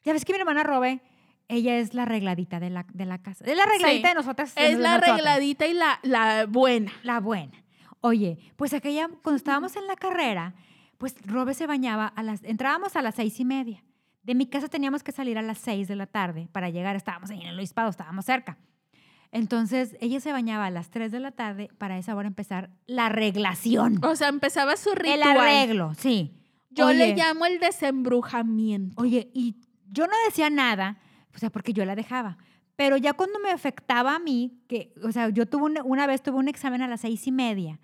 Ya 0.03 0.13
ves 0.13 0.25
que 0.27 0.35
mi 0.35 0.39
hermana 0.39 0.65
Robe, 0.65 1.01
ella 1.49 1.77
es 1.79 1.95
la 1.95 2.03
arregladita 2.03 2.61
de 2.61 2.71
la, 2.71 2.87
de 2.93 3.05
la 3.07 3.19
casa. 3.19 3.45
Es 3.45 3.57
la 3.57 3.65
arregladita 3.65 4.09
Sí. 4.09 4.15
de 4.15 4.15
nosotras. 4.15 4.53
Es 4.57 4.77
de 4.77 4.83
la 4.83 4.95
arregladita 4.95 5.67
y 5.67 5.75
la, 5.75 6.01
la 6.03 6.47
buena. 6.47 6.93
La 7.03 7.21
buena. 7.21 7.53
Oye, 8.01 8.39
pues 8.57 8.73
aquella, 8.75 9.09
cuando 9.23 9.37
estábamos 9.37 9.77
en 9.77 9.87
la 9.87 9.97
carrera, 9.97 10.55
pues 10.99 11.15
Robe 11.27 11.55
se 11.55 11.67
bañaba 11.67 12.07
a 12.07 12.23
las, 12.23 12.43
entrábamos 12.45 12.97
a 12.97 13.03
las 13.03 13.15
seis 13.15 13.39
y 13.41 13.45
media. 13.45 13.83
De 14.23 14.35
mi 14.35 14.47
casa 14.47 14.69
teníamos 14.69 15.03
que 15.03 15.13
salir 15.13 15.37
a 15.39 15.43
las 15.43 15.59
seis 15.59 15.87
de 15.89 15.97
la 15.97 16.07
tarde 16.07 16.49
para 16.53 16.71
llegar, 16.71 16.97
estábamos 16.97 17.31
ahí 17.31 17.41
en 17.41 17.49
el 17.49 17.59
obispado, 17.59 17.91
estábamos 17.91 18.25
cerca. 18.25 18.57
Entonces, 19.33 19.97
ella 20.01 20.21
se 20.21 20.31
bañaba 20.33 20.67
a 20.67 20.71
las 20.71 20.91
3 20.91 21.11
de 21.11 21.19
la 21.19 21.33
tarde 21.33 21.69
para 21.77 21.97
a 21.97 21.99
esa 21.99 22.15
hora 22.15 22.29
empezar 22.29 22.71
la 22.87 23.07
arreglación. 23.07 23.99
O 24.05 24.15
sea, 24.15 24.29
empezaba 24.29 24.77
su 24.77 24.91
el 24.91 24.97
ritual. 24.97 25.37
arreglo, 25.39 25.93
sí. 25.95 26.33
Yo 26.71 26.93
le 26.93 27.17
llamo 27.17 27.45
el 27.45 27.59
desembrujamiento. 27.59 29.01
Oye, 29.01 29.31
y 29.35 29.57
yo 29.91 30.07
no 30.07 30.13
decía 30.27 30.51
nada, 30.51 30.99
o 31.35 31.39
sea, 31.39 31.51
porque 31.51 31.73
yo 31.73 31.85
la 31.85 31.95
dejaba. 31.97 32.37
Pero 32.77 32.97
ya 32.97 33.13
cuando 33.13 33.39
me 33.39 33.51
afectaba 33.51 34.17
a 34.17 34.19
mí, 34.19 34.59
que, 34.69 34.93
o 35.03 35.13
sea, 35.13 35.29
yo 35.29 35.47
tuve 35.47 35.65
un- 35.65 35.79
una 35.85 36.07
vez 36.07 36.23
tuve 36.23 36.37
un 36.39 36.49
examen 36.49 36.83
a 36.83 36.89
las 36.89 37.01
seis 37.03 37.27
y 37.27 37.33
media 37.33 37.79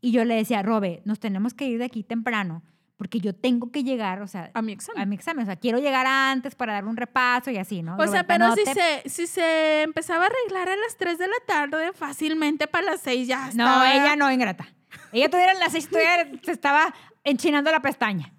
y 0.00 0.12
yo 0.12 0.24
le 0.24 0.34
decía, 0.36 0.62
Robe, 0.62 1.02
nos 1.04 1.18
tenemos 1.18 1.52
que 1.54 1.66
ir 1.66 1.78
de 1.78 1.84
aquí 1.86 2.02
temprano 2.04 2.62
porque 2.96 3.20
yo 3.20 3.34
tengo 3.34 3.70
que 3.70 3.82
llegar, 3.84 4.22
o 4.22 4.26
sea, 4.26 4.50
A 4.54 4.62
mi 4.62 4.72
examen. 4.72 5.02
a 5.02 5.06
mi 5.06 5.14
examen. 5.16 5.42
O 5.42 5.46
sea, 5.46 5.56
quiero 5.56 5.78
llegar 5.78 6.06
antes 6.06 6.54
para 6.54 6.72
dar 6.74 6.86
un 6.86 6.96
repaso 6.96 7.50
y 7.50 7.58
así, 7.58 7.82
¿no? 7.82 7.96
O 7.98 8.06
sea, 8.06 8.24
pero 8.26 8.48
no 8.48 8.54
si, 8.54 8.64
te- 8.64 8.72
se, 8.72 9.08
si 9.10 9.26
se 9.26 9.82
empezaba 9.82 10.24
a 10.24 10.28
arreglar 10.28 10.68
a 10.70 10.76
las 10.76 10.96
3 10.96 11.18
de 11.18 11.26
la 11.26 11.34
tarde, 11.46 11.92
fácilmente 11.92 12.66
para 12.66 12.86
las 12.86 13.00
6 13.00 13.28
ya 13.28 13.40
No, 13.46 13.48
estaba. 13.50 13.92
ella 13.94 14.16
no, 14.16 14.30
ingrata. 14.32 14.66
Ella 15.12 15.28
tuviera 15.28 15.52
las 15.54 15.72
seis, 15.72 15.88
todavía 15.90 16.30
se 16.42 16.52
estaba 16.52 16.94
enchinando 17.24 17.70
la 17.70 17.80
pestaña. 17.80 18.32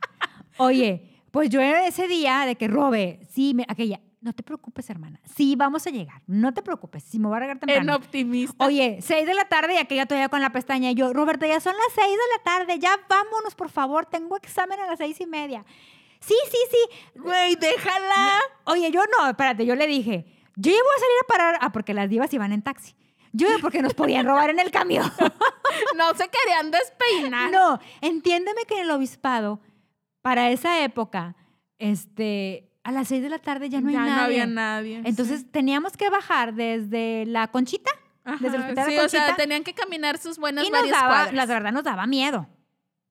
Oye, 0.57 1.03
pues 1.31 1.49
yo 1.49 1.61
ese 1.61 2.07
día 2.07 2.45
de 2.45 2.55
que 2.55 2.67
Robe, 2.67 3.19
sí, 3.29 3.53
me- 3.53 3.65
aquella, 3.67 3.99
no 4.19 4.33
te 4.33 4.43
preocupes, 4.43 4.89
hermana. 4.89 5.19
Sí, 5.35 5.55
vamos 5.55 5.85
a 5.87 5.89
llegar. 5.89 6.21
No 6.27 6.53
te 6.53 6.61
preocupes. 6.61 7.03
Si 7.03 7.19
me 7.19 7.27
voy 7.27 7.37
a 7.37 7.39
regar 7.41 7.55
En 7.57 7.59
temprano. 7.61 7.95
optimista. 7.95 8.65
Oye, 8.65 8.99
seis 9.01 9.25
de 9.27 9.33
la 9.33 9.45
tarde 9.45 9.75
y 9.75 9.77
aquella 9.77 10.05
todavía 10.05 10.29
con 10.29 10.41
la 10.41 10.51
pestaña. 10.51 10.89
Y 10.91 10.95
yo, 10.95 11.13
Roberta, 11.13 11.45
ya 11.47 11.59
son 11.59 11.73
las 11.73 11.93
seis 11.93 12.09
de 12.11 12.37
la 12.37 12.43
tarde. 12.43 12.79
Ya 12.79 12.97
vámonos, 13.07 13.55
por 13.55 13.69
favor. 13.69 14.05
Tengo 14.05 14.35
examen 14.37 14.79
a 14.79 14.87
las 14.87 14.97
seis 14.97 15.19
y 15.21 15.25
media. 15.27 15.65
Sí, 16.19 16.35
sí, 16.49 16.57
sí. 16.71 17.19
Güey, 17.19 17.55
déjala. 17.55 18.39
Oye, 18.65 18.89
yo 18.91 19.01
no, 19.17 19.29
espérate, 19.29 19.65
yo 19.65 19.75
le 19.75 19.85
dije, 19.85 20.25
yo 20.55 20.71
ya 20.71 20.77
voy 20.77 20.93
a 20.95 20.99
salir 20.99 21.17
a 21.23 21.27
parar. 21.27 21.57
Ah, 21.61 21.71
porque 21.71 21.93
las 21.93 22.09
divas 22.09 22.33
iban 22.33 22.51
en 22.53 22.63
taxi. 22.63 22.95
Yo, 23.33 23.47
porque 23.61 23.83
nos 23.83 23.93
podían 23.93 24.25
robar 24.25 24.49
en 24.49 24.59
el 24.59 24.71
camión. 24.71 25.11
No 25.95 26.09
se 26.15 26.27
querían 26.29 26.71
despeinar. 26.71 27.51
No, 27.51 27.79
entiéndeme 28.01 28.63
que 28.65 28.75
en 28.75 28.81
el 28.81 28.91
obispado, 28.91 29.59
para 30.21 30.49
esa 30.49 30.81
época, 30.83 31.35
este, 31.77 32.71
a 32.87 32.91
las 32.93 33.09
seis 33.09 33.21
de 33.21 33.27
la 33.29 33.37
tarde 33.37 33.67
ya 33.67 33.81
no 33.81 33.89
hay 33.89 33.95
ya 33.95 33.99
nadie. 34.05 34.15
no 34.15 34.21
había 34.23 34.45
nadie. 34.45 35.01
Entonces 35.03 35.45
teníamos 35.51 35.97
que 35.97 36.09
bajar 36.09 36.53
desde 36.53 37.25
la 37.25 37.49
Conchita 37.49 37.91
desde 38.39 38.55
el 38.55 38.61
hospital 38.61 38.85
de 38.85 38.91
sí, 38.91 38.97
o 38.97 39.09
sea, 39.09 39.19
Conchita, 39.21 39.35
tenían 39.35 39.63
que 39.65 39.73
caminar 39.73 40.17
sus 40.17 40.37
buenas 40.37 40.65
y 40.65 40.69
nos 40.69 40.79
varias 40.79 40.97
daba, 40.97 41.07
cuadras. 41.09 41.33
la 41.33 41.45
verdad 41.45 41.71
nos 41.73 41.83
daba 41.83 42.07
miedo. 42.07 42.47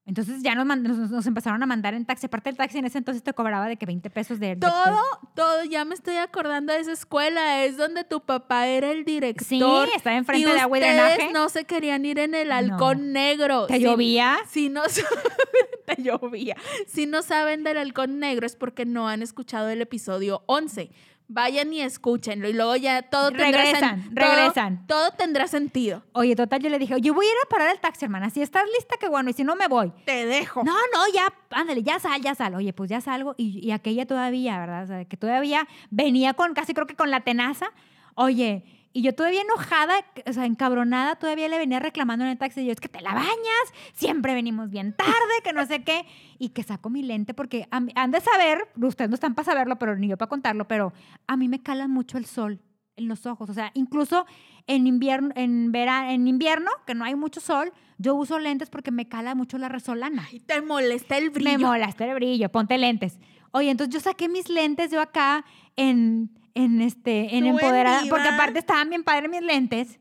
Entonces 0.06 0.40
ya 0.40 0.54
nos, 0.54 0.64
nos, 0.66 1.10
nos 1.10 1.26
empezaron 1.26 1.60
a 1.62 1.66
mandar 1.66 1.92
en 1.94 2.06
taxi. 2.06 2.26
Aparte 2.26 2.48
el 2.48 2.56
taxi 2.56 2.78
en 2.78 2.84
ese 2.84 2.98
entonces 2.98 3.24
te 3.24 3.32
cobraba 3.32 3.66
de 3.66 3.76
que 3.76 3.86
20 3.86 4.08
pesos 4.10 4.38
de... 4.38 4.50
de- 4.54 4.56
Todo, 4.56 5.00
todo, 5.34 5.64
ya 5.64 5.84
me 5.84 5.94
estoy 5.96 6.14
acordando 6.16 6.72
de 6.72 6.78
esa 6.78 6.92
escuela, 6.92 7.64
es 7.64 7.76
donde 7.76 8.04
tu 8.04 8.20
papá 8.20 8.68
era 8.68 8.92
el 8.92 9.04
director. 9.04 9.88
Sí, 9.88 9.94
estaba 9.96 10.16
enfrente 10.16 10.48
y 10.48 10.52
de 10.52 10.60
agua 10.60 10.78
y 10.78 10.80
drenaje. 10.80 11.32
no 11.32 11.48
se 11.48 11.64
querían 11.64 12.04
ir 12.04 12.20
en 12.20 12.34
el 12.36 12.52
halcón 12.52 13.12
negro. 13.12 13.66
¿Te 13.66 13.78
Si- 13.78 13.82
llovía? 13.82 14.38
Si 14.48 14.68
no 14.68 14.82
te 15.86 16.02
llovía. 16.02 16.56
Si 16.86 17.06
no 17.06 17.22
saben 17.22 17.64
del 17.64 17.78
halcón 17.78 18.18
negro 18.20 18.46
es 18.46 18.56
porque 18.56 18.84
no 18.84 19.08
han 19.08 19.22
escuchado 19.22 19.68
el 19.68 19.80
episodio 19.82 20.42
11. 20.46 20.90
Vayan 21.28 21.72
y 21.72 21.80
escúchenlo 21.80 22.48
y 22.48 22.52
luego 22.52 22.76
ya 22.76 23.02
todo 23.02 23.30
tendrá 23.32 23.48
sen- 23.48 23.52
Regresan, 23.64 24.02
todo- 24.02 24.14
regresan. 24.14 24.86
Todo, 24.86 25.10
tendrá 25.12 25.48
sentido. 25.48 26.04
Oye, 26.12 26.36
total, 26.36 26.60
yo 26.62 26.68
le 26.70 26.78
dije, 26.78 27.00
yo 27.00 27.14
voy 27.14 27.26
a 27.26 27.28
ir 27.30 27.34
a 27.44 27.48
parar 27.48 27.70
el 27.74 27.80
taxi, 27.80 28.04
hermana. 28.04 28.30
Si 28.30 28.42
estás 28.42 28.62
lista, 28.76 28.94
qué 29.00 29.08
bueno. 29.08 29.28
Y 29.30 29.32
si 29.32 29.42
no, 29.42 29.56
me 29.56 29.66
voy. 29.66 29.92
Te 30.04 30.24
dejo. 30.24 30.62
No, 30.62 30.72
no, 30.72 31.12
ya, 31.12 31.32
ándale, 31.50 31.82
ya 31.82 31.98
sal, 31.98 32.20
ya 32.22 32.36
sal. 32.36 32.54
Oye, 32.54 32.72
pues 32.72 32.88
ya 32.90 33.00
salgo. 33.00 33.34
Y, 33.36 33.58
y 33.66 33.72
aquella 33.72 34.06
todavía, 34.06 34.58
¿verdad? 34.60 34.84
O 34.84 34.86
sea, 34.86 35.04
que 35.04 35.16
todavía 35.16 35.66
venía 35.90 36.34
con, 36.34 36.54
casi 36.54 36.74
creo 36.74 36.86
que 36.86 36.94
con 36.94 37.10
la 37.10 37.20
tenaza. 37.22 37.66
Oye, 38.14 38.64
y 38.98 39.02
yo 39.02 39.14
todavía 39.14 39.42
enojada, 39.42 39.94
o 40.26 40.32
sea, 40.32 40.46
encabronada, 40.46 41.16
todavía 41.16 41.48
le 41.48 41.59
venía 41.59 41.78
reclamando 41.80 42.24
en 42.24 42.30
el 42.30 42.38
taxi. 42.38 42.62
Y 42.62 42.66
yo, 42.66 42.72
es 42.72 42.80
que 42.80 42.88
te 42.88 43.02
la 43.02 43.12
bañas, 43.12 43.66
siempre 43.92 44.32
venimos 44.32 44.70
bien 44.70 44.94
tarde, 44.94 45.12
que 45.44 45.52
no 45.52 45.66
sé 45.66 45.85
qué. 45.85 46.06
Y 46.38 46.48
que 46.48 46.62
saco 46.62 46.88
mi 46.88 47.02
lente 47.02 47.35
porque 47.35 47.68
a 47.70 47.80
mí- 47.80 47.92
han 47.94 48.11
de 48.11 48.20
saber, 48.20 48.66
ustedes 48.80 49.11
no 49.11 49.14
están 49.14 49.35
para 49.35 49.44
saberlo, 49.44 49.78
pero 49.78 49.96
ni 49.96 50.09
yo 50.09 50.16
para 50.16 50.30
contarlo, 50.30 50.66
pero 50.66 50.94
a 51.26 51.37
mí 51.37 51.46
me 51.48 51.62
cala 51.62 51.88
mucho 51.88 52.16
el 52.16 52.24
sol 52.24 52.61
en 52.96 53.09
los 53.09 53.26
ojos. 53.26 53.50
O 53.50 53.52
sea, 53.52 53.70
incluso 53.74 54.24
en 54.66 54.87
invierno, 54.87 55.28
en 55.37 55.72
verano, 55.72 56.11
en 56.11 56.26
invierno, 56.26 56.70
que 56.87 56.94
no 56.94 57.04
hay 57.04 57.14
mucho 57.14 57.40
sol, 57.40 57.72
yo 57.98 58.14
uso 58.14 58.38
lentes 58.38 58.70
porque 58.70 58.90
me 58.92 59.09
cala 59.09 59.35
mucho 59.35 59.59
la 59.59 59.68
resolana. 59.68 60.26
Ay, 60.30 60.40
te 60.40 60.62
molesta 60.62 61.18
el 61.18 61.28
brillo. 61.28 61.50
Me 61.59 61.59
molesta 61.59 62.06
el 62.06 62.14
brillo, 62.14 62.48
ponte 62.50 62.78
lentes. 62.78 63.18
Oye, 63.52 63.70
entonces 63.70 63.92
yo 63.94 64.00
saqué 64.00 64.30
mis 64.30 64.48
lentes 64.48 64.90
yo 64.90 65.02
acá 65.02 65.44
en, 65.76 66.30
en 66.56 66.80
este, 66.80 67.36
en 67.36 67.44
en 67.44 67.46
empoderada, 67.48 68.02
diva. 68.02 68.16
porque 68.16 68.28
aparte 68.30 68.58
estaban 68.58 68.88
bien 68.88 69.04
padres 69.04 69.30
mis 69.30 69.42
lentes. 69.42 70.00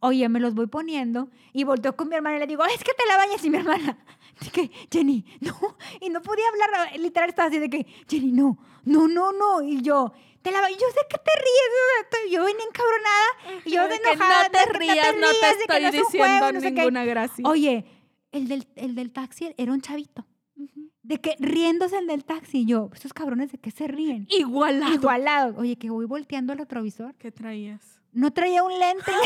Oye, 0.00 0.28
me 0.28 0.40
los 0.40 0.54
voy 0.54 0.66
poniendo 0.66 1.30
y 1.52 1.64
volteo 1.64 1.94
con 1.94 2.08
mi 2.08 2.16
hermana 2.16 2.36
y 2.36 2.40
le 2.40 2.46
digo, 2.46 2.64
es 2.64 2.82
que 2.82 2.92
te 2.92 3.06
la 3.06 3.16
bañas 3.16 3.44
y 3.44 3.50
mi 3.50 3.58
hermana. 3.58 3.98
que, 4.52 4.70
Jenny, 4.90 5.24
no. 5.40 5.54
Y 6.00 6.08
no 6.10 6.20
podía 6.22 6.44
hablar, 6.48 6.98
literal 6.98 7.28
estaba 7.28 7.48
así 7.48 7.58
de 7.58 7.70
que, 7.70 7.86
Jenny, 8.08 8.32
no, 8.32 8.58
no, 8.84 9.08
no, 9.08 9.32
no. 9.32 9.62
Y 9.62 9.82
yo, 9.82 10.12
te 10.42 10.50
la 10.50 10.60
bañas, 10.60 10.78
yo 10.78 10.86
sé 10.88 11.00
que 11.08 11.18
te 11.18 11.30
ríes. 11.36 12.32
Yo 12.32 12.44
venía 12.44 12.64
encabronada 12.64 13.62
y 13.64 13.70
yo 13.70 13.82
de 13.82 13.88
De 13.88 14.00
que 14.00 14.10
enojada. 14.10 14.42
no 14.44 14.50
te 14.50 14.58
que 14.72 14.78
rías, 14.78 14.96
no 14.96 15.28
te 15.28 15.32
rías, 15.32 15.58
de 15.58 15.66
que 15.66 15.72
estoy 15.76 15.82
no 15.82 15.88
es 15.88 15.92
diciendo 15.92 16.38
juego, 16.38 16.52
no 16.52 16.60
sé 16.60 16.70
ninguna 16.70 17.04
gracia. 17.04 17.48
Oye, 17.48 17.84
el 18.32 18.48
del, 18.48 18.66
el 18.76 18.94
del 18.94 19.12
taxi 19.12 19.54
era 19.56 19.72
un 19.72 19.80
chavito. 19.80 20.26
De 21.04 21.20
que 21.20 21.36
riéndose 21.38 21.96
el 21.98 22.06
del 22.08 22.24
taxi. 22.24 22.62
Y 22.62 22.66
yo, 22.66 22.90
estos 22.92 23.12
cabrones, 23.12 23.52
¿de 23.52 23.58
qué 23.58 23.70
se 23.70 23.86
ríen? 23.86 24.26
Igualado. 24.30 24.92
Igualados. 24.92 25.56
Oye, 25.58 25.76
que 25.76 25.88
voy 25.90 26.06
volteando 26.06 26.52
el 26.52 26.58
retrovisor. 26.58 27.14
¿Qué 27.14 27.30
traías? 27.30 28.00
No 28.12 28.32
traía 28.32 28.62
un 28.64 28.76
lente. 28.78 29.12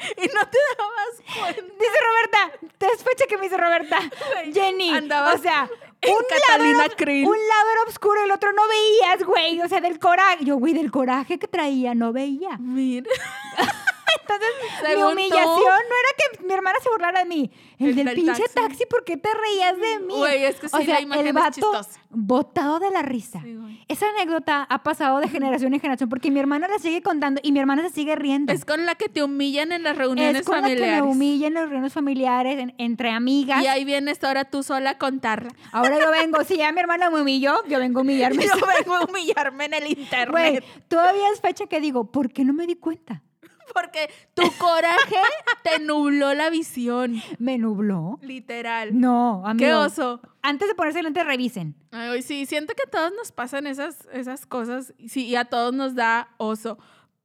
Y 0.00 0.26
no 0.28 0.40
te 0.48 0.58
dabas 0.78 1.40
cuenta. 1.40 1.72
dice 1.74 1.98
Roberta. 2.06 2.68
Te 2.78 2.86
despecha 2.86 3.26
que 3.28 3.36
me 3.36 3.42
dice 3.42 3.56
Roberta. 3.56 3.98
Güey, 4.32 4.52
Jenny. 4.54 4.90
andabas- 4.90 5.34
O 5.34 5.42
sea, 5.42 5.68
En 6.00 6.14
Catalina 6.46 6.78
lado, 6.78 6.94
Krill. 6.96 7.26
un 7.26 7.36
lado 7.36 7.70
era 7.72 7.82
oscuro, 7.88 8.22
el 8.22 8.30
otro 8.30 8.52
no 8.52 8.62
veías, 8.68 9.24
güey. 9.26 9.60
O 9.60 9.66
sea, 9.68 9.80
del 9.80 9.98
coraje. 9.98 10.44
Yo, 10.44 10.54
güey, 10.56 10.72
del 10.72 10.92
coraje 10.92 11.40
que 11.40 11.48
traía, 11.48 11.96
no 11.96 12.12
veía. 12.12 12.56
Mira. 12.58 13.10
Entonces, 14.28 14.48
mi 14.62 14.86
Según 14.86 15.04
tú. 15.06 15.12
humillación 15.12 15.64
no 15.64 15.94
era 15.94 16.38
que 16.38 16.44
mi 16.46 16.52
hermana 16.54 16.78
se 16.82 16.88
burlara 16.90 17.20
de 17.20 17.24
mí. 17.26 17.50
El, 17.78 17.88
El 17.90 17.96
del 17.96 18.06
del 18.06 18.14
pinche 18.16 18.42
taxi. 18.42 18.54
taxi. 18.54 18.86
¿por 18.86 19.04
qué 19.04 19.16
te 19.16 19.28
reías 19.32 19.76
de 19.78 19.98
mí? 20.00 20.14
Güey, 20.14 20.44
es 20.44 20.56
que 20.60 20.68
sí, 20.68 20.76
o 20.76 20.82
sea, 20.84 20.94
la 20.94 21.00
imagen 21.00 21.22
el 21.22 21.28
es 21.28 21.34
vato 21.34 21.50
chistosa. 21.52 22.00
botado 22.10 22.78
de 22.80 22.90
la 22.90 23.02
risa. 23.02 23.40
Sí, 23.42 23.54
güey. 23.54 23.84
Esa 23.88 24.06
anécdota 24.10 24.64
ha 24.68 24.82
pasado 24.82 25.20
de 25.20 25.28
generación 25.28 25.72
en 25.74 25.80
generación 25.80 26.08
porque 26.10 26.30
mi 26.30 26.40
hermana 26.40 26.68
la 26.68 26.78
sigue 26.78 27.02
contando 27.02 27.40
y 27.42 27.52
mi 27.52 27.60
hermana 27.60 27.82
se 27.82 27.90
sigue 27.90 28.16
riendo. 28.16 28.52
Es 28.52 28.64
con 28.64 28.84
la 28.86 28.94
que 28.96 29.08
te 29.08 29.22
humillan 29.22 29.72
en 29.72 29.82
las 29.82 29.96
reuniones 29.96 30.40
Es 30.42 30.46
con 30.46 30.56
la 30.60 30.68
que 30.68 30.74
familiares. 30.74 31.02
me 31.04 31.08
humilla 31.10 31.46
en 31.46 31.54
las 31.54 31.62
reuniones 31.64 31.92
familiares, 31.92 32.58
en- 32.58 32.74
entre 32.78 33.10
amigas. 33.10 33.62
Y 33.62 33.66
ahí 33.66 33.84
vienes 33.84 34.22
ahora 34.24 34.44
tú 34.44 34.62
sola 34.62 34.90
a 34.90 34.98
contarla. 34.98 35.50
Ahora 35.72 35.98
yo 36.00 36.10
vengo, 36.10 36.42
si 36.44 36.56
ya 36.56 36.70
mi 36.72 36.80
hermana 36.80 37.08
me 37.10 37.20
humilló, 37.22 37.62
yo 37.68 37.78
vengo 37.78 38.00
a 38.00 38.02
humillarme. 38.02 38.44
Yo 38.44 38.52
vengo 38.78 38.96
a 38.96 39.04
humillarme 39.04 39.64
en 39.66 39.74
el 39.74 39.82
Güey, 39.84 40.00
internet. 40.00 40.64
todavía 40.88 41.30
es 41.32 41.40
fecha 41.40 41.66
que 41.66 41.80
digo, 41.80 42.10
¿por 42.10 42.32
qué 42.32 42.44
no 42.44 42.52
me 42.52 42.66
di 42.66 42.76
cuenta? 42.76 43.22
Porque 43.74 44.10
tu 44.34 44.42
coraje 44.58 45.16
te 45.62 45.78
nubló 45.80 46.34
la 46.34 46.50
visión. 46.50 47.20
¿Me 47.38 47.58
nubló? 47.58 48.18
Literal. 48.22 48.98
No, 48.98 49.46
amigo. 49.46 49.66
Qué 49.66 49.74
oso. 49.74 50.20
Antes 50.42 50.68
de 50.68 50.74
ponerse 50.74 51.02
lentes, 51.02 51.24
revisen. 51.24 51.74
Ay, 51.90 52.22
sí, 52.22 52.46
siento 52.46 52.74
que 52.74 52.84
a 52.86 52.90
todos 52.90 53.12
nos 53.16 53.32
pasan 53.32 53.66
esas, 53.66 54.08
esas 54.12 54.46
cosas. 54.46 54.94
Sí, 55.06 55.26
y 55.26 55.36
a 55.36 55.44
todos 55.44 55.74
nos 55.74 55.94
da 55.94 56.28
oso. 56.38 56.78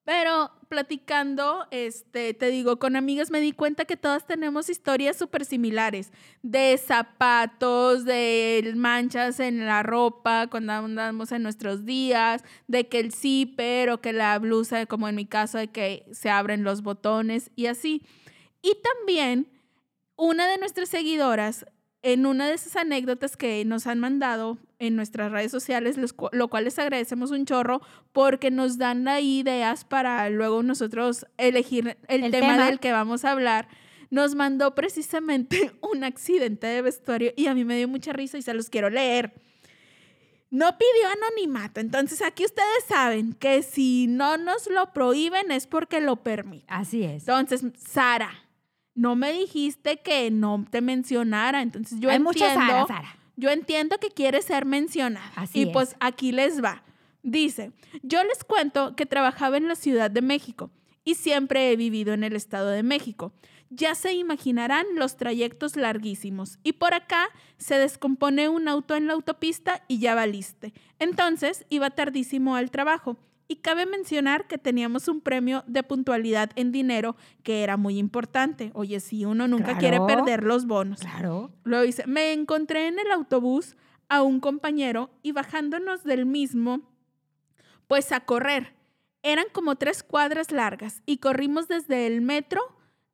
Pero 0.06 0.51
platicando, 0.68 1.66
este, 1.72 2.34
te 2.34 2.47
digo, 2.47 2.78
con 2.78 2.97
amigas 2.97 3.32
me 3.32 3.39
di 3.39 3.54
cuenta 3.54 3.86
que 3.86 3.95
todas 3.95 4.28
tenemos 4.28 4.70
historias 4.70 5.16
súper 5.16 5.45
similares. 5.45 6.12
De 6.41 6.78
zapatos, 6.78 8.04
de 8.04 8.74
manchas 8.76 9.39
en 9.39 9.66
la 9.66 9.82
ropa 9.82 10.47
cuando 10.47 10.74
andamos 10.74 11.32
en 11.32 11.43
nuestros 11.43 11.86
días, 11.86 12.43
de 12.68 12.89
que 12.89 12.99
el 12.99 13.14
zipper 13.14 13.91
o 13.91 14.01
que 14.01 14.12
la 14.12 14.38
blusa, 14.39 14.86
como 14.88 15.08
en 15.08 15.16
mi 15.16 15.26
caso, 15.26 15.58
de 15.58 15.70
que 15.70 16.06
se 16.12 16.30
abren 16.30 16.64
los 16.64 16.82
botones 16.82 17.49
y 17.56 17.68
así. 17.68 18.04
Y 18.62 18.76
también 18.82 19.47
una 20.16 20.47
de 20.47 20.58
nuestras 20.58 20.89
seguidoras, 20.89 21.66
en 22.04 22.26
una 22.26 22.47
de 22.47 22.54
esas 22.54 22.76
anécdotas 22.76 23.38
que 23.38 23.64
nos 23.64 23.88
han 23.88 23.99
mandado 23.99 24.58
en 24.78 24.97
nuestras 24.97 25.32
redes 25.32 25.51
sociales, 25.51 25.97
lo 25.97 26.47
cual 26.49 26.66
les 26.66 26.78
agradecemos 26.78 27.32
un 27.32 27.45
chorro 27.45 27.82
porque 28.12 28.51
nos 28.51 28.78
dan 28.78 29.08
ahí 29.08 29.39
ideas 29.39 29.86
para 29.86 30.30
luego 30.30 30.62
nosotros 30.64 31.26
elegir 31.38 31.97
el, 32.10 32.26
El 32.26 32.32
tema, 32.32 32.54
tema. 32.54 32.66
del 32.66 32.82
que 32.82 32.91
vamos 32.91 33.24
a 33.24 33.32
hablar. 33.32 33.70
Nos 34.10 34.36
mandó 34.36 34.76
precisamente 34.76 35.72
un 35.82 36.04
accidente 36.04 36.68
de 36.68 36.82
vestuario 36.82 37.32
y 37.38 37.47
a 37.47 37.56
mí 37.56 37.64
me 37.64 37.78
dio 37.78 37.88
mucha 37.88 38.12
risa 38.12 38.38
y 38.38 38.41
se 38.41 38.54
los 38.54 38.70
quiero 38.70 38.89
leer. 38.89 39.34
No 40.49 40.78
pidió 40.78 41.08
anonimato, 41.08 41.80
entonces 41.80 42.22
aquí 42.22 42.45
ustedes 42.45 42.84
saben 42.88 43.34
que 43.34 43.64
si 43.64 44.08
no 44.08 44.38
nos 44.38 44.70
lo 44.70 44.91
prohíben 44.93 45.51
es 45.51 45.68
porque 45.68 46.01
lo 46.01 46.18
permiten. 46.18 46.68
Así 46.68 47.04
es. 47.04 47.28
Entonces, 47.28 47.64
Sara, 47.78 48.43
no 48.96 49.16
me 49.16 49.32
dijiste 49.34 49.98
que 49.98 50.30
no 50.32 50.66
te 50.70 50.82
mencionara. 50.82 51.62
Entonces, 51.62 52.00
yo 52.00 52.10
Hay 52.10 52.18
entiendo. 52.18 52.30
muchas 52.30 52.54
Sara, 52.54 52.88
Sara. 52.88 53.16
Yo 53.36 53.50
entiendo 53.50 53.98
que 53.98 54.10
quiere 54.10 54.41
ser 54.41 54.66
mencionada. 54.66 55.32
Así 55.36 55.60
y 55.60 55.64
es. 55.64 55.70
pues 55.70 55.96
aquí 56.00 56.32
les 56.32 56.64
va. 56.64 56.84
Dice, 57.24 57.72
yo 58.02 58.24
les 58.24 58.44
cuento 58.44 58.96
que 58.96 59.06
trabajaba 59.06 59.58
en 59.58 59.68
la 59.68 59.76
Ciudad 59.76 60.12
de 60.12 60.22
México 60.22 60.72
y 61.06 61.16
siempre 61.16 61.72
he 61.72 61.76
vivido 61.76 62.14
en 62.14 62.24
el 62.24 62.36
Estado 62.36 62.70
de 62.70 62.84
México. 62.84 63.34
Ya 63.70 63.96
se 63.96 64.14
imaginarán 64.14 64.86
los 64.96 65.18
trayectos 65.18 65.76
larguísimos. 65.76 66.60
Y 66.64 66.74
por 66.74 66.94
acá 66.94 67.30
se 67.58 67.80
descompone 67.80 68.50
un 68.50 68.68
auto 68.68 68.96
en 68.96 69.08
la 69.08 69.14
autopista 69.14 69.84
y 69.88 69.98
ya 69.98 70.14
valiste. 70.14 70.74
Entonces 71.00 71.66
iba 71.70 71.89
tardísimo 71.89 72.56
al 72.56 72.70
trabajo. 72.70 73.18
Y 73.54 73.58
cabe 73.58 73.86
mencionar 73.86 74.47
que 74.47 74.58
teníamos 74.58 75.08
un 75.08 75.22
premio 75.22 75.64
de 75.68 75.84
puntualidad 75.84 76.49
en 76.56 76.72
dinero 76.72 77.16
que 77.43 77.62
era 77.62 77.78
muy 77.78 77.99
importante. 77.99 78.72
Oye, 78.74 78.99
si 78.99 79.26
uno 79.26 79.47
nunca 79.47 79.78
quiere 79.78 79.99
perder 80.01 80.43
los 80.43 80.66
bonos. 80.66 81.01
Claro. 81.01 81.51
Luego 81.64 81.84
dice, 81.84 82.08
me 82.08 82.34
encontré 82.34 82.88
en 82.88 82.97
el 82.97 83.12
autobús 83.12 83.76
a 84.10 84.24
un 84.24 84.39
compañero 84.39 85.12
y 85.22 85.34
bajándonos 85.34 86.04
del 86.04 86.26
mismo, 86.26 86.82
pues 87.86 88.12
a 88.12 88.22
correr. 88.22 88.74
Eran 89.22 89.45
como 89.54 89.76
tres 89.76 90.01
cuadras 90.01 90.51
largas 90.51 91.04
y 91.06 91.18
corrimos 91.18 91.68
desde 91.68 92.08
el 92.08 92.22
metro, 92.22 92.60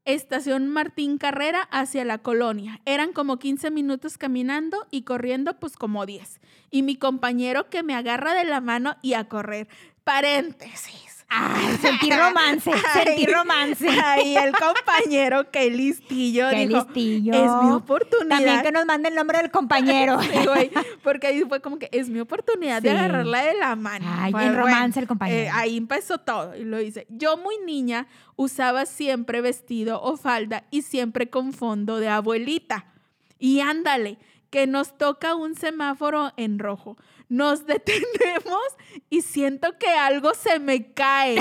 estación 0.06 0.70
Martín 0.70 1.18
Carrera, 1.18 1.64
hacia 1.70 2.06
la 2.06 2.20
colonia. 2.20 2.80
Eran 2.86 3.12
como 3.12 3.40
15 3.40 3.72
minutos 3.72 4.18
caminando 4.18 4.88
y 4.90 5.02
corriendo 5.02 5.60
pues 5.60 5.76
como 5.76 6.06
10. 6.06 6.40
Y 6.72 6.84
mi 6.84 6.96
compañero 6.96 7.70
que 7.70 7.84
me 7.84 7.94
agarra 7.94 8.36
de 8.36 8.46
la 8.46 8.62
mano 8.62 8.96
y 9.02 9.16
a 9.16 9.28
correr. 9.28 9.68
Paréntesis. 10.10 11.24
Ay, 11.32 11.78
sentí 11.80 12.10
romance, 12.12 12.72
sentí 12.94 13.28
romance. 13.28 13.88
Ahí 13.88 14.36
el 14.36 14.52
compañero, 14.54 15.52
que 15.52 15.70
listillo, 15.70 16.50
Qué 16.50 16.66
dijo, 16.68 16.84
listillo. 16.84 17.34
es 17.34 17.64
mi 17.64 17.72
oportunidad. 17.74 18.38
También 18.38 18.62
que 18.64 18.72
nos 18.72 18.88
mande 18.88 19.10
el 19.10 19.16
nombre 19.16 19.38
del 19.38 19.52
compañero. 19.52 20.18
Sí, 20.24 20.46
güey, 20.48 20.72
porque 21.04 21.28
ahí 21.28 21.44
fue 21.48 21.62
como 21.62 21.78
que 21.78 21.90
es 21.92 22.10
mi 22.10 22.20
oportunidad 22.20 22.82
de 22.82 22.90
agarrarla 22.90 23.44
de 23.44 23.54
la 23.54 23.76
mano. 23.76 24.04
Ay, 24.10 24.30
en 24.30 24.32
bueno, 24.32 24.58
romance 24.64 25.00
el 25.00 25.06
compañero. 25.06 25.38
eh, 25.42 25.50
ahí 25.54 25.78
empezó 25.78 26.18
todo 26.18 26.56
y 26.56 26.64
lo 26.64 26.78
dice. 26.80 27.06
Yo 27.10 27.38
muy 27.38 27.60
niña 27.64 28.08
usaba 28.36 28.88
siempre 28.88 29.42
vestido 29.42 30.02
o 30.02 30.18
falda 30.18 30.64
y 30.72 30.82
siempre 30.82 31.30
con 31.30 31.54
fondo 31.54 32.00
de 32.00 32.10
abuelita. 32.10 32.86
Y 33.38 33.60
ándale, 33.60 34.18
que 34.50 34.66
nos 34.66 34.98
toca 34.98 35.36
un 35.36 35.54
semáforo 35.54 36.32
en 36.36 36.58
rojo. 36.58 36.98
Nos 37.30 37.66
detenemos 37.66 38.64
y 39.10 39.22
siento 39.22 39.78
que 39.78 39.88
algo 39.88 40.34
se 40.34 40.60
me 40.60 40.92
cae. 40.94 41.38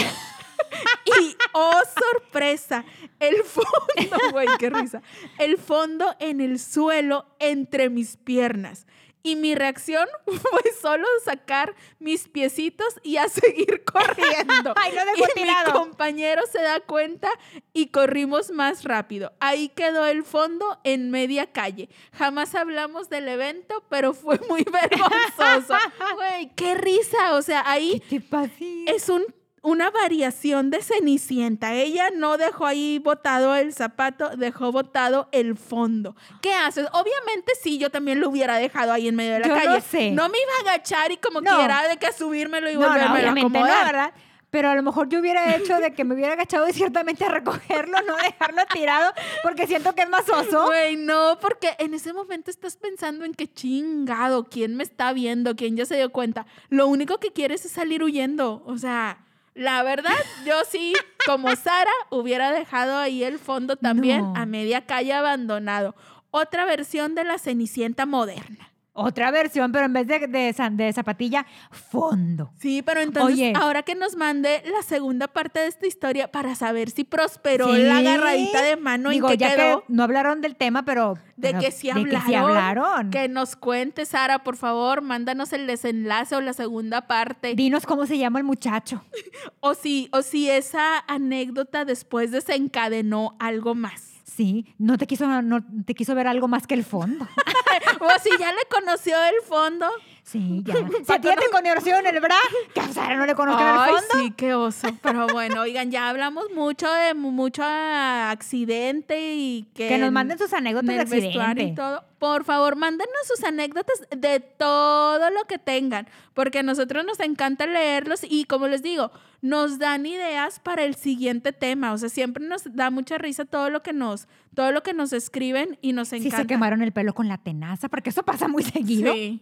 Y, 1.04 1.36
oh, 1.52 1.80
sorpresa, 2.12 2.84
el 3.20 3.42
fondo, 3.42 4.38
qué 4.58 4.70
risa. 4.70 5.02
El 5.38 5.56
fondo 5.56 6.14
en 6.20 6.40
el 6.40 6.58
suelo 6.58 7.26
entre 7.38 7.88
mis 7.90 8.16
piernas. 8.16 8.86
Y 9.28 9.36
mi 9.36 9.54
reacción 9.54 10.08
fue 10.26 10.62
solo 10.80 11.06
sacar 11.22 11.74
mis 11.98 12.28
piecitos 12.28 12.94
y 13.02 13.18
a 13.18 13.28
seguir 13.28 13.84
corriendo. 13.92 14.72
Ay, 14.74 14.92
dejó 14.92 15.18
y 15.18 15.38
mi 15.38 15.42
tirado. 15.42 15.72
compañero 15.74 16.40
se 16.50 16.62
da 16.62 16.80
cuenta 16.80 17.28
y 17.74 17.88
corrimos 17.88 18.50
más 18.50 18.84
rápido. 18.84 19.34
Ahí 19.38 19.68
quedó 19.68 20.06
el 20.06 20.24
fondo 20.24 20.80
en 20.82 21.10
media 21.10 21.52
calle. 21.52 21.90
Jamás 22.12 22.54
hablamos 22.54 23.10
del 23.10 23.28
evento, 23.28 23.84
pero 23.90 24.14
fue 24.14 24.40
muy 24.48 24.64
vergonzoso. 24.72 25.74
Güey, 26.14 26.50
qué 26.56 26.74
risa. 26.74 27.34
O 27.34 27.42
sea, 27.42 27.70
ahí 27.70 28.00
¿Qué 28.08 28.20
te 28.20 28.94
es 28.94 29.10
un, 29.10 29.22
una 29.62 29.90
variación 29.90 30.70
de 30.70 30.82
Cenicienta. 30.82 31.74
Ella 31.74 32.10
no 32.14 32.36
dejó 32.36 32.66
ahí 32.66 32.98
botado 32.98 33.54
el 33.54 33.72
zapato, 33.72 34.30
dejó 34.36 34.72
botado 34.72 35.28
el 35.32 35.56
fondo. 35.56 36.14
¿Qué 36.40 36.52
haces? 36.54 36.86
Obviamente 36.92 37.52
sí, 37.60 37.78
yo 37.78 37.90
también 37.90 38.20
lo 38.20 38.28
hubiera 38.28 38.56
dejado 38.56 38.92
ahí 38.92 39.08
en 39.08 39.16
medio 39.16 39.34
de 39.34 39.40
la 39.40 39.48
Yo 39.48 39.54
no 39.56 39.62
calle. 39.64 39.80
sé. 39.80 39.98
me 40.10 40.12
iba 40.12 40.22
a 40.58 40.60
agachar 40.72 41.10
y 41.12 41.16
como 41.16 41.40
No. 41.40 41.56
quiera 41.56 41.88
de 41.88 41.96
que 41.96 42.12
subírmelo 42.12 42.70
y 42.70 42.74
No, 42.74 42.80
no, 42.80 42.88
volverme 42.88 43.08
a 43.08 43.12
obviamente 43.12 43.58
no, 43.58 43.64
acomodar. 43.64 43.86
¿verdad? 43.86 44.12
Pero 44.50 44.70
a 44.70 44.74
lo 44.74 44.82
mejor 44.82 45.10
yo 45.10 45.18
hubiera 45.20 45.54
hecho 45.56 45.76
de 45.78 45.92
que 45.92 46.04
me 46.04 46.14
hubiera 46.14 46.32
agachado 46.32 46.66
y 46.66 46.72
ciertamente 46.72 47.22
a 47.22 47.28
recogerlo, 47.28 47.98
no 48.06 48.16
dejarlo 48.16 48.62
tirado, 48.72 49.12
porque 49.42 49.66
siento 49.66 49.94
que 49.94 50.02
es 50.02 50.08
más 50.08 50.26
oso. 50.26 50.64
Güey, 50.68 50.96
no, 50.96 51.36
porque 51.38 51.76
en 51.78 51.92
ese 51.92 52.14
momento 52.14 52.50
estás 52.50 52.78
pensando 52.78 53.26
en 53.26 53.34
que 53.34 53.46
chingado, 53.52 54.44
quién 54.44 54.74
me 54.74 54.84
está 54.84 55.12
viendo, 55.12 55.54
quién 55.54 55.76
ya 55.76 55.84
se 55.84 55.96
dio 55.96 56.10
cuenta. 56.10 56.46
Lo 56.70 56.86
único 56.86 57.18
que 57.18 57.30
quieres 57.34 57.66
es 57.66 57.72
salir 57.72 58.02
huyendo. 58.02 58.62
O 58.64 58.78
sea, 58.78 59.18
la 59.58 59.82
verdad, 59.82 60.14
yo 60.46 60.54
sí, 60.70 60.92
como 61.26 61.54
Sara, 61.56 61.90
hubiera 62.10 62.52
dejado 62.52 62.96
ahí 62.96 63.24
el 63.24 63.38
fondo 63.40 63.74
también 63.76 64.20
No. 64.32 64.34
a 64.36 64.46
media 64.46 64.86
calle 64.86 65.12
abandonado. 65.12 65.94
Otra 66.30 66.64
versión 66.64 67.14
de 67.16 67.24
la 67.24 67.38
Cenicienta 67.38 68.06
moderna. 68.06 68.67
Otra 69.00 69.30
versión, 69.30 69.72
pero 69.72 69.86
en 69.86 69.92
vez 69.92 70.06
de, 70.06 70.26
de, 70.26 70.52
za- 70.52 70.70
de 70.70 70.92
zapatilla, 70.92 71.46
fondo. 71.70 72.50
Sí, 72.58 72.82
pero 72.82 73.00
entonces 73.00 73.34
Oye. 73.34 73.52
ahora 73.56 73.82
que 73.82 73.94
nos 73.94 74.16
mande 74.16 74.62
la 74.70 74.82
segunda 74.82 75.28
parte 75.28 75.60
de 75.60 75.66
esta 75.68 75.86
historia 75.86 76.30
para 76.30 76.54
saber 76.54 76.90
si 76.90 77.04
prosperó 77.04 77.74
Sí. 77.74 77.82
la 77.82 77.98
agarradita 77.98 78.62
de 78.62 78.76
mano 78.76 79.10
Digo, 79.10 79.28
en 79.30 79.38
que 79.38 79.38
ya 79.44 79.54
quedó. 79.56 79.80
que 79.80 79.84
no 79.92 80.02
hablaron 80.02 80.40
del 80.40 80.56
tema, 80.56 80.84
pero... 80.84 81.14
De 81.36 81.50
pero 81.50 81.60
que 81.60 81.70
sí 81.70 81.86
de 81.86 81.92
hablaron. 81.92 82.20
que 82.20 82.26
sí 82.26 82.34
hablaron. 82.34 83.10
Que 83.10 83.28
nos 83.28 83.54
cuente, 83.54 84.04
Sara, 84.06 84.40
por 84.42 84.56
favor, 84.56 85.02
mándanos 85.02 85.52
el 85.52 85.68
desenlace 85.68 86.34
o 86.34 86.40
la 86.40 86.52
segunda 86.52 87.06
parte. 87.06 87.54
Dinos 87.54 87.86
cómo 87.86 88.06
se 88.06 88.18
llama 88.18 88.38
el 88.40 88.44
muchacho. 88.44 89.04
O 89.60 89.74
si, 89.74 90.08
o 90.12 90.22
si 90.22 90.48
esa 90.50 90.98
anécdota 91.06 91.84
después 91.84 92.30
desencadenó 92.30 93.36
algo 93.38 93.74
más. 93.74 94.14
Sí, 94.38 94.66
no 94.78 94.98
te 94.98 95.08
quiso, 95.08 95.26
no 95.42 95.64
te 95.84 95.96
quiso 95.96 96.14
ver 96.14 96.28
algo 96.28 96.46
más 96.46 96.68
que 96.68 96.74
el 96.74 96.84
fondo. 96.84 97.26
o 98.00 98.08
si 98.22 98.30
ya 98.38 98.52
le 98.52 98.60
conoció 98.70 99.16
el 99.24 99.44
fondo. 99.44 99.90
Sí, 100.30 100.62
ya. 100.66 100.74
Si 100.74 101.12
a 101.12 101.20
ti 101.20 101.28
ya 101.28 101.36
te 101.36 101.48
conocieron 101.50 102.06
el 102.06 102.20
bra, 102.20 102.36
que 102.74 102.92
Sara 102.92 103.16
no 103.16 103.24
le 103.24 103.34
conozcan 103.34 103.66
el 103.88 103.94
fondo. 103.96 104.14
sí, 104.24 104.30
qué 104.36 104.52
oso. 104.52 104.88
Pero 105.02 105.26
bueno, 105.28 105.62
oigan, 105.62 105.90
ya 105.90 106.10
hablamos 106.10 106.44
mucho 106.54 106.90
de 106.92 107.14
mu- 107.14 107.30
mucho 107.30 107.62
ah, 107.64 108.30
accidente 108.30 109.34
y 109.34 109.68
que... 109.74 109.88
Que 109.88 109.96
nos 109.98 110.08
en- 110.08 110.14
manden 110.14 110.36
sus 110.38 110.52
en 110.52 110.58
anécdotas 110.58 110.88
de 110.88 111.20
vestuario 111.20 111.38
y 111.38 111.40
accidente. 111.70 111.74
todo. 111.80 112.04
Por 112.18 112.44
favor, 112.44 112.76
mándenos 112.76 113.14
sus 113.26 113.42
anécdotas 113.44 114.02
de 114.10 114.40
todo 114.40 115.30
lo 115.30 115.44
que 115.44 115.56
tengan, 115.58 116.08
porque 116.34 116.58
a 116.58 116.62
nosotros 116.62 117.04
nos 117.06 117.20
encanta 117.20 117.64
leerlos 117.66 118.20
y 118.28 118.44
como 118.44 118.66
les 118.66 118.82
digo, 118.82 119.12
nos 119.40 119.78
dan 119.78 120.04
ideas 120.04 120.58
para 120.60 120.82
el 120.84 120.96
siguiente 120.96 121.52
tema. 121.52 121.92
O 121.92 121.98
sea, 121.98 122.08
siempre 122.08 122.44
nos 122.44 122.64
da 122.74 122.90
mucha 122.90 123.18
risa 123.18 123.44
todo 123.44 123.70
lo 123.70 123.82
que 123.84 123.92
nos, 123.92 124.26
todo 124.54 124.72
lo 124.72 124.82
que 124.82 124.94
nos 124.94 125.12
escriben 125.12 125.78
y 125.80 125.92
nos 125.92 126.08
Si 126.08 126.16
encanta. 126.16 126.38
se 126.38 126.46
quemaron 126.48 126.82
el 126.82 126.92
pelo 126.92 127.14
con 127.14 127.28
la 127.28 127.38
tenaza, 127.38 127.88
porque 127.88 128.10
eso 128.10 128.24
pasa 128.24 128.48
muy 128.48 128.64
seguido. 128.64 129.14
Sí. 129.14 129.40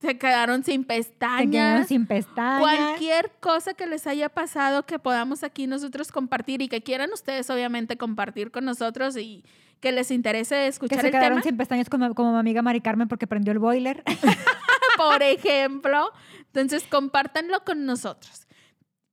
Se 0.00 0.18
quedaron 0.18 0.62
sin 0.62 0.82
Se 0.82 0.86
quedaron 0.86 0.86
pestañas. 0.86 1.88
sin 1.88 2.06
pestañas. 2.06 2.60
Cualquier 2.60 3.32
cosa 3.40 3.74
que 3.74 3.86
les 3.86 4.06
haya 4.06 4.28
pasado 4.28 4.84
que 4.84 4.98
podamos 4.98 5.42
aquí 5.42 5.66
nosotros 5.66 6.12
compartir 6.12 6.62
y 6.62 6.68
que 6.68 6.82
quieran 6.82 7.12
ustedes 7.12 7.48
obviamente 7.50 7.96
compartir 7.96 8.50
con 8.50 8.64
nosotros 8.64 9.16
y 9.16 9.44
que 9.80 9.92
les 9.92 10.10
interese 10.10 10.54
que 10.54 10.66
escuchar 10.68 11.00
se 11.00 11.06
el 11.06 11.12
quedaron 11.12 11.38
tema, 11.38 11.42
sin 11.42 11.56
pestañas 11.56 11.88
como, 11.88 12.14
como 12.14 12.32
mi 12.32 12.38
amiga 12.38 12.62
Mari 12.62 12.80
Carmen 12.80 13.08
porque 13.08 13.26
prendió 13.26 13.52
el 13.52 13.58
boiler. 13.58 14.02
por 14.96 15.22
ejemplo. 15.22 16.12
Entonces, 16.46 16.84
compártanlo 16.84 17.64
con 17.64 17.84
nosotros. 17.84 18.46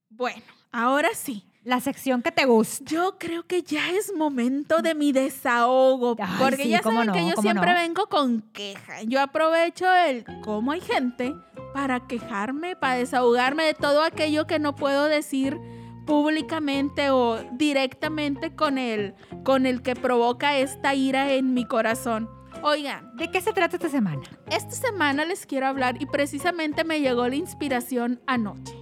Bueno, 0.09 0.43
ahora 0.71 1.09
sí. 1.13 1.45
La 1.63 1.79
sección 1.79 2.21
que 2.21 2.31
te 2.31 2.45
gusta. 2.45 2.83
Yo 2.85 3.17
creo 3.17 3.43
que 3.47 3.61
ya 3.63 3.91
es 3.91 4.13
momento 4.15 4.81
de 4.81 4.95
mi 4.95 5.11
desahogo, 5.11 6.15
Ay, 6.19 6.35
porque 6.39 6.63
sí, 6.63 6.69
ya 6.69 6.81
saben 6.81 7.11
que 7.11 7.29
yo 7.29 7.41
siempre 7.41 7.71
no. 7.71 7.75
vengo 7.79 8.07
con 8.07 8.41
queja. 8.53 9.01
Yo 9.03 9.21
aprovecho 9.21 9.85
el 9.93 10.25
cómo 10.43 10.71
hay 10.73 10.81
gente 10.81 11.33
para 11.73 12.01
quejarme, 12.07 12.75
para 12.75 12.95
desahogarme 12.95 13.63
de 13.63 13.73
todo 13.73 14.03
aquello 14.03 14.45
que 14.45 14.59
no 14.59 14.75
puedo 14.75 15.05
decir 15.05 15.57
públicamente 16.05 17.09
o 17.11 17.39
directamente 17.53 18.53
con 18.53 18.77
el 18.77 19.15
con 19.45 19.65
el 19.65 19.81
que 19.81 19.95
provoca 19.95 20.57
esta 20.57 20.93
ira 20.93 21.31
en 21.33 21.53
mi 21.53 21.65
corazón. 21.65 22.29
Oigan, 22.61 23.15
¿De 23.17 23.29
qué 23.31 23.41
se 23.41 23.51
trata 23.53 23.77
esta 23.77 23.89
semana? 23.89 24.21
esta 24.49 24.71
semana 24.71 25.25
les 25.25 25.45
quiero 25.45 25.67
hablar 25.67 26.01
y 26.01 26.05
precisamente 26.05 26.83
me 26.83 26.99
llegó 27.01 27.27
la 27.27 27.35
inspiración 27.35 28.21
anoche. 28.27 28.73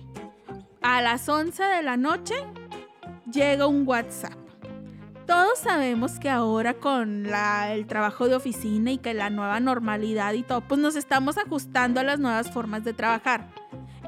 A 0.81 1.01
las 1.01 1.29
11 1.29 1.63
de 1.63 1.83
la 1.83 1.95
noche 1.95 2.33
llega 3.31 3.67
un 3.67 3.87
WhatsApp. 3.87 4.33
Todos 5.25 5.59
sabemos 5.59 6.19
que 6.19 6.29
ahora 6.29 6.73
con 6.73 7.23
la- 7.23 7.73
el 7.73 7.85
trabajo 7.87 8.27
de 8.27 8.35
oficina 8.35 8.91
y 8.91 8.97
que 8.97 9.13
la 9.13 9.29
nueva 9.29 9.59
normalidad 9.59 10.33
y 10.33 10.43
todo, 10.43 10.61
pues 10.61 10.79
nos 10.81 10.95
estamos 10.95 11.37
ajustando 11.37 11.99
a 11.99 12.03
las 12.03 12.19
nuevas 12.19 12.51
formas 12.51 12.83
de 12.83 12.93
trabajar. 12.93 13.47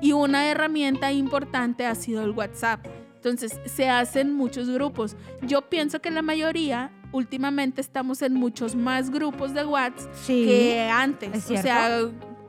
Y 0.02 0.12
una 0.12 0.48
herramienta 0.50 1.12
importante 1.14 1.86
ha 1.86 1.96
sido 1.96 2.24
el 2.24 2.32
WhatsApp. 2.32 2.86
Entonces 3.16 3.58
se 3.66 3.90
hacen 3.90 4.34
muchos 4.34 4.70
grupos. 4.70 5.16
Yo 5.44 5.70
pienso 5.70 6.02
que 6.02 6.12
la 6.12 6.22
mayoría 6.22 6.92
últimamente 7.14 7.80
estamos 7.80 8.22
en 8.22 8.34
muchos 8.34 8.76
más 8.76 9.10
grupos 9.12 9.54
de 9.54 9.64
WhatsApp 9.66 10.14
Sí. 10.14 10.46
que 10.46 10.90
antes. 10.92 11.34
¿Es 11.50 11.60
o 11.60 11.62
sea, 11.62 12.00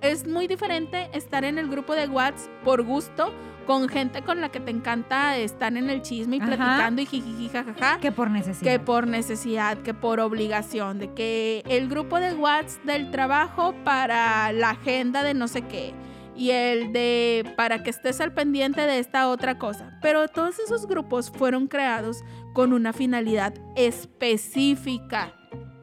es 0.01 0.27
muy 0.27 0.49
diferente 0.49 1.11
estar 1.13 1.45
en 1.45 1.59
el 1.59 1.69
grupo 1.69 1.95
de 1.95 2.09
WhatsApp 2.09 2.51
por 2.65 2.83
gusto 2.83 3.33
con 3.65 3.89
gente 3.89 4.23
con 4.23 4.41
la 4.41 4.51
que 4.51 4.61
te 4.61 4.71
encanta 4.71 5.37
estar 5.37 5.77
en 5.77 5.91
el 5.91 6.03
chisme 6.03 6.37
y 6.37 6.41
Ajá. 6.41 6.49
platicando 6.49 7.03
y 7.03 7.07
jijiji 7.07 7.49
jajaja. 7.49 7.99
Que 8.01 8.13
por 8.13 8.31
necesidad. 8.31 8.71
Que 8.71 8.79
por 8.79 9.07
necesidad, 9.07 9.79
que 9.79 9.95
por 9.95 10.21
obligación, 10.21 10.99
de 10.99 11.13
que 11.13 11.63
el 11.69 11.89
grupo 11.89 12.21
de 12.21 12.35
WhatsApp 12.35 12.85
del 12.85 13.11
trabajo 13.11 13.75
para 13.85 14.53
la 14.53 14.71
agenda 14.71 15.23
de 15.23 15.35
no 15.35 15.49
sé 15.49 15.63
qué 15.63 15.95
y 16.37 16.51
el 16.51 16.93
de 16.93 17.53
para 17.57 17.83
que 17.83 17.91
estés 17.91 18.21
al 18.21 18.33
pendiente 18.33 18.83
de 18.83 18.99
esta 18.99 19.29
otra 19.29 19.59
cosa. 19.59 19.99
Pero 20.03 20.29
todos 20.29 20.59
esos 20.59 20.87
grupos 20.87 21.31
fueron 21.31 21.69
creados 21.69 22.25
con 22.53 22.73
una 22.73 22.93
finalidad 22.93 23.55
específica, 23.77 25.35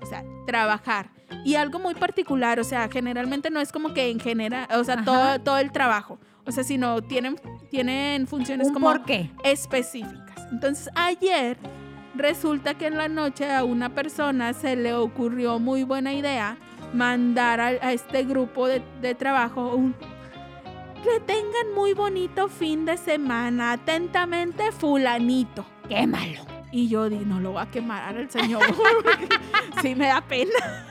o 0.01 0.05
sea, 0.05 0.23
trabajar. 0.45 1.11
Y 1.45 1.55
algo 1.55 1.79
muy 1.79 1.95
particular, 1.95 2.59
o 2.59 2.63
sea, 2.63 2.89
generalmente 2.89 3.49
no 3.49 3.61
es 3.61 3.71
como 3.71 3.93
que 3.93 4.09
en 4.09 4.19
general, 4.19 4.67
o 4.75 4.83
sea, 4.83 5.03
todo, 5.03 5.39
todo 5.39 5.57
el 5.57 5.71
trabajo, 5.71 6.19
o 6.45 6.51
sea, 6.51 6.63
sino 6.63 7.01
tienen, 7.01 7.39
tienen 7.71 8.27
funciones 8.27 8.67
¿Un 8.67 8.73
como 8.73 8.87
por 8.87 9.03
qué? 9.05 9.31
específicas. 9.43 10.47
Entonces, 10.51 10.89
ayer 10.93 11.57
resulta 12.13 12.73
que 12.75 12.87
en 12.87 12.97
la 12.97 13.07
noche 13.07 13.49
a 13.51 13.63
una 13.63 13.89
persona 13.89 14.53
se 14.53 14.75
le 14.75 14.93
ocurrió 14.93 15.57
muy 15.57 15.83
buena 15.83 16.13
idea 16.13 16.57
mandar 16.93 17.61
a, 17.61 17.67
a 17.67 17.93
este 17.93 18.25
grupo 18.25 18.67
de, 18.67 18.81
de 19.01 19.15
trabajo 19.15 19.73
un 19.73 19.95
que 21.01 21.19
tengan 21.21 21.73
muy 21.73 21.93
bonito 21.93 22.47
fin 22.47 22.85
de 22.85 22.97
semana. 22.97 23.71
Atentamente, 23.71 24.71
fulanito. 24.71 25.65
Quémalo. 25.89 26.41
Y 26.71 26.87
yo 26.89 27.09
di, 27.09 27.17
no 27.17 27.39
lo 27.39 27.53
voy 27.53 27.63
a 27.63 27.65
quemar 27.71 28.15
al 28.15 28.29
señor. 28.29 28.61
sí 29.81 29.95
me 29.95 30.07
da 30.07 30.21
pena. 30.21 30.85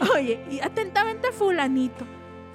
Oye, 0.14 0.44
y 0.50 0.60
atentamente 0.60 1.32
fulanito. 1.32 2.06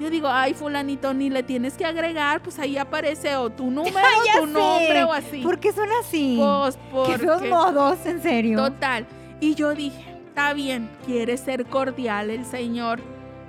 Yo 0.04 0.10
digo, 0.10 0.28
ay, 0.28 0.54
fulanito, 0.54 1.14
ni 1.14 1.30
le 1.30 1.43
tienes 1.43 1.76
que 1.76 1.86
agregar, 1.86 2.41
pues 2.43 2.60
ahí 2.60 2.78
aparece 2.78 3.38
o 3.38 3.49
tu 3.49 3.72
número, 3.72 3.95
Ya 4.26 4.38
tu 4.41 4.47
sé. 4.47 4.51
nombre 4.51 5.04
o 5.06 5.14
así. 5.14 5.41
¿Por 5.41 5.60
qué 5.62 5.72
son 5.72 5.88
así? 6.01 6.38
Pues 6.38 6.78
porque- 6.91 7.47
modos, 7.49 8.06
en 8.06 8.22
serio. 8.22 8.58
Total. 8.58 9.06
Y 9.39 9.56
yo 9.56 9.74
dije, 9.74 10.04
está 10.28 10.51
bien, 10.51 10.89
quiere 11.06 11.38
ser 11.38 11.66
cordial 11.66 12.30
el 12.32 12.43
señor 12.43 12.99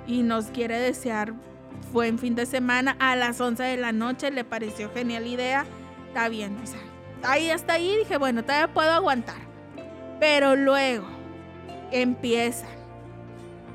y 0.07 0.23
nos 0.23 0.45
quiere 0.45 0.79
desear 0.79 1.33
buen 1.91 2.17
fin 2.19 2.35
de 2.35 2.45
semana 2.45 2.95
a 2.99 3.17
las 3.17 3.41
11 3.41 3.61
de 3.61 3.75
la 3.75 3.91
noche, 3.91 4.31
le 4.31 4.45
pareció 4.45 4.89
genial 4.93 5.27
idea, 5.27 5.65
está 6.07 6.29
bien, 6.29 6.57
o 6.63 6.65
sea, 6.65 6.79
ahí 7.23 7.49
hasta 7.49 7.73
ahí 7.73 7.97
dije, 7.97 8.15
bueno, 8.17 8.43
todavía 8.43 8.73
puedo 8.73 8.91
aguantar. 8.91 9.41
Pero 10.21 10.55
luego 10.55 11.05
empiezan 11.91 12.69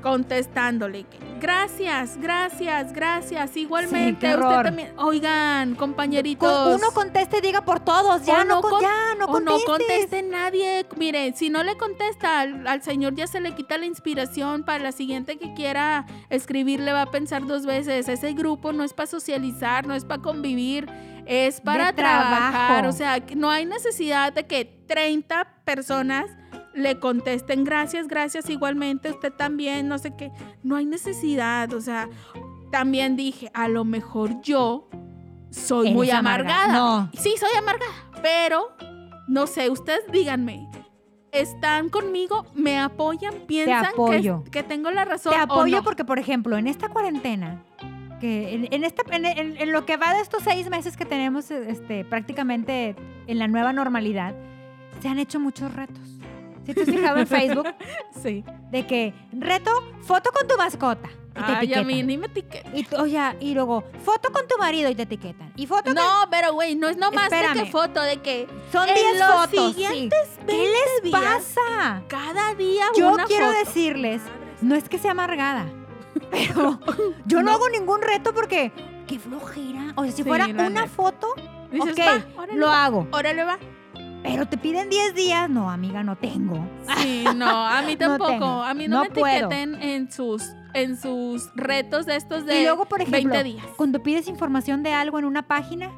contestándole 0.01 1.05
gracias, 1.39 2.17
gracias, 2.21 2.93
gracias, 2.93 3.57
igualmente 3.57 4.27
usted 4.35 4.63
también. 4.63 4.93
Oigan, 4.97 5.75
compañeritos. 5.75 6.75
Uno 6.79 6.91
conteste 6.93 7.41
diga 7.41 7.61
por 7.61 7.79
todos. 7.79 8.23
Ya 8.25 8.43
no, 8.43 8.55
no 8.55 8.61
con- 8.61 8.81
ya 8.81 9.15
no 9.17 9.25
o 9.25 9.39
no 9.39 9.57
conteste 9.65 10.21
nadie. 10.23 10.85
Mire, 10.97 11.33
si 11.35 11.49
no 11.49 11.63
le 11.63 11.75
contesta 11.77 12.39
al, 12.41 12.67
al 12.67 12.83
señor 12.83 13.15
ya 13.15 13.25
se 13.27 13.41
le 13.41 13.55
quita 13.55 13.77
la 13.79 13.85
inspiración 13.87 14.63
para 14.63 14.83
la 14.83 14.91
siguiente 14.91 15.37
que 15.37 15.53
quiera 15.53 16.05
escribir 16.29 16.79
le 16.79 16.93
va 16.93 17.03
a 17.03 17.11
pensar 17.11 17.45
dos 17.47 17.65
veces. 17.65 18.07
Ese 18.07 18.33
grupo 18.33 18.71
no 18.71 18.83
es 18.83 18.93
para 18.93 19.07
socializar, 19.07 19.87
no 19.87 19.95
es 19.95 20.05
para 20.05 20.21
convivir, 20.21 20.87
es 21.25 21.59
para 21.61 21.93
trabajar. 21.93 22.85
O 22.85 22.91
sea, 22.91 23.17
no 23.35 23.49
hay 23.49 23.65
necesidad 23.65 24.31
de 24.33 24.45
que 24.45 24.65
30 24.87 25.47
personas 25.65 26.25
le 26.73 26.99
contesten 26.99 27.63
gracias, 27.63 28.07
gracias 28.07 28.49
igualmente, 28.49 29.11
usted 29.11 29.31
también, 29.33 29.87
no 29.87 29.97
sé 29.97 30.15
qué. 30.15 30.31
No 30.63 30.75
hay 30.77 30.85
necesidad, 30.85 31.71
o 31.73 31.81
sea, 31.81 32.07
también 32.71 33.15
dije, 33.15 33.51
a 33.53 33.67
lo 33.67 33.83
mejor 33.85 34.41
yo 34.41 34.87
soy 35.49 35.87
Eres 35.87 35.95
muy 35.97 36.09
amargada. 36.11 36.63
amargada. 36.65 37.01
No. 37.03 37.09
Sí, 37.21 37.33
soy 37.39 37.49
amargada, 37.57 37.91
pero 38.21 38.69
no 39.27 39.47
sé, 39.47 39.69
ustedes 39.69 40.01
díganme. 40.11 40.67
¿Están 41.33 41.87
conmigo? 41.89 42.45
¿Me 42.53 42.77
apoyan? 42.77 43.33
¿Piensan 43.47 43.83
que, 43.83 43.89
apoyo. 43.89 44.43
que 44.51 44.63
tengo 44.63 44.91
la 44.91 45.05
razón? 45.05 45.31
Te 45.33 45.39
o 45.39 45.43
apoyo 45.43 45.77
no? 45.77 45.83
porque, 45.83 46.03
por 46.03 46.19
ejemplo, 46.19 46.57
en 46.57 46.67
esta 46.67 46.89
cuarentena, 46.89 47.63
que 48.19 48.53
en, 48.53 48.67
en 48.73 48.83
esta, 48.83 49.03
en, 49.15 49.23
en- 49.25 49.55
en 49.57 49.71
lo 49.71 49.85
que 49.85 49.95
va 49.95 50.13
de 50.13 50.19
estos 50.21 50.43
seis 50.43 50.69
meses 50.69 50.97
que 50.97 51.05
tenemos 51.05 51.49
este, 51.49 52.03
prácticamente 52.03 52.95
en 53.27 53.39
la 53.39 53.47
nueva 53.47 53.71
normalidad, 53.71 54.35
se 55.01 55.07
han 55.07 55.19
hecho 55.19 55.39
muchos 55.39 55.73
retos. 55.73 56.17
Si 56.65 56.73
te 56.73 56.81
has 56.81 56.87
fijado 56.89 57.17
en 57.19 57.27
Facebook, 57.27 57.67
Sí. 58.21 58.43
de 58.71 58.85
que 58.87 59.13
reto, 59.33 59.71
foto 60.01 60.31
con 60.31 60.47
tu 60.47 60.55
mascota. 60.57 61.09
Y 61.31 61.33
te 61.33 61.39
Ay, 61.45 61.53
a 61.53 61.57
etiquetan. 61.59 61.87
mí 61.87 62.03
ni 62.03 62.17
me 62.17 62.25
etiqueten. 62.25 62.77
Y, 62.77 62.83
tú- 62.83 62.97
oye, 62.97 63.17
y 63.39 63.53
luego, 63.53 63.85
foto 64.03 64.31
con 64.33 64.45
tu 64.49 64.57
marido 64.57 64.89
y 64.89 64.95
te 64.95 65.03
etiquetan. 65.03 65.53
Y 65.55 65.65
foto 65.65 65.93
No, 65.93 66.25
pero 66.29 66.51
güey, 66.53 66.75
no 66.75 66.89
es 66.89 66.97
nomás 66.97 67.29
de 67.29 67.37
Espérame. 67.37 67.63
que 67.63 67.71
foto, 67.71 68.01
de 68.01 68.17
que. 68.17 68.47
Son 68.71 68.87
en 68.89 68.95
10 68.95 69.19
los 69.19 69.29
fotos. 69.31 69.49
sí. 69.49 69.73
siguientes 69.85 70.19
¿Qué 70.39 70.45
20 70.45 70.63
les 70.67 71.03
días, 71.03 71.21
pasa? 71.23 72.03
Cada 72.09 72.53
día 72.55 72.83
Yo 72.97 73.13
una 73.13 73.23
quiero 73.25 73.45
foto. 73.47 73.57
decirles, 73.59 74.21
no 74.61 74.75
es 74.75 74.89
que 74.89 74.97
sea 74.99 75.11
amargada, 75.11 75.65
pero 76.29 76.79
yo 77.25 77.37
no, 77.37 77.43
No. 77.43 77.51
hago 77.53 77.69
ningún 77.69 78.01
reto 78.01 78.33
porque 78.33 78.73
qué 79.07 79.17
flojera. 79.17 79.93
O 79.95 80.03
sea, 80.03 80.11
si 80.11 80.23
Sí, 80.23 80.27
fuera 80.27 80.47
una 80.47 80.87
foto, 80.87 81.33
Dices, 81.71 81.93
ok, 81.93 81.99
va, 81.99 82.41
órale, 82.43 82.59
lo 82.59 82.67
va, 82.67 82.85
hago. 82.85 83.07
órale 83.13 83.43
va. 83.45 83.57
Pero 84.23 84.47
te 84.47 84.57
piden 84.57 84.89
10 84.89 85.15
días, 85.15 85.49
no, 85.49 85.69
amiga, 85.69 86.03
no 86.03 86.15
tengo. 86.15 86.63
Sí, 86.97 87.25
no, 87.35 87.49
a 87.49 87.81
mí 87.81 87.95
tampoco. 87.97 88.45
a 88.63 88.73
mí 88.73 88.87
no, 88.87 88.97
no 88.97 89.03
me 89.03 89.09
puedo. 89.09 89.49
etiqueten 89.51 89.81
en 89.81 90.11
sus, 90.11 90.43
en 90.73 90.97
sus 90.97 91.49
retos 91.55 92.05
de 92.05 92.15
estos 92.15 92.45
de 92.45 92.61
y 92.61 92.63
luego, 92.63 92.85
por 92.85 93.01
ejemplo, 93.01 93.33
20 93.33 93.43
días. 93.43 93.65
cuando 93.77 94.03
pides 94.03 94.27
información 94.27 94.83
de 94.83 94.93
algo 94.93 95.17
en 95.19 95.25
una 95.25 95.47
página, 95.47 95.91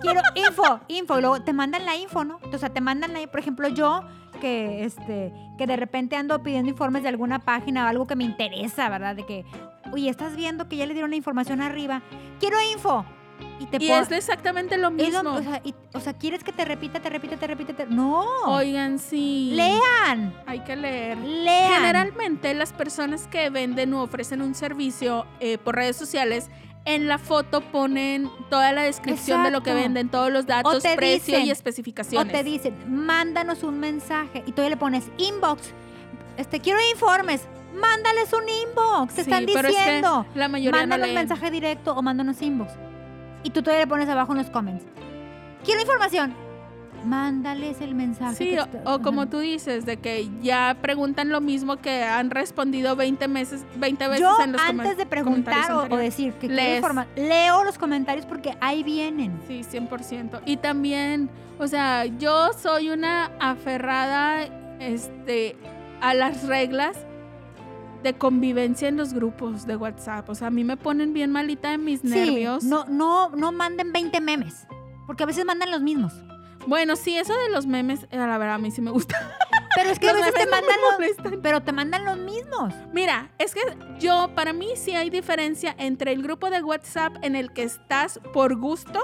quiero 0.00 0.20
info, 0.34 0.80
info, 0.88 1.18
y 1.18 1.20
luego 1.20 1.42
te 1.42 1.52
mandan 1.52 1.84
la 1.84 1.96
info, 1.96 2.24
¿no? 2.24 2.40
O 2.52 2.58
sea, 2.58 2.70
te 2.70 2.80
mandan 2.80 3.14
ahí, 3.16 3.26
por 3.26 3.40
ejemplo, 3.40 3.68
yo 3.68 4.02
que 4.40 4.84
este 4.84 5.32
que 5.58 5.66
de 5.66 5.76
repente 5.76 6.16
ando 6.16 6.42
pidiendo 6.42 6.70
informes 6.70 7.02
de 7.02 7.10
alguna 7.10 7.40
página 7.40 7.84
o 7.84 7.88
algo 7.88 8.06
que 8.06 8.16
me 8.16 8.24
interesa, 8.24 8.88
¿verdad? 8.88 9.14
De 9.14 9.26
que 9.26 9.44
oye, 9.92 10.08
estás 10.08 10.36
viendo 10.36 10.68
que 10.68 10.76
ya 10.76 10.86
le 10.86 10.94
dieron 10.94 11.10
la 11.10 11.16
información 11.16 11.60
arriba, 11.60 12.02
quiero 12.38 12.56
info. 12.72 13.04
Y 13.60 13.66
te 13.66 13.76
Y 13.78 13.88
pon- 13.88 14.02
es 14.02 14.10
exactamente 14.10 14.78
lo 14.78 14.90
mismo. 14.90 15.20
o, 15.34 15.42
sea, 15.42 15.60
y- 15.62 15.74
o 15.92 16.00
sea, 16.00 16.14
¿quieres 16.14 16.42
que 16.42 16.50
te 16.50 16.64
repita, 16.64 16.98
te 17.00 17.10
repita, 17.10 17.36
te 17.36 17.46
repita? 17.46 17.74
te- 17.74 17.86
No. 17.86 18.24
Oigan, 18.46 18.98
sí. 18.98 19.52
Lean. 19.54 20.34
Hay 20.46 20.60
que 20.60 20.74
leer. 20.76 21.18
Lean. 21.18 21.74
Generalmente 21.74 22.54
las 22.54 22.72
personas 22.72 23.26
que 23.26 23.50
venden 23.50 23.92
o 23.92 24.02
ofrecen 24.02 24.40
un 24.40 24.54
servicio 24.54 25.26
eh, 25.40 25.58
por 25.58 25.76
redes 25.76 25.96
sociales, 25.96 26.48
en 26.86 27.06
la 27.06 27.18
foto 27.18 27.60
ponen 27.60 28.30
toda 28.48 28.72
la 28.72 28.82
descripción 28.82 29.44
de 29.44 29.50
lo 29.50 29.62
que 29.62 29.74
venden, 29.74 30.08
todos 30.08 30.32
los 30.32 30.46
datos, 30.46 30.82
precio 30.96 31.34
dicen- 31.36 31.46
y 31.46 31.50
O 31.50 31.52
especificaciones. 31.52 32.32
te 32.32 32.42
dicen, 32.42 32.74
mándanos 32.88 33.62
un 33.62 33.78
mensaje 33.78 34.42
y 34.46 34.52
tú 34.52 34.62
le 34.62 34.76
pones 34.78 35.04
inbox. 35.18 35.72
Este, 36.38 36.60
quiero 36.60 36.78
informes. 36.90 37.42
Mándales 37.74 38.32
un 38.32 38.48
inbox. 38.48 39.14
Te 39.14 39.24
Sí, 39.24 39.30
están 39.30 39.44
pero 39.46 39.68
es 39.68 39.76
que 39.76 39.80
diciendo. 39.82 40.26
la 40.34 40.48
mayoría 40.48 40.80
no 40.80 40.86
Mándanos 40.88 41.06
leen. 41.08 41.14
mensaje 41.14 41.50
directo 41.50 41.94
o 41.94 42.00
mándanos 42.02 42.40
inbox. 42.42 42.72
Y 43.42 43.50
tú 43.50 43.62
todavía 43.62 43.84
le 43.84 43.88
pones 43.88 44.08
abajo 44.08 44.32
en 44.32 44.38
los 44.38 44.50
comments. 44.50 44.84
Quiero 45.64 45.80
información. 45.80 46.34
Mándales 47.04 47.80
el 47.80 47.94
mensaje. 47.94 48.34
Sí, 48.36 48.58
o, 48.58 48.62
está- 48.64 48.82
o 48.94 49.00
como 49.00 49.26
tú 49.26 49.38
dices, 49.38 49.86
de 49.86 49.96
que 49.96 50.28
ya 50.42 50.76
preguntan 50.82 51.30
lo 51.30 51.40
mismo 51.40 51.76
que 51.78 52.04
han 52.04 52.30
respondido 52.30 52.94
20 52.94 53.26
meses, 53.26 53.64
20 53.76 54.06
veces 54.08 54.20
Yo 54.20 54.36
en 54.44 54.52
los 54.52 54.60
antes 54.60 54.98
de 54.98 55.06
preguntar 55.06 55.72
o, 55.72 55.96
decir 55.96 56.34
que 56.34 56.48
quiero 56.48 56.76
informar, 56.76 57.06
leo 57.16 57.64
los 57.64 57.78
comentarios 57.78 58.26
porque 58.26 58.54
ahí 58.60 58.82
vienen. 58.82 59.40
Sí, 59.48 59.62
100%. 59.64 60.40
Y 60.44 60.58
también, 60.58 61.30
o 61.58 61.66
sea, 61.66 62.04
yo 62.04 62.52
soy 62.52 62.90
una 62.90 63.30
aferrada 63.40 64.42
este, 64.78 65.56
a 66.02 66.12
las 66.12 66.46
reglas 66.46 66.98
de 68.02 68.14
convivencia 68.14 68.88
en 68.88 68.96
los 68.96 69.12
grupos 69.12 69.66
de 69.66 69.76
WhatsApp. 69.76 70.28
O 70.28 70.34
sea, 70.34 70.48
a 70.48 70.50
mí 70.50 70.64
me 70.64 70.76
ponen 70.76 71.12
bien 71.12 71.30
malita 71.30 71.70
de 71.70 71.78
mis 71.78 72.04
nervios. 72.04 72.64
No, 72.64 72.84
no, 72.86 73.30
no 73.30 73.52
manden 73.52 73.92
20 73.92 74.20
memes. 74.20 74.66
Porque 75.06 75.24
a 75.24 75.26
veces 75.26 75.44
mandan 75.44 75.70
los 75.70 75.80
mismos. 75.80 76.12
Bueno, 76.66 76.96
sí, 76.96 77.16
eso 77.16 77.32
de 77.32 77.50
los 77.50 77.66
memes, 77.66 78.06
eh, 78.10 78.18
la 78.18 78.38
verdad, 78.38 78.56
a 78.56 78.58
mí 78.58 78.70
sí 78.70 78.80
me 78.80 78.90
gusta. 78.90 79.16
Pero 79.74 79.90
es 79.90 79.98
que 79.98 80.08
a 80.08 80.12
veces 80.12 80.34
te 80.34 80.44
no 80.44 80.50
mandan 80.50 80.76
los, 80.80 81.40
pero 81.42 81.62
te 81.62 81.72
mandan 81.72 82.04
los 82.04 82.18
mismos. 82.18 82.74
Mira, 82.92 83.30
es 83.38 83.54
que 83.54 83.60
yo, 84.00 84.28
para 84.34 84.52
mí 84.52 84.70
sí 84.74 84.96
hay 84.96 85.10
diferencia 85.10 85.76
entre 85.78 86.12
el 86.12 86.22
grupo 86.24 86.50
de 86.50 86.60
WhatsApp 86.60 87.14
en 87.22 87.36
el 87.36 87.52
que 87.52 87.62
estás 87.62 88.20
por 88.32 88.56
gusto 88.56 89.00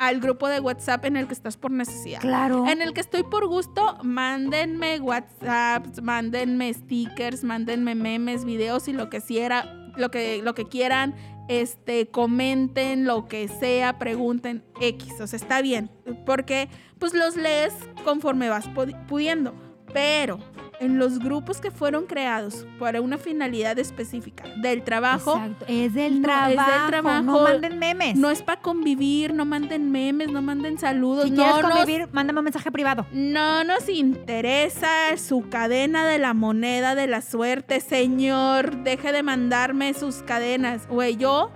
al 0.00 0.20
grupo 0.20 0.48
de 0.48 0.60
WhatsApp 0.60 1.04
en 1.04 1.16
el 1.16 1.26
que 1.26 1.34
estás 1.34 1.56
por 1.56 1.70
necesidad. 1.70 2.20
Claro. 2.20 2.66
En 2.66 2.82
el 2.82 2.92
que 2.92 3.00
estoy 3.00 3.22
por 3.22 3.46
gusto, 3.46 3.98
mándenme 4.02 5.00
WhatsApp, 5.00 5.86
mándenme 6.02 6.72
stickers, 6.74 7.44
mándenme 7.44 7.94
memes, 7.94 8.44
videos 8.44 8.88
y 8.88 8.92
lo 8.92 9.08
que 9.10 9.20
quiera, 9.20 9.90
lo 9.96 10.10
que, 10.10 10.42
lo 10.42 10.54
que 10.54 10.64
quieran, 10.64 11.14
este, 11.48 12.08
comenten, 12.08 13.04
lo 13.04 13.26
que 13.28 13.46
sea, 13.48 13.98
pregunten, 13.98 14.64
X, 14.80 15.20
o 15.20 15.26
sea, 15.26 15.36
está 15.36 15.62
bien, 15.62 15.90
porque 16.24 16.68
pues 16.98 17.14
los 17.14 17.36
lees 17.36 17.72
conforme 18.04 18.48
vas 18.48 18.68
pudi- 18.70 18.96
pudiendo, 19.06 19.54
pero 19.92 20.38
en 20.80 20.98
los 20.98 21.18
grupos 21.18 21.60
que 21.60 21.70
fueron 21.70 22.06
creados 22.06 22.66
para 22.78 23.00
una 23.00 23.18
finalidad 23.18 23.78
específica 23.78 24.44
del 24.56 24.82
trabajo, 24.82 25.36
Exacto. 25.36 25.64
Es 25.68 25.94
del, 25.94 26.20
No, 26.20 26.28
es 26.28 26.48
del 26.48 26.56
trabajo, 26.56 26.88
trabajo. 26.88 27.22
No 27.22 27.42
manden 27.42 27.78
memes. 27.78 28.16
no 28.16 28.30
es 28.30 28.42
para 28.42 28.60
convivir, 28.60 29.34
no 29.34 29.44
manden 29.44 29.90
memes, 29.90 30.30
no 30.30 30.42
manden 30.42 30.78
saludos, 30.78 31.24
si 31.24 31.30
no 31.30 31.36
quieres 31.36 31.62
nos 31.62 31.70
convivir, 31.72 32.08
mándame 32.12 32.40
un 32.40 32.44
mensaje 32.44 32.70
privado. 32.70 33.06
no 33.12 33.64
nos 33.64 33.88
interesa 33.88 35.16
su 35.16 35.48
cadena 35.48 36.06
de 36.06 36.18
la 36.18 36.34
moneda 36.34 36.94
de 36.94 37.06
la 37.06 37.22
suerte, 37.22 37.80
señor. 37.80 38.76
Deje 38.82 39.12
de 39.12 39.22
mandarme 39.22 39.94
sus 39.94 40.22
cadenas. 40.22 40.86
Güey, 40.88 41.16
yo 41.16 41.50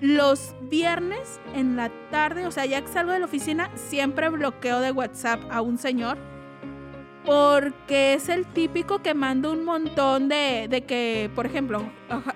los 0.00 0.54
viernes 0.62 1.40
en 1.54 1.76
la 1.76 1.90
tarde, 2.10 2.46
o 2.46 2.50
sea, 2.50 2.66
ya 2.66 2.80
que 2.82 2.88
salgo 2.88 3.12
de 3.12 3.20
la 3.20 3.26
oficina, 3.26 3.70
siempre 3.76 4.28
bloqueo 4.30 4.80
de 4.80 4.90
WhatsApp 4.90 5.40
a 5.50 5.60
un 5.60 5.78
señor. 5.78 6.18
Porque 7.24 8.14
es 8.14 8.28
el 8.28 8.46
típico 8.46 9.00
que 9.00 9.14
manda 9.14 9.50
un 9.50 9.64
montón 9.64 10.28
de, 10.28 10.66
de 10.68 10.84
que, 10.84 11.30
por 11.34 11.46
ejemplo, 11.46 11.82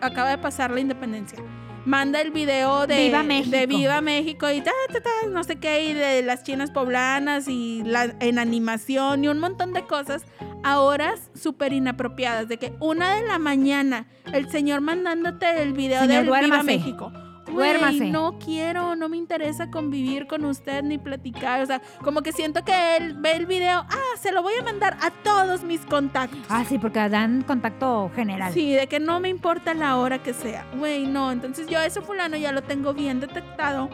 acaba 0.01 0.31
de 0.31 0.39
pasar 0.39 0.71
la 0.71 0.81
independencia. 0.81 1.39
Manda 1.85 2.21
el 2.21 2.33
video 2.33 2.89
de 2.89 2.97
Viva 2.97 3.23
México. 3.23 3.57
de 3.57 3.67
Viva 3.67 4.01
México 4.01 4.51
y 4.51 4.61
ta, 4.61 4.73
ta, 4.93 5.01
ta, 5.01 5.11
no 5.31 5.45
sé 5.45 5.57
qué, 5.57 5.85
y 5.85 5.93
de 5.93 6.23
las 6.23 6.43
chinas 6.43 6.73
poblanas 6.73 7.47
y 7.47 7.83
la, 7.85 8.17
en 8.19 8.41
animación 8.41 9.23
y 9.23 9.29
un 9.29 9.39
montón 9.39 9.73
de 9.73 9.85
cosas 9.85 10.25
a 10.65 10.81
horas 10.81 11.31
súper 11.35 11.73
inapropiadas. 11.73 12.49
De 12.49 12.57
que 12.57 12.73
una 12.81 13.15
de 13.15 13.27
la 13.27 13.39
mañana 13.39 14.09
el 14.33 14.51
señor 14.51 14.81
mandándote 14.81 15.63
el 15.63 15.75
video 15.75 16.07
de 16.09 16.23
Viva. 16.23 16.63
México. 16.65 17.13
Güey, 17.57 18.11
no 18.11 18.39
quiero, 18.39 18.97
no 18.97 19.09
me 19.09 19.17
interesa 19.17 19.71
convivir 19.71 20.27
con 20.27 20.45
usted 20.45 20.83
ni 20.83 20.99
platicar. 20.99 21.63
O 21.63 21.67
sea, 21.67 21.81
como 22.03 22.23
que 22.23 22.33
siento 22.33 22.65
que 22.65 22.97
él 22.97 23.15
ve 23.15 23.33
el 23.33 23.47
video, 23.47 23.87
ah, 23.89 24.17
se 24.21 24.33
lo 24.33 24.43
voy 24.43 24.55
a 24.61 24.63
mandar 24.63 24.97
a 25.01 25.11
todos 25.11 25.63
mis 25.65 25.81
contactos. 25.87 26.41
Ah, 26.49 26.65
sí, 26.69 26.79
porque 26.79 27.09
dan 27.09 27.43
contacto 27.43 28.11
general. 28.15 28.53
Sí, 28.53 28.73
de 28.73 28.87
que 28.87 29.01
no 29.01 29.21
me 29.21 29.29
importa 29.29 29.75
la 29.75 29.97
hora 29.97 30.23
que 30.23 30.35
sea. 30.35 30.67
Güey, 30.77 31.07
no. 31.07 31.33
Entonces 31.33 31.67
yo 31.67 31.79
a 31.79 31.87
ese 31.87 32.01
fulano 32.01 32.37
ya 32.37 32.53
lo 32.53 32.63
tengo 32.63 32.95
bien 32.95 33.21
detectado. 33.21 33.89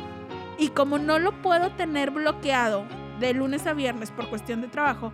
Y 0.58 0.68
como 0.68 0.98
no 0.98 1.18
lo 1.18 1.40
puedo 1.42 1.70
tener 1.72 2.10
bloqueado 2.10 2.84
de 3.20 3.32
lunes 3.34 3.66
a 3.66 3.72
viernes 3.72 4.10
por 4.10 4.28
cuestión 4.28 4.60
de 4.60 4.68
trabajo, 4.68 5.12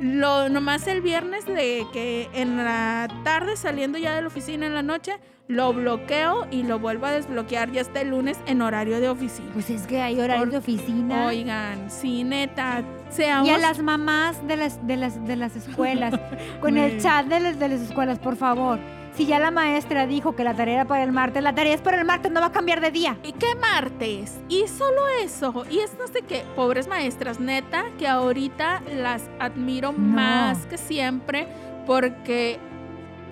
lo 0.00 0.48
nomás 0.48 0.86
el 0.86 1.00
viernes 1.00 1.46
de 1.46 1.86
que 1.92 2.28
en 2.32 2.56
la 2.56 3.08
tarde 3.24 3.56
saliendo 3.56 3.98
ya 3.98 4.14
de 4.14 4.22
la 4.22 4.28
oficina 4.28 4.66
en 4.66 4.74
la 4.74 4.82
noche, 4.82 5.16
lo 5.48 5.72
bloqueo 5.72 6.46
y 6.50 6.62
lo 6.62 6.78
vuelvo 6.78 7.06
a 7.06 7.10
desbloquear 7.12 7.72
ya 7.72 7.80
hasta 7.80 8.02
el 8.02 8.10
lunes 8.10 8.38
en 8.46 8.60
horario 8.60 9.00
de 9.00 9.08
oficina. 9.08 9.48
Pues 9.54 9.70
es 9.70 9.86
que 9.86 10.00
hay 10.00 10.20
horarios 10.20 10.44
Por- 10.44 10.50
de 10.52 10.58
oficina. 10.58 11.26
Oigan, 11.26 11.90
sí, 11.90 12.22
neta, 12.22 12.82
seamos 13.08 13.48
Y 13.48 13.52
a 13.52 13.58
las 13.58 13.78
mamás 13.80 14.46
de 14.46 14.56
las, 14.56 14.86
de 14.86 14.96
las, 14.96 15.26
de 15.26 15.36
las 15.36 15.56
escuelas, 15.56 16.14
con 16.60 16.76
el 16.76 17.00
chat 17.00 17.26
de 17.26 17.40
las, 17.40 17.58
de 17.58 17.68
las 17.70 17.80
escuelas, 17.80 18.18
por 18.18 18.36
favor. 18.36 18.78
Si 19.18 19.26
ya 19.26 19.40
la 19.40 19.50
maestra 19.50 20.06
dijo 20.06 20.36
que 20.36 20.44
la 20.44 20.54
tarea 20.54 20.74
era 20.74 20.84
para 20.84 21.02
el 21.02 21.10
martes, 21.10 21.42
la 21.42 21.52
tarea 21.52 21.74
es 21.74 21.80
para 21.80 21.98
el 21.98 22.04
martes, 22.04 22.30
no 22.30 22.38
va 22.40 22.46
a 22.46 22.52
cambiar 22.52 22.80
de 22.80 22.92
día. 22.92 23.18
¿Y 23.24 23.32
qué 23.32 23.56
martes? 23.56 24.38
Y 24.48 24.68
solo 24.68 25.08
eso. 25.20 25.64
Y 25.68 25.80
es 25.80 25.98
no 25.98 26.06
sé 26.06 26.22
qué. 26.22 26.44
Pobres 26.54 26.86
maestras, 26.86 27.40
neta, 27.40 27.86
que 27.98 28.06
ahorita 28.06 28.80
las 28.96 29.24
admiro 29.40 29.90
No. 29.90 29.98
más 29.98 30.66
que 30.66 30.78
siempre 30.78 31.48
porque 31.84 32.60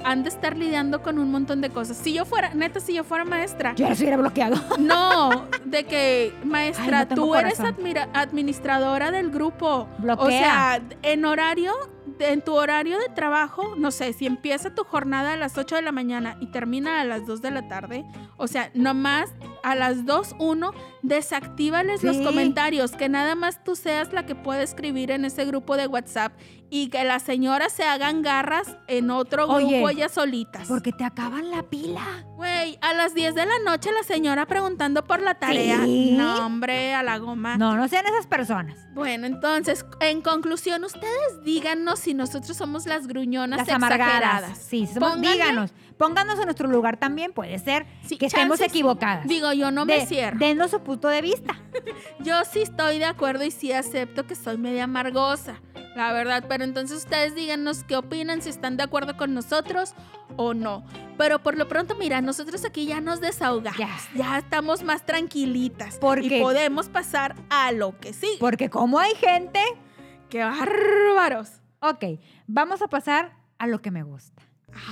han 0.02 0.24
de 0.24 0.28
estar 0.28 0.56
lidiando 0.56 1.02
con 1.04 1.20
un 1.20 1.30
montón 1.30 1.60
de 1.60 1.70
cosas. 1.70 1.96
Si 1.96 2.12
yo 2.12 2.24
fuera, 2.24 2.52
neta, 2.52 2.80
si 2.80 2.92
yo 2.92 3.04
fuera 3.04 3.24
maestra, 3.24 3.72
Yo 3.76 3.86
ya 3.86 3.94
se 3.94 4.02
hubiera 4.02 4.16
bloqueado. 4.16 4.56
no, 4.80 5.46
de 5.64 5.84
que, 5.84 6.32
maestra, 6.44 6.84
Ay, 6.84 6.90
no 6.90 7.06
tengo 7.14 7.26
tú 7.26 7.34
eres 7.36 7.58
corazón. 7.58 7.76
administradora 8.12 9.12
del 9.12 9.30
grupo. 9.30 9.86
Bloquea. 9.98 10.26
O 10.26 10.30
sea, 10.30 10.80
en 11.02 11.24
horario, 11.24 11.72
en 12.18 12.42
tu 12.42 12.54
horario 12.54 12.98
de 12.98 13.08
trabajo, 13.08 13.74
no 13.76 13.90
sé, 13.90 14.12
si 14.12 14.26
empieza 14.26 14.74
tu 14.74 14.84
jornada 14.84 15.34
a 15.34 15.36
las 15.36 15.56
8 15.58 15.76
de 15.76 15.82
la 15.82 15.92
mañana 15.92 16.36
y 16.40 16.46
termina 16.46 17.00
a 17.00 17.04
las 17.04 17.26
2 17.26 17.42
de 17.42 17.50
la 17.50 17.68
tarde, 17.68 18.04
o 18.36 18.46
sea, 18.46 18.70
nomás 18.74 19.34
a 19.62 19.74
las 19.74 20.06
2, 20.06 20.36
1, 20.38 20.72
desactívales 21.08 22.02
los 22.02 22.16
comentarios, 22.18 22.92
que 22.92 23.08
nada 23.08 23.34
más 23.34 23.62
tú 23.64 23.76
seas 23.76 24.12
la 24.12 24.26
que 24.26 24.34
puede 24.34 24.62
escribir 24.62 25.10
en 25.10 25.24
ese 25.24 25.44
grupo 25.44 25.76
de 25.76 25.86
WhatsApp 25.86 26.32
y 26.68 26.88
que 26.88 27.04
las 27.04 27.22
señoras 27.22 27.72
se 27.72 27.84
hagan 27.84 28.22
garras 28.22 28.76
en 28.88 29.10
otro 29.10 29.46
Oye, 29.46 29.74
grupo 29.76 29.88
ellas 29.90 30.10
solitas. 30.12 30.66
Porque 30.66 30.90
te 30.92 31.04
acaban 31.04 31.50
la 31.50 31.62
pila. 31.62 32.24
Güey, 32.34 32.76
a 32.80 32.92
las 32.92 33.14
10 33.14 33.34
de 33.36 33.46
la 33.46 33.58
noche 33.64 33.90
la 33.92 34.02
señora 34.02 34.46
preguntando 34.46 35.04
por 35.04 35.22
la 35.22 35.34
tarea. 35.34 35.84
¿Sí? 35.84 36.14
No, 36.18 36.44
hombre, 36.44 36.92
a 36.94 37.02
la 37.04 37.18
goma. 37.18 37.56
No, 37.56 37.76
no 37.76 37.86
sean 37.86 38.04
esas 38.06 38.26
personas. 38.26 38.76
Bueno, 38.94 39.26
entonces, 39.26 39.86
en 40.00 40.22
conclusión, 40.22 40.82
ustedes 40.84 41.42
díganos 41.44 42.00
si 42.00 42.14
nosotros 42.14 42.56
somos 42.56 42.86
las 42.86 43.06
gruñonas 43.06 43.58
Las 43.60 43.68
exageradas. 43.68 44.08
amargadas. 44.10 44.58
Sí, 44.58 44.86
somos- 44.92 45.20
díganos. 45.20 45.72
Pónganos 45.98 46.38
en 46.38 46.44
nuestro 46.44 46.68
lugar 46.68 46.98
también. 46.98 47.32
Puede 47.32 47.58
ser 47.58 47.86
Sí, 48.04 48.18
que 48.18 48.26
estemos 48.26 48.60
equivocadas. 48.60 49.26
Digo, 49.26 49.52
yo 49.54 49.70
no 49.70 49.86
me 49.86 50.04
cierro. 50.04 50.36
Denos 50.38 50.72
su 50.72 50.80
punto 50.96 51.08
de 51.08 51.20
vista. 51.22 51.54
Yo 52.20 52.42
sí 52.50 52.62
estoy 52.62 52.98
de 52.98 53.04
acuerdo 53.04 53.44
y 53.44 53.50
sí 53.50 53.72
acepto 53.72 54.26
que 54.26 54.34
soy 54.34 54.56
media 54.56 54.84
amargosa, 54.84 55.60
la 55.94 56.12
verdad. 56.12 56.44
Pero 56.48 56.64
entonces 56.64 56.98
ustedes 56.98 57.34
díganos 57.34 57.84
qué 57.84 57.96
opinan, 57.96 58.40
si 58.40 58.48
están 58.50 58.76
de 58.76 58.82
acuerdo 58.84 59.16
con 59.16 59.34
nosotros 59.34 59.94
o 60.36 60.54
no. 60.54 60.84
Pero 61.18 61.42
por 61.42 61.56
lo 61.56 61.68
pronto, 61.68 61.94
mira, 61.96 62.20
nosotros 62.22 62.64
aquí 62.64 62.86
ya 62.86 63.00
nos 63.00 63.20
desahogamos. 63.20 63.78
Ya. 63.78 63.90
Ya, 64.14 64.38
estamos 64.38 64.82
más 64.82 65.04
tranquilitas. 65.04 65.98
Porque- 66.00 66.38
Y 66.38 66.40
podemos 66.40 66.88
pasar 66.88 67.36
a 67.50 67.72
lo 67.72 67.98
que 67.98 68.12
sí. 68.12 68.30
Porque 68.40 68.70
como 68.70 68.98
hay 68.98 69.14
gente... 69.16 69.60
¡Qué 70.30 70.42
bárbaros! 70.42 71.60
Ok, 71.80 72.04
vamos 72.46 72.82
a 72.82 72.88
pasar 72.88 73.36
a 73.58 73.66
lo 73.66 73.80
que 73.80 73.90
me 73.90 74.02
gusta. 74.02 74.42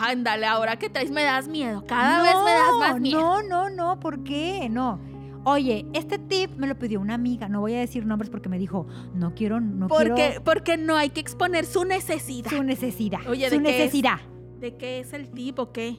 Ándale, 0.01 0.47
ahora 0.47 0.77
que 0.79 0.89
traes 0.89 1.11
me 1.11 1.25
das 1.25 1.49
miedo. 1.49 1.85
Cada 1.87 2.23
vez 2.23 2.35
me 2.45 2.51
das 2.53 2.73
más 2.79 3.01
miedo. 3.01 3.21
No, 3.21 3.43
no, 3.43 3.69
no, 3.71 4.01
¿por 4.01 4.23
qué? 4.23 4.69
No. 4.71 4.99
Oye, 5.45 5.87
este 5.93 6.19
tip 6.19 6.57
me 6.57 6.67
lo 6.67 6.79
pidió 6.79 7.01
una 7.01 7.15
amiga. 7.15 7.49
No 7.49 7.61
voy 7.61 7.75
a 7.75 7.81
decir 7.81 8.07
nombres 8.07 8.31
porque 8.31 8.49
me 8.49 8.59
dijo, 8.59 8.87
no 9.15 9.35
quiero, 9.35 9.61
no 9.61 9.89
Porque, 9.89 10.13
quiero 10.15 10.45
porque 10.45 10.77
no 10.77 10.97
hay 10.97 11.11
que 11.11 11.21
exponer 11.21 11.67
su 11.67 11.85
necesidad. 11.85 12.51
su 12.51 12.63
necesidad. 12.63 13.21
Oye, 13.29 13.49
su 13.51 13.57
¿de 13.59 13.63
qué 13.63 13.71
es? 13.71 13.79
necesidad. 13.79 14.19
¿De 14.61 14.77
qué 14.77 15.01
es 15.01 15.13
el 15.13 15.31
tipo? 15.31 15.73
¿Qué? 15.73 15.99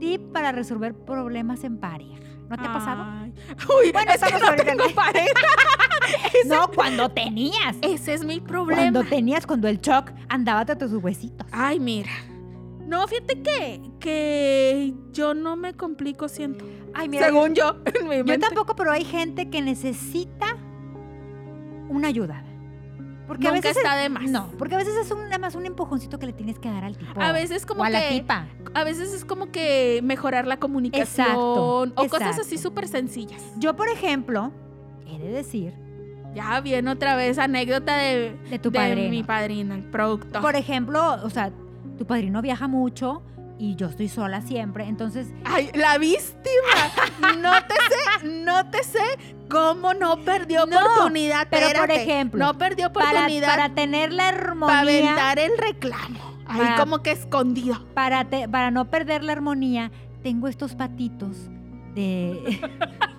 tip 0.00 0.20
para 0.32 0.50
resolver 0.50 0.92
problemas 0.94 1.62
en 1.64 1.78
pareja. 1.78 2.18
¿No 2.48 2.56
te 2.56 2.66
ha 2.66 2.72
pasado? 2.72 3.04
Uy, 3.80 3.92
Bueno, 3.92 4.12
es 4.12 4.20
que 4.22 4.38
no 4.38 4.54
tengo 4.56 4.84
en- 4.84 4.94
pareja. 4.94 5.28
No, 6.46 6.68
cuando 6.68 7.08
tenías. 7.08 7.76
Ese 7.80 8.12
es 8.14 8.24
mi 8.24 8.40
problema. 8.40 8.82
Cuando 8.82 9.04
tenías, 9.04 9.46
cuando 9.46 9.68
el 9.68 9.80
shock 9.80 10.10
andaba 10.28 10.64
de 10.64 10.76
tus 10.76 10.92
huesitos. 10.92 11.46
Ay, 11.52 11.80
mira. 11.80 12.10
No, 12.86 13.06
fíjate 13.08 13.40
que, 13.42 13.80
que 14.00 14.94
yo 15.12 15.34
no 15.34 15.56
me 15.56 15.74
complico, 15.74 16.28
siento. 16.28 16.64
Ay, 16.92 17.08
mira, 17.08 17.26
Según 17.26 17.54
yo, 17.54 17.76
en 18.00 18.08
mi 18.08 18.16
yo 18.18 18.24
mente. 18.24 18.38
tampoco, 18.38 18.76
pero 18.76 18.92
hay 18.92 19.04
gente 19.04 19.48
que 19.50 19.62
necesita 19.62 20.56
una 21.88 22.08
ayuda. 22.08 22.42
Porque 23.26 23.48
a 23.48 23.52
veces 23.52 23.74
está 23.76 23.96
es- 23.96 24.02
de 24.02 24.08
más. 24.10 24.30
No, 24.30 24.50
porque 24.58 24.74
a 24.74 24.78
veces 24.78 24.94
es 24.96 25.10
un, 25.10 25.22
nada 25.24 25.38
más 25.38 25.54
un 25.54 25.64
empujoncito 25.64 26.18
que 26.18 26.26
le 26.26 26.34
tienes 26.34 26.58
que 26.58 26.68
dar 26.70 26.84
al 26.84 26.96
tipo. 26.98 27.18
A 27.20 27.32
veces 27.32 27.64
como 27.64 27.80
o 27.80 27.84
a 27.84 27.88
la 27.90 28.08
tipa. 28.10 28.46
a 28.74 28.84
veces 28.84 29.14
es 29.14 29.24
como 29.24 29.50
que 29.50 30.00
mejorar 30.04 30.46
la 30.46 30.58
comunicación 30.58 31.26
Exacto, 31.26 31.80
o 31.96 32.08
cosas 32.08 32.38
así 32.38 32.58
súper 32.58 32.86
sencillas. 32.86 33.42
Yo, 33.58 33.74
por 33.76 33.88
ejemplo, 33.88 34.52
he 35.06 35.18
de 35.18 35.30
decir 35.30 35.72
Ya 36.34 36.60
viene 36.60 36.90
otra 36.90 37.16
vez 37.16 37.38
anécdota 37.38 37.96
de, 37.96 38.36
de 38.50 38.58
tu 38.58 38.70
de 38.70 38.78
padrino. 38.78 39.08
mi 39.08 39.22
padrino, 39.22 39.74
el 39.74 39.84
productor. 39.84 40.42
Por 40.42 40.54
ejemplo, 40.56 41.16
o 41.24 41.30
sea, 41.30 41.50
tu 41.96 42.06
padrino 42.06 42.42
viaja 42.42 42.68
mucho 42.68 43.22
y 43.58 43.76
yo 43.76 43.86
estoy 43.86 44.08
sola 44.08 44.40
siempre, 44.42 44.84
entonces 44.86 45.28
Ay, 45.44 45.70
la 45.74 45.96
víctima. 45.98 46.34
No 47.40 47.52
te 47.66 47.74
sé, 47.74 48.26
no 48.28 48.70
te 48.70 48.82
sé 48.82 48.98
cómo 49.48 49.94
no 49.94 50.18
perdió 50.24 50.66
No, 50.66 50.78
oportunidad. 50.80 51.46
pero 51.50 51.78
por 51.80 51.90
ejemplo, 51.90 52.44
no 52.44 52.58
perdió 52.58 52.92
para, 52.92 53.10
oportunidad 53.10 53.48
para 53.48 53.74
tener 53.74 54.12
la 54.12 54.24
para 54.32 54.38
armonía, 54.46 54.80
aventar 54.80 55.38
el 55.38 55.56
reclamo. 55.56 56.18
Ahí 56.46 56.60
Para- 56.60 56.76
como 56.76 57.02
que 57.02 57.12
escondido. 57.12 57.86
para, 57.94 58.24
te- 58.24 58.48
para 58.48 58.70
no 58.70 58.90
perder 58.90 59.22
la 59.24 59.32
armonía, 59.32 59.90
tengo 60.22 60.48
estos 60.48 60.74
patitos 60.74 61.48
de... 61.94 62.60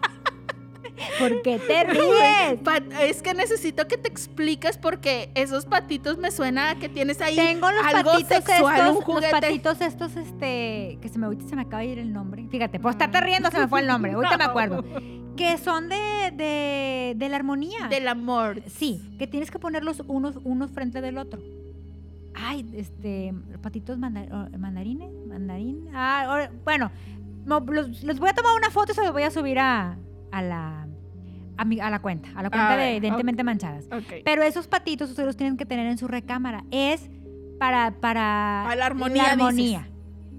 ¿Por 1.19 1.41
qué 1.41 1.59
te 1.59 1.83
ríes? 1.85 2.59
Es 3.01 3.21
que 3.21 3.33
necesito 3.33 3.87
que 3.87 3.97
te 3.97 4.07
expliques 4.09 4.77
porque 4.77 5.29
esos 5.35 5.65
patitos 5.65 6.17
me 6.17 6.31
suena 6.31 6.71
a 6.71 6.75
que 6.75 6.89
tienes 6.89 7.21
ahí 7.21 7.35
Tengo 7.35 7.69
los 7.71 7.85
algo 7.85 8.11
patitos 8.11 8.43
sexual, 8.43 8.75
estos, 8.79 9.07
un 9.07 9.21
los 9.21 9.25
patitos 9.31 9.81
estos, 9.81 10.15
este, 10.15 10.97
que 11.01 11.09
se 11.09 11.19
me 11.19 11.25
ahorita 11.25 11.47
se 11.47 11.55
me 11.55 11.63
acaba 11.63 11.81
de 11.83 11.87
ir 11.89 11.99
el 11.99 12.11
nombre. 12.13 12.47
Fíjate, 12.49 12.79
por 12.79 12.91
estarte 12.91 13.19
riendo 13.21 13.49
se 13.51 13.59
me 13.59 13.67
fue 13.67 13.81
el 13.81 13.87
nombre, 13.87 14.11
ahorita 14.15 14.37
me 14.37 14.43
acuerdo. 14.43 14.83
Que 15.35 15.57
son 15.57 15.89
de, 15.89 16.31
de, 16.33 17.13
de 17.17 17.29
la 17.29 17.35
armonía. 17.35 17.87
Del 17.89 18.07
amor. 18.07 18.61
Sí, 18.67 19.15
que 19.19 19.27
tienes 19.27 19.51
que 19.51 19.59
ponerlos 19.59 20.01
unos, 20.07 20.37
unos 20.43 20.71
frente 20.71 21.01
del 21.01 21.17
otro. 21.17 21.41
Ay, 22.33 22.65
este, 22.73 23.33
patitos 23.61 23.97
manda- 23.97 24.27
oh, 24.31 24.57
mandarines, 24.57 25.09
mandarín. 25.27 25.87
Ah, 25.93 26.49
bueno, 26.63 26.91
no, 27.45 27.59
los, 27.61 28.03
les 28.03 28.19
voy 28.19 28.29
a 28.29 28.33
tomar 28.33 28.53
una 28.57 28.69
foto 28.71 28.91
y 28.91 28.95
se 28.95 29.03
los 29.03 29.13
voy 29.13 29.23
a 29.23 29.31
subir 29.31 29.57
a, 29.59 29.97
a 30.31 30.41
la 30.41 30.84
a, 31.57 31.65
mi- 31.65 31.79
a 31.79 31.89
la 31.89 31.99
cuenta, 31.99 32.29
a 32.35 32.43
la 32.43 32.49
cuenta 32.49 32.69
A 32.73 32.77
de 32.77 32.83
ver, 32.83 32.95
Evidentemente 32.95 33.43
Manchadas. 33.43 33.85
Ok. 33.91 34.21
Pero 34.23 34.43
esos 34.43 34.67
patitos 34.67 35.09
ustedes 35.09 35.27
los 35.27 35.37
tienen 35.37 35.57
que 35.57 35.65
tener 35.65 35.87
en 35.87 35.97
su 35.97 36.07
recámara. 36.07 36.63
Es 36.71 37.09
para, 37.59 37.91
para, 37.91 38.61
Para 38.65 38.75
la 38.75 38.85
armonía, 38.87 39.31
armonía. 39.31 39.87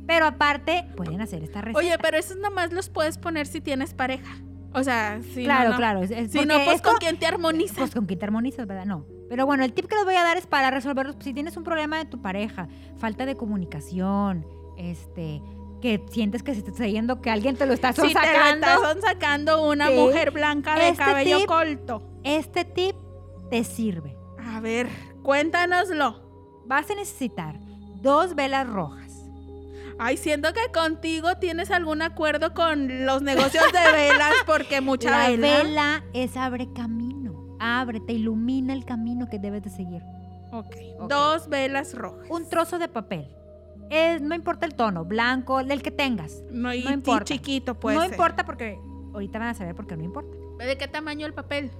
Pero 0.06 0.26
aparte, 0.26 0.86
pueden 0.96 1.20
hacer 1.20 1.42
esta 1.42 1.60
receta. 1.62 1.78
Oye, 1.78 1.98
pero 2.00 2.16
esos 2.16 2.36
nomás 2.38 2.72
los 2.72 2.88
puedes 2.90 3.18
poner 3.18 3.46
si 3.46 3.60
tienes 3.60 3.92
pareja. 3.94 4.36
O 4.72 4.82
sea, 4.84 5.20
si 5.34 5.44
claro, 5.44 5.64
no, 5.64 5.70
no. 5.70 5.76
claro. 5.78 6.02
es- 6.02 6.10
es 6.10 6.30
Si 6.32 6.44
no, 6.44 6.54
pues 6.64 6.76
esto- 6.76 6.90
con 6.90 6.98
quién 6.98 7.18
te 7.18 7.26
armonizas. 7.26 7.78
Pues 7.78 7.94
con 7.94 8.06
quién 8.06 8.18
te 8.18 8.24
armonizas, 8.26 8.66
¿verdad? 8.66 8.84
No. 8.84 9.06
Pero 9.28 9.46
bueno, 9.46 9.64
el 9.64 9.72
tip 9.72 9.86
que 9.86 9.96
les 9.96 10.04
voy 10.04 10.14
a 10.14 10.22
dar 10.22 10.36
es 10.36 10.46
para 10.46 10.70
resolverlos. 10.70 11.16
Si 11.20 11.32
tienes 11.32 11.56
un 11.56 11.64
problema 11.64 11.96
de 11.98 12.04
tu 12.04 12.20
pareja, 12.22 12.68
falta 12.98 13.26
de 13.26 13.34
comunicación, 13.36 14.46
este, 14.76 15.40
que 15.80 16.04
sientes 16.10 16.42
que 16.42 16.54
se 16.54 16.62
te 16.62 16.70
está 16.70 16.86
yendo, 16.86 17.20
que 17.20 17.30
alguien 17.30 17.56
te 17.56 17.66
lo 17.66 17.72
está 17.74 17.92
si 17.92 18.02
te 18.02 18.12
sacando, 18.12 18.66
la 18.66 18.74
estás 18.74 18.96
sacando 19.02 19.68
una 19.68 19.88
Sí. 19.88 19.94
mujer 19.94 20.30
blanca 20.30 20.74
de 20.76 20.88
Este 20.90 21.02
cabello 21.04 21.38
tip- 21.40 21.46
corto. 21.46 22.02
este 22.24 22.64
tip 22.64 22.96
te 23.50 23.62
sirve. 23.64 24.16
A 24.38 24.60
ver, 24.60 24.88
cuéntanoslo. 25.22 26.22
Vas 26.66 26.90
a 26.90 26.94
necesitar 26.94 27.58
dos 28.02 28.34
velas 28.34 28.66
rojas. 28.66 29.12
Ay, 29.98 30.16
siento 30.16 30.52
que 30.52 30.72
contigo 30.72 31.36
tienes 31.36 31.70
algún 31.70 32.02
acuerdo 32.02 32.52
con 32.54 33.06
los 33.06 33.22
negocios 33.22 33.64
de 33.72 33.92
velas 33.92 34.34
porque 34.46 34.80
mucha 34.82 35.10
La 35.10 35.28
vela. 35.30 35.62
vela 35.62 36.04
es 36.12 36.36
abre 36.36 36.72
camino. 36.72 37.56
Abre, 37.60 38.00
te 38.00 38.12
ilumina 38.12 38.72
el 38.74 38.84
camino 38.84 39.28
que 39.30 39.38
debes 39.38 39.62
de 39.62 39.70
seguir. 39.70 40.02
Ok. 40.52 40.66
Ok. 40.98 41.08
Dos 41.08 41.48
velas 41.48 41.94
rojas. 41.94 42.26
Un 42.30 42.48
trozo 42.48 42.78
de 42.78 42.88
papel. 42.88 43.28
Es- 43.90 44.20
no 44.22 44.34
importa 44.34 44.66
el 44.66 44.74
tono, 44.74 45.04
blanco, 45.04 45.60
el 45.60 45.82
que 45.82 45.90
tengas. 45.90 46.42
No, 46.50 46.72
y, 46.74 46.82
no 46.82 46.90
y 46.90 46.94
importa. 46.94 47.24
chiquito, 47.24 47.74
puede 47.78 47.96
no 47.96 48.02
ser. 48.02 48.12
importa 48.12 48.44
porque 48.44 48.78
ahorita 49.12 49.38
van 49.38 49.48
a 49.48 49.54
saber 49.54 49.74
por 49.74 49.86
qué 49.86 49.96
no 49.96 50.04
importa. 50.04 50.36
¿De 50.64 50.76
qué 50.78 50.88
tamaño 50.88 51.26
el 51.26 51.34
papel? 51.34 51.70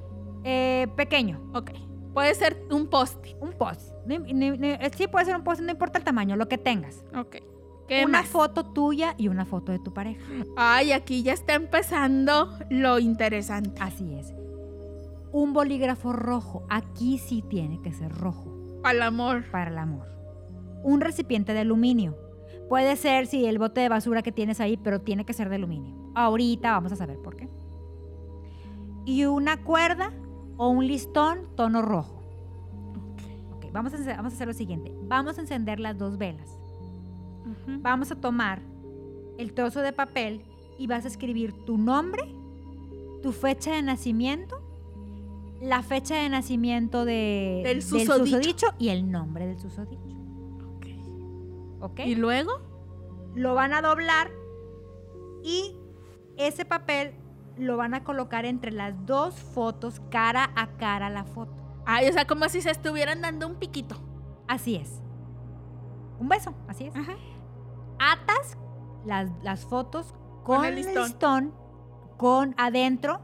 Eh, 0.45 0.87
pequeño, 0.97 1.51
Ok. 1.55 1.71
Puede 2.15 2.35
ser 2.35 2.57
un 2.71 2.87
post-it. 2.89 3.37
un 3.43 3.53
post. 3.53 3.93
No- 4.07 4.19
no- 4.21 4.57
no- 4.57 4.67
eh, 4.67 4.91
sí, 4.97 5.07
puede 5.07 5.27
ser 5.27 5.37
un 5.37 5.45
post, 5.45 5.61
no 5.61 5.71
importa 5.71 5.99
el 5.99 6.05
tamaño, 6.05 6.35
lo 6.37 6.49
que 6.49 6.57
tengas. 6.57 7.05
Ok. 7.15 7.37
¿Qué 7.89 8.05
una 8.07 8.21
más? 8.23 8.29
foto 8.29 8.65
tuya 8.73 9.15
y 9.19 9.29
una 9.29 9.45
foto 9.45 9.71
de 9.71 9.79
tu 9.79 9.93
pareja. 9.93 10.23
Ay, 10.57 10.93
aquí 10.93 11.23
ya 11.23 11.35
está 11.35 11.55
empezando 11.55 12.49
lo 12.71 12.99
interesante. 12.99 13.79
Así 13.83 14.15
es. 14.15 14.33
Un 15.31 15.53
bolígrafo 15.53 16.13
rojo. 16.15 16.65
Aquí 16.71 17.19
sí 17.19 17.43
tiene 17.43 17.83
que 17.83 17.93
ser 17.93 18.11
rojo 18.13 18.81
Al 18.83 19.03
amor. 19.03 19.45
para 19.51 19.71
el 19.71 19.77
amor. 19.79 20.09
Un 20.83 21.01
recipiente 21.01 21.53
de 21.53 21.61
aluminio. 21.61 22.17
Puede 22.69 22.97
ser, 22.97 23.27
sí, 23.27 23.47
el 23.47 23.59
bote 23.59 23.81
de 23.81 23.89
basura 23.89 24.23
que 24.23 24.33
tienes 24.33 24.61
ahí, 24.61 24.77
pero 24.77 25.01
tiene 25.01 25.25
que 25.25 25.33
ser 25.33 25.49
de 25.49 25.57
aluminio. 25.57 25.95
Ahorita 26.15 26.73
vamos 26.73 26.93
a 26.93 26.97
saber 26.97 27.19
por 27.19 27.37
qué. 27.37 27.49
Y 29.05 29.25
una 29.25 29.63
cuerda 29.63 30.13
o 30.57 30.69
un 30.69 30.87
listón 30.87 31.41
tono 31.55 31.83
rojo. 31.83 32.23
Ok, 33.55 33.67
vamos 33.73 33.95
a 33.95 34.17
vamos 34.17 34.33
a 34.33 34.37
hacer 34.37 34.49
lo 34.49 34.55
siguiente. 34.55 34.93
Vamos 35.03 35.39
a 35.39 35.43
encender 35.43 35.79
las 35.79 35.97
dos 35.97 36.19
velas. 36.19 36.59
Vamos 37.67 38.11
a 38.11 38.17
tomar 38.17 38.61
el 39.39 39.53
trozo 39.53 39.81
de 39.81 39.93
papel 39.93 40.43
y 40.79 40.87
vas 40.87 41.05
a 41.05 41.09
escribir 41.09 41.53
tu 41.65 41.79
nombre, 41.79 42.23
tu 43.23 43.33
fecha 43.33 43.75
de 43.75 43.83
nacimiento, 43.83 44.57
la 45.61 45.83
fecha 45.83 46.17
de 46.17 46.29
nacimiento 46.29 47.05
de, 47.05 47.63
Del 47.65 47.83
susodicho. 47.83 48.19
susodicho 48.19 48.67
y 48.79 48.89
el 48.89 49.11
nombre 49.11 49.47
del 49.47 49.59
susodicho. 49.61 50.16
Ok. 51.87 52.01
¿Y 52.01 52.15
luego? 52.15 52.53
Lo 53.35 53.55
van 53.55 53.73
a 53.73 53.83
doblar 53.83 54.31
y 55.43 55.77
ese 56.37 56.65
papel 56.65 57.15
lo 57.57 57.77
van 57.77 57.95
a 57.95 58.05
colocar 58.05 58.45
entre 58.45 58.71
las 58.71 58.95
dos 59.07 59.35
fotos, 59.35 60.01
cara 60.11 60.51
a 60.57 60.77
cara 60.77 61.09
la 61.11 61.25
foto. 61.25 61.63
Ay, 61.87 62.09
o 62.09 62.13
sea, 62.13 62.27
como 62.27 62.49
si 62.49 62.61
se 62.61 62.71
estuvieran 62.71 63.21
dando 63.23 63.47
un 63.47 63.55
piquito. 63.57 63.97
Así 64.49 64.77
es. 64.77 65.01
Un 66.19 66.29
beso, 66.29 66.55
así 66.69 66.85
es. 66.85 66.97
Ajá. 66.97 67.15
atas 67.99 68.57
las, 69.05 69.31
las 69.43 69.65
fotos 69.65 70.13
Con 70.45 70.57
con, 70.59 70.65
el 70.65 70.75
listón. 70.77 71.05
listón. 71.05 71.55
con 72.17 72.55
adentro. 72.59 73.21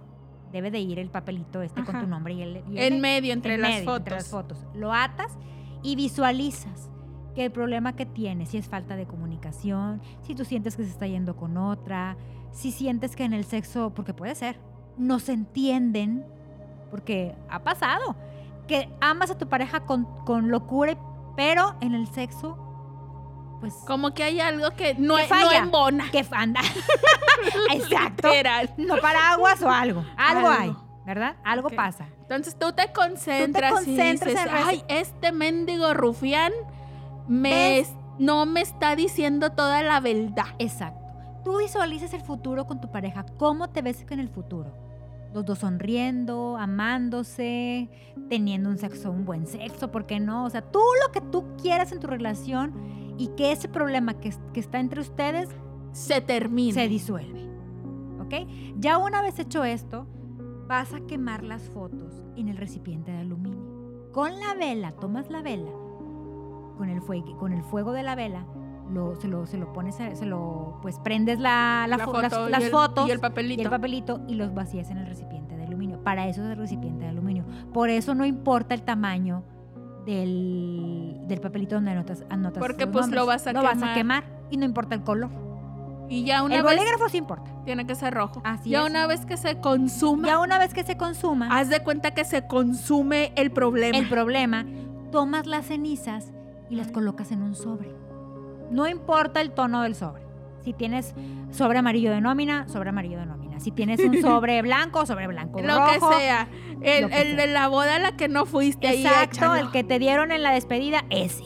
Debe 0.52 0.70
de 0.70 0.80
ir 0.80 0.98
el 0.98 1.10
papelito 1.10 1.62
este 1.62 1.82
con 1.84 1.98
tu 1.98 2.06
nombre 2.06 2.34
y 2.34 2.42
el, 2.42 2.62
y 2.68 2.78
el 2.78 2.92
En 2.92 3.00
medio, 3.00 3.32
entre 3.32 3.54
en 3.54 3.62
las 3.62 3.70
medio, 3.70 3.84
fotos. 3.86 3.98
entre 4.00 4.14
las 4.16 4.28
fotos. 4.28 4.66
Lo 4.74 4.92
atas 4.92 5.36
y 5.82 5.96
visualizas 5.96 6.90
que 7.35 7.45
el 7.47 7.51
problema 7.53 7.95
que 7.95 8.07
tienes, 8.07 8.51
si 8.51 8.59
es 8.59 8.68
falta 8.68 8.97
de 8.97 9.07
comunicación, 9.07 10.01
si 10.22 10.35
tú 10.35 10.45
sientes 10.45 10.76
que 10.76 10.85
se 10.85 10.91
está 10.91 11.07
yendo 11.07 11.37
con 11.37 11.57
otra, 11.57 12.16
si 12.53 12.72
sientes 12.72 13.16
que 13.16 13.24
en 13.24 13.33
el 13.33 13.45
sexo, 13.45 13.91
porque 13.95 14.12
puede 14.14 14.35
ser, 14.35 14.59
no 14.99 15.18
se 15.18 15.33
entienden, 15.33 16.24
porque 16.91 17.35
ha 17.49 17.61
pasado, 17.61 18.16
que 18.68 18.89
amas 19.01 19.30
a 19.30 19.39
tu 19.39 19.49
pareja 19.49 19.80
con, 19.80 20.05
con 20.24 20.51
locura, 20.51 20.97
pero 21.37 21.74
en 21.80 21.95
el 21.95 22.07
sexo, 22.09 22.59
pues... 23.61 23.74
Como 23.87 24.12
que 24.12 24.22
hay 24.24 24.41
algo 24.41 24.70
que 24.72 24.95
no, 24.95 25.16
Que 25.16 25.22
no 25.22 25.28
falla. 25.28 25.59
embona. 25.59 26.11
que 26.11 26.26
anda. 26.30 26.61
Exacto. 27.72 28.28
Literal. 28.28 28.70
No 28.76 28.97
paraguas 28.99 29.62
o 29.62 29.70
algo. 29.70 30.05
Algo, 30.16 30.49
Algo. 30.49 30.51
hay, 30.51 30.76
¿verdad? 31.07 31.37
Algo 31.45 31.70
pasa. 31.70 32.07
Entonces 32.20 32.59
tú 32.59 32.72
te 32.72 32.93
concentras, 32.93 33.72
concentras 33.72 34.30
y 34.33 34.35
dices, 34.35 34.51
en 34.51 34.68
ay, 34.68 34.85
este 34.89 35.33
mendigo 35.33 35.95
rufián 35.95 36.53
me 37.28 37.84
no 38.18 38.46
me 38.46 38.60
está 38.60 38.94
diciendo 38.94 39.50
toda 39.50 39.82
la 39.82 40.00
verdad. 40.00 40.46
Exacto. 40.58 41.00
Tú 41.44 41.58
visualizas 41.58 42.14
el 42.14 42.20
futuro 42.20 42.66
con 42.66 42.80
tu 42.80 42.90
pareja. 42.90 43.24
¿Cómo 43.36 43.70
te 43.70 43.82
ves 43.82 44.04
en 44.10 44.20
el 44.20 44.28
futuro? 44.28 44.72
Los 45.34 45.44
dos 45.44 45.60
sonriendo, 45.60 46.56
amándose, 46.58 47.88
teniendo 48.28 48.68
un 48.68 48.78
sexo, 48.78 49.10
un 49.10 49.24
buen 49.24 49.46
sexo, 49.46 49.90
¿por 49.90 50.06
qué 50.06 50.20
no? 50.20 50.44
O 50.44 50.50
sea, 50.50 50.62
tú 50.62 50.80
lo 51.04 51.10
que 51.10 51.20
tú 51.20 51.56
quieras 51.60 51.90
en 51.90 52.00
tu 52.00 52.06
relación 52.06 52.74
y 53.16 53.28
que 53.28 53.50
ese 53.50 53.68
problema 53.68 54.14
que, 54.14 54.32
que 54.52 54.60
está 54.60 54.78
entre 54.78 55.00
ustedes 55.00 55.48
Se 55.92 56.20
termina. 56.20 56.74
se 56.74 56.86
disuelve. 56.86 57.48
¿Ok? 58.20 58.34
Ya 58.76 58.98
una 58.98 59.22
vez 59.22 59.38
hecho 59.38 59.64
esto, 59.64 60.06
vas 60.68 60.92
a 60.92 61.00
quemar 61.00 61.42
las 61.42 61.62
fotos 61.70 62.22
en 62.36 62.48
el 62.48 62.56
recipiente 62.56 63.10
de 63.10 63.18
aluminio. 63.18 64.10
Con 64.12 64.38
la 64.38 64.54
vela, 64.54 64.92
tomas 64.92 65.30
la 65.30 65.40
vela, 65.42 65.70
con 66.76 66.88
el, 66.88 67.00
fuego, 67.02 67.36
con 67.38 67.52
el 67.52 67.62
fuego 67.62 67.92
de 67.92 68.02
la 68.02 68.14
vela, 68.14 68.44
lo, 68.90 69.16
se, 69.16 69.28
lo, 69.28 69.46
se 69.46 69.56
lo 69.58 69.72
pones, 69.72 69.94
se 69.96 70.26
lo, 70.26 70.78
pues 70.82 70.98
prendes 70.98 71.38
la, 71.38 71.86
la 71.88 71.96
La 71.96 72.06
fo- 72.06 72.20
las, 72.20 72.60
y 72.60 72.64
el- 72.64 72.70
fotos 72.70 73.08
y 73.08 73.10
el 73.12 73.20
papelito. 73.20 73.62
y 73.62 73.64
el 73.64 73.70
papelito 73.70 74.20
y 74.28 74.34
los 74.34 74.52
vacías 74.54 74.90
en 74.90 74.98
el 74.98 75.06
recipiente 75.06 75.56
de 75.56 75.64
aluminio. 75.64 76.02
Para 76.02 76.26
eso 76.28 76.44
es 76.44 76.50
el 76.50 76.56
recipiente 76.58 77.04
de 77.04 77.10
aluminio. 77.10 77.44
Por 77.72 77.88
eso 77.90 78.14
no 78.14 78.26
importa 78.26 78.74
el 78.74 78.82
tamaño 78.82 79.44
del, 80.06 81.20
del 81.26 81.40
papelito 81.40 81.76
donde 81.76 81.92
anotas, 81.92 82.24
anotas 82.28 82.58
Porque, 82.60 82.86
pues, 82.86 83.08
lo 83.08 83.24
vas 83.26 83.46
a 83.46 83.52
Lo 83.52 83.62
vas 83.62 83.76
a 83.82 83.94
quemar. 83.94 84.24
quemar 84.24 84.24
y 84.50 84.56
no 84.56 84.64
importa 84.64 84.94
el 84.94 85.02
color. 85.02 85.30
Y 86.08 86.24
ya 86.24 86.42
una 86.42 86.56
el 86.56 86.62
vez 86.62 86.72
bolígrafo 86.76 87.08
sí 87.08 87.16
importa. 87.18 87.50
tiene 87.64 87.86
que 87.86 87.94
ser 87.94 88.12
rojo. 88.12 88.42
Así 88.44 88.70
ya 88.70 88.82
es. 88.84 88.90
una 88.90 89.06
vez 89.06 89.24
que 89.24 89.36
se 89.38 89.60
consuma, 89.60 90.26
Ya 90.28 90.38
una 90.40 90.58
vez 90.58 90.74
que 90.74 90.82
se 90.84 90.96
consuma 90.98 91.48
haz 91.58 91.70
de 91.70 91.80
cuenta 91.82 92.10
que 92.12 92.24
se 92.24 92.46
consume 92.46 93.32
el 93.36 93.50
problema. 93.52 93.96
el 93.96 94.08
problema, 94.08 94.66
tomas 95.10 95.46
las 95.46 95.66
cenizas 95.66 96.32
y 96.72 96.76
las 96.76 96.90
colocas 96.90 97.30
en 97.32 97.42
un 97.42 97.54
sobre. 97.54 97.94
No 98.70 98.88
importa 98.88 99.42
el 99.42 99.52
tono 99.52 99.82
del 99.82 99.94
sobre. 99.94 100.22
Si 100.64 100.72
tienes 100.72 101.14
sobre 101.50 101.78
amarillo 101.78 102.10
de 102.10 102.22
nómina, 102.22 102.66
sobre 102.66 102.88
amarillo 102.88 103.18
de 103.18 103.26
nómina. 103.26 103.60
Si 103.60 103.72
tienes 103.72 104.00
un 104.00 104.18
sobre 104.22 104.62
blanco, 104.62 105.04
sobre 105.04 105.26
blanco. 105.26 105.60
lo 105.60 105.78
rojo. 105.78 106.08
que 106.08 106.16
sea. 106.16 106.48
El, 106.80 107.10
que 107.10 107.20
el 107.20 107.36
sea. 107.36 107.36
de 107.36 107.46
la 107.48 107.68
boda 107.68 107.96
a 107.96 107.98
la 107.98 108.16
que 108.16 108.28
no 108.28 108.46
fuiste 108.46 108.88
Exacto, 108.88 109.54
el 109.54 109.70
que 109.70 109.84
te 109.84 109.98
dieron 109.98 110.32
en 110.32 110.42
la 110.42 110.52
despedida, 110.52 111.04
ese. 111.10 111.44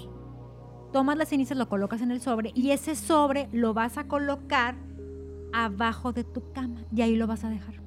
Tomas 0.93 1.17
las 1.17 1.29
cenizas, 1.29 1.59
lo 1.59 1.69
colocas 1.69 2.03
en 2.03 2.13
el 2.13 2.21
sobre 2.21 2.53
y 2.55 2.71
ese 2.71 2.95
sobre 2.95 3.49
lo 3.51 3.75
vas 3.75 3.99
a 3.99 4.07
colocar 4.07 4.77
abajo 5.53 6.13
de 6.13 6.23
tu 6.23 6.53
cama 6.53 6.85
y 6.95 7.03
ahí 7.03 7.17
lo 7.17 7.27
vas 7.27 7.43
a 7.43 7.51
dejar. 7.51 7.83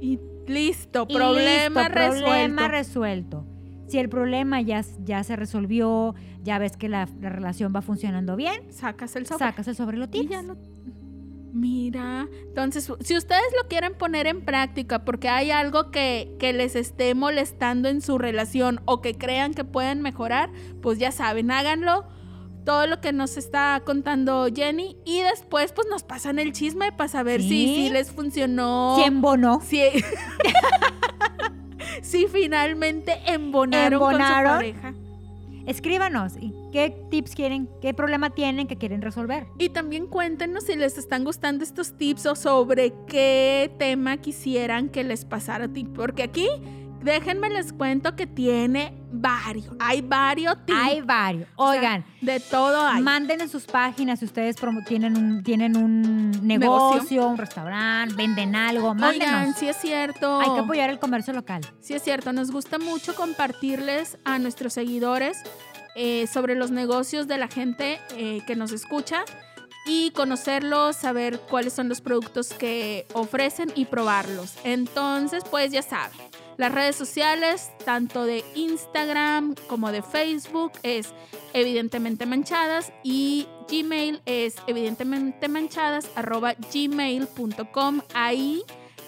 Y 0.00 0.18
listo, 0.46 1.04
Y 1.06 1.14
problema 1.14 1.82
listo, 1.82 1.94
resuelto. 1.94 2.24
Problema 2.24 2.68
resuelto. 2.68 3.49
Si 3.90 3.98
el 3.98 4.08
problema 4.08 4.60
ya, 4.60 4.84
ya 5.04 5.22
se 5.24 5.36
resolvió, 5.36 6.14
ya 6.42 6.58
ves 6.58 6.76
que 6.76 6.88
la, 6.88 7.08
la 7.20 7.28
relación 7.30 7.72
va 7.74 7.82
funcionando 7.82 8.36
bien, 8.36 8.72
Sacas 8.72 9.16
el 9.16 9.26
sobre. 9.26 9.38
sacas 9.38 9.66
el 9.68 9.74
sobre 9.76 9.96
y 9.96 10.00
lo 10.00 10.08
tiras. 10.08 10.44
Mira, 11.52 12.28
entonces, 12.46 12.92
si 13.00 13.16
ustedes 13.16 13.42
lo 13.60 13.66
quieren 13.68 13.94
poner 13.98 14.28
en 14.28 14.44
práctica 14.44 15.04
porque 15.04 15.28
hay 15.28 15.50
algo 15.50 15.90
que, 15.90 16.36
que 16.38 16.52
les 16.52 16.76
esté 16.76 17.12
molestando 17.16 17.88
en 17.88 18.00
su 18.02 18.18
relación 18.18 18.80
o 18.84 19.00
que 19.00 19.14
crean 19.18 19.52
que 19.52 19.64
pueden 19.64 20.00
mejorar, 20.00 20.50
pues 20.80 20.98
ya 21.00 21.10
saben, 21.10 21.50
háganlo. 21.50 22.06
Todo 22.64 22.86
lo 22.86 23.00
que 23.00 23.12
nos 23.12 23.36
está 23.36 23.82
contando 23.84 24.46
Jenny 24.54 24.96
y 25.04 25.22
después 25.22 25.72
pues 25.72 25.88
nos 25.90 26.04
pasan 26.04 26.38
el 26.38 26.52
chisme 26.52 26.92
para 26.92 27.08
saber 27.08 27.40
si, 27.42 27.48
Sí. 27.48 27.74
si 27.74 27.90
les 27.90 28.12
funcionó. 28.12 28.94
Si 28.96 29.02
embonó. 29.02 29.60
Si, 29.60 29.80
si 32.10 32.26
finalmente 32.26 33.12
embonaron, 33.26 33.94
Embonaron. 33.94 34.52
con 34.60 34.72
su 34.72 34.74
pareja. 34.80 34.94
Escríbanos. 35.66 36.32
¿Y 36.40 36.52
qué 36.72 36.96
tips 37.10 37.34
quieren? 37.34 37.68
¿Qué 37.80 37.94
problema 37.94 38.30
tienen 38.30 38.66
que 38.66 38.76
quieren 38.76 39.02
resolver? 39.02 39.46
Y 39.58 39.68
también 39.68 40.06
cuéntenos 40.06 40.64
si 40.64 40.74
les 40.74 40.98
están 40.98 41.24
gustando 41.24 41.62
estos 41.62 41.96
tips 41.96 42.26
o 42.26 42.34
sobre 42.34 42.92
qué 43.06 43.70
tema 43.78 44.16
quisieran 44.16 44.88
que 44.88 45.04
les 45.04 45.24
pasara 45.24 45.66
a 45.66 45.68
ti. 45.68 45.84
Porque 45.84 46.22
aquí, 46.24 46.48
déjenme 47.02 47.50
les 47.50 47.72
cuento 47.72 48.14
que 48.16 48.26
tiene 48.26 48.94
varios. 49.12 49.66
Hay 49.78 50.00
varios 50.02 50.56
tips. 50.66 50.78
Hay 50.80 51.00
varios. 51.00 51.48
O 51.56 51.70
sea, 51.72 51.80
Oigan, 51.80 52.04
de 52.20 52.40
todo 52.40 52.86
hay. 52.86 53.02
manden 53.02 53.40
en 53.40 53.48
sus 53.48 53.64
páginas 53.64 54.18
si 54.20 54.24
ustedes 54.26 54.56
tienen 54.86 55.16
un, 55.16 55.42
tienen 55.42 55.76
un 55.76 56.30
Negocio. 56.46 56.94
negocio, 56.94 57.26
un 57.28 57.36
restaurante, 57.38 58.14
venden 58.14 58.54
algo, 58.56 58.94
mándenos. 58.94 59.28
Oigan, 59.28 59.54
sí 59.54 59.68
es 59.68 59.76
cierto. 59.76 60.40
Hay 60.40 60.52
que 60.54 60.60
apoyar 60.60 60.90
el 60.90 60.98
comercio 60.98 61.32
local. 61.32 61.62
Sí 61.80 61.94
es 61.94 62.02
cierto, 62.02 62.32
nos 62.32 62.50
gusta 62.50 62.78
mucho 62.78 63.14
compartirles 63.14 64.18
a 64.24 64.38
nuestros 64.38 64.72
seguidores 64.74 65.38
eh, 65.96 66.26
sobre 66.26 66.54
los 66.54 66.70
negocios 66.70 67.26
de 67.26 67.38
la 67.38 67.48
gente 67.48 67.98
eh, 68.16 68.42
que 68.46 68.54
nos 68.56 68.72
escucha 68.72 69.24
y 69.86 70.10
conocerlos, 70.12 70.94
saber 70.94 71.40
cuáles 71.40 71.72
son 71.72 71.88
los 71.88 72.00
productos 72.00 72.50
que 72.52 73.06
ofrecen 73.12 73.72
y 73.74 73.86
probarlos. 73.86 74.54
Entonces, 74.62 75.42
pues 75.50 75.72
ya 75.72 75.82
saben, 75.82 76.16
las 76.60 76.72
redes 76.72 76.94
sociales, 76.94 77.70
tanto 77.86 78.26
de 78.26 78.44
Instagram 78.54 79.54
como 79.66 79.90
de 79.92 80.02
Facebook, 80.02 80.72
es 80.82 81.14
evidentemente 81.54 82.26
manchadas 82.26 82.92
y 83.02 83.48
Gmail 83.70 84.20
es 84.26 84.56
evidentemente 84.66 85.48
manchadas 85.48 86.10
arroba 86.16 86.52
gmail.com. 86.70 88.02
Ahí, 88.12 88.62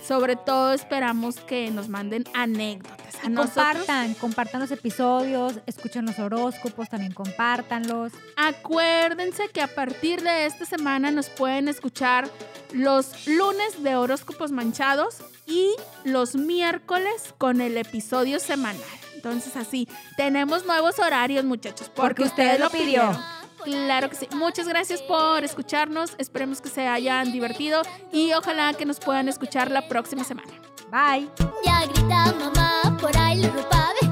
sobre 0.06 0.36
todo, 0.36 0.72
esperamos 0.72 1.36
que 1.36 1.70
nos 1.70 1.88
manden 1.88 2.24
anécdotas. 2.34 3.14
A 3.22 3.26
Y 3.26 3.30
nosotros, 3.30 3.64
compartan, 3.64 4.14
compartan 4.14 4.60
los 4.60 4.70
episodios, 4.70 5.54
escuchen 5.66 6.06
los 6.06 6.18
horóscopos, 6.18 6.88
también 6.88 7.12
compártanlos. 7.12 8.12
Acuérdense 8.36 9.48
que 9.48 9.60
a 9.60 9.68
partir 9.68 10.22
de 10.22 10.46
esta 10.46 10.64
semana 10.64 11.10
nos 11.10 11.28
pueden 11.28 11.68
escuchar 11.68 12.28
los 12.72 13.26
lunes 13.26 13.82
de 13.82 13.96
horóscopos 13.96 14.50
manchados 14.50 15.18
y 15.46 15.74
los 16.04 16.34
miércoles 16.34 17.34
con 17.38 17.60
el 17.60 17.76
episodio 17.76 18.40
semanal. 18.40 18.80
Entonces 19.14 19.56
así, 19.56 19.88
tenemos 20.16 20.64
nuevos 20.66 20.98
horarios 20.98 21.44
muchachos, 21.44 21.88
porque, 21.94 22.22
Porque 22.22 22.22
usted 22.24 22.58
lo 22.58 22.70
pidió. 22.70 22.84
pidieron. 22.84 23.41
Claro 23.64 24.10
que 24.10 24.16
sí. 24.16 24.28
Muchas 24.32 24.68
gracias 24.68 25.02
por 25.02 25.44
escucharnos. 25.44 26.14
Esperemos 26.18 26.60
que 26.60 26.68
se 26.68 26.86
hayan 26.86 27.32
divertido 27.32 27.82
y 28.12 28.32
ojalá 28.32 28.74
que 28.74 28.84
nos 28.84 28.98
puedan 29.00 29.28
escuchar 29.28 29.70
la 29.70 29.88
próxima 29.88 30.24
semana. 30.24 30.52
Bye. 30.90 31.28
Ya 31.64 31.86
grita 31.86 32.34
mamá, 32.38 32.96
por 33.00 33.16
ahí 33.16 33.38
la 33.38 33.48
ropa 33.48 33.92
ve. 34.00 34.11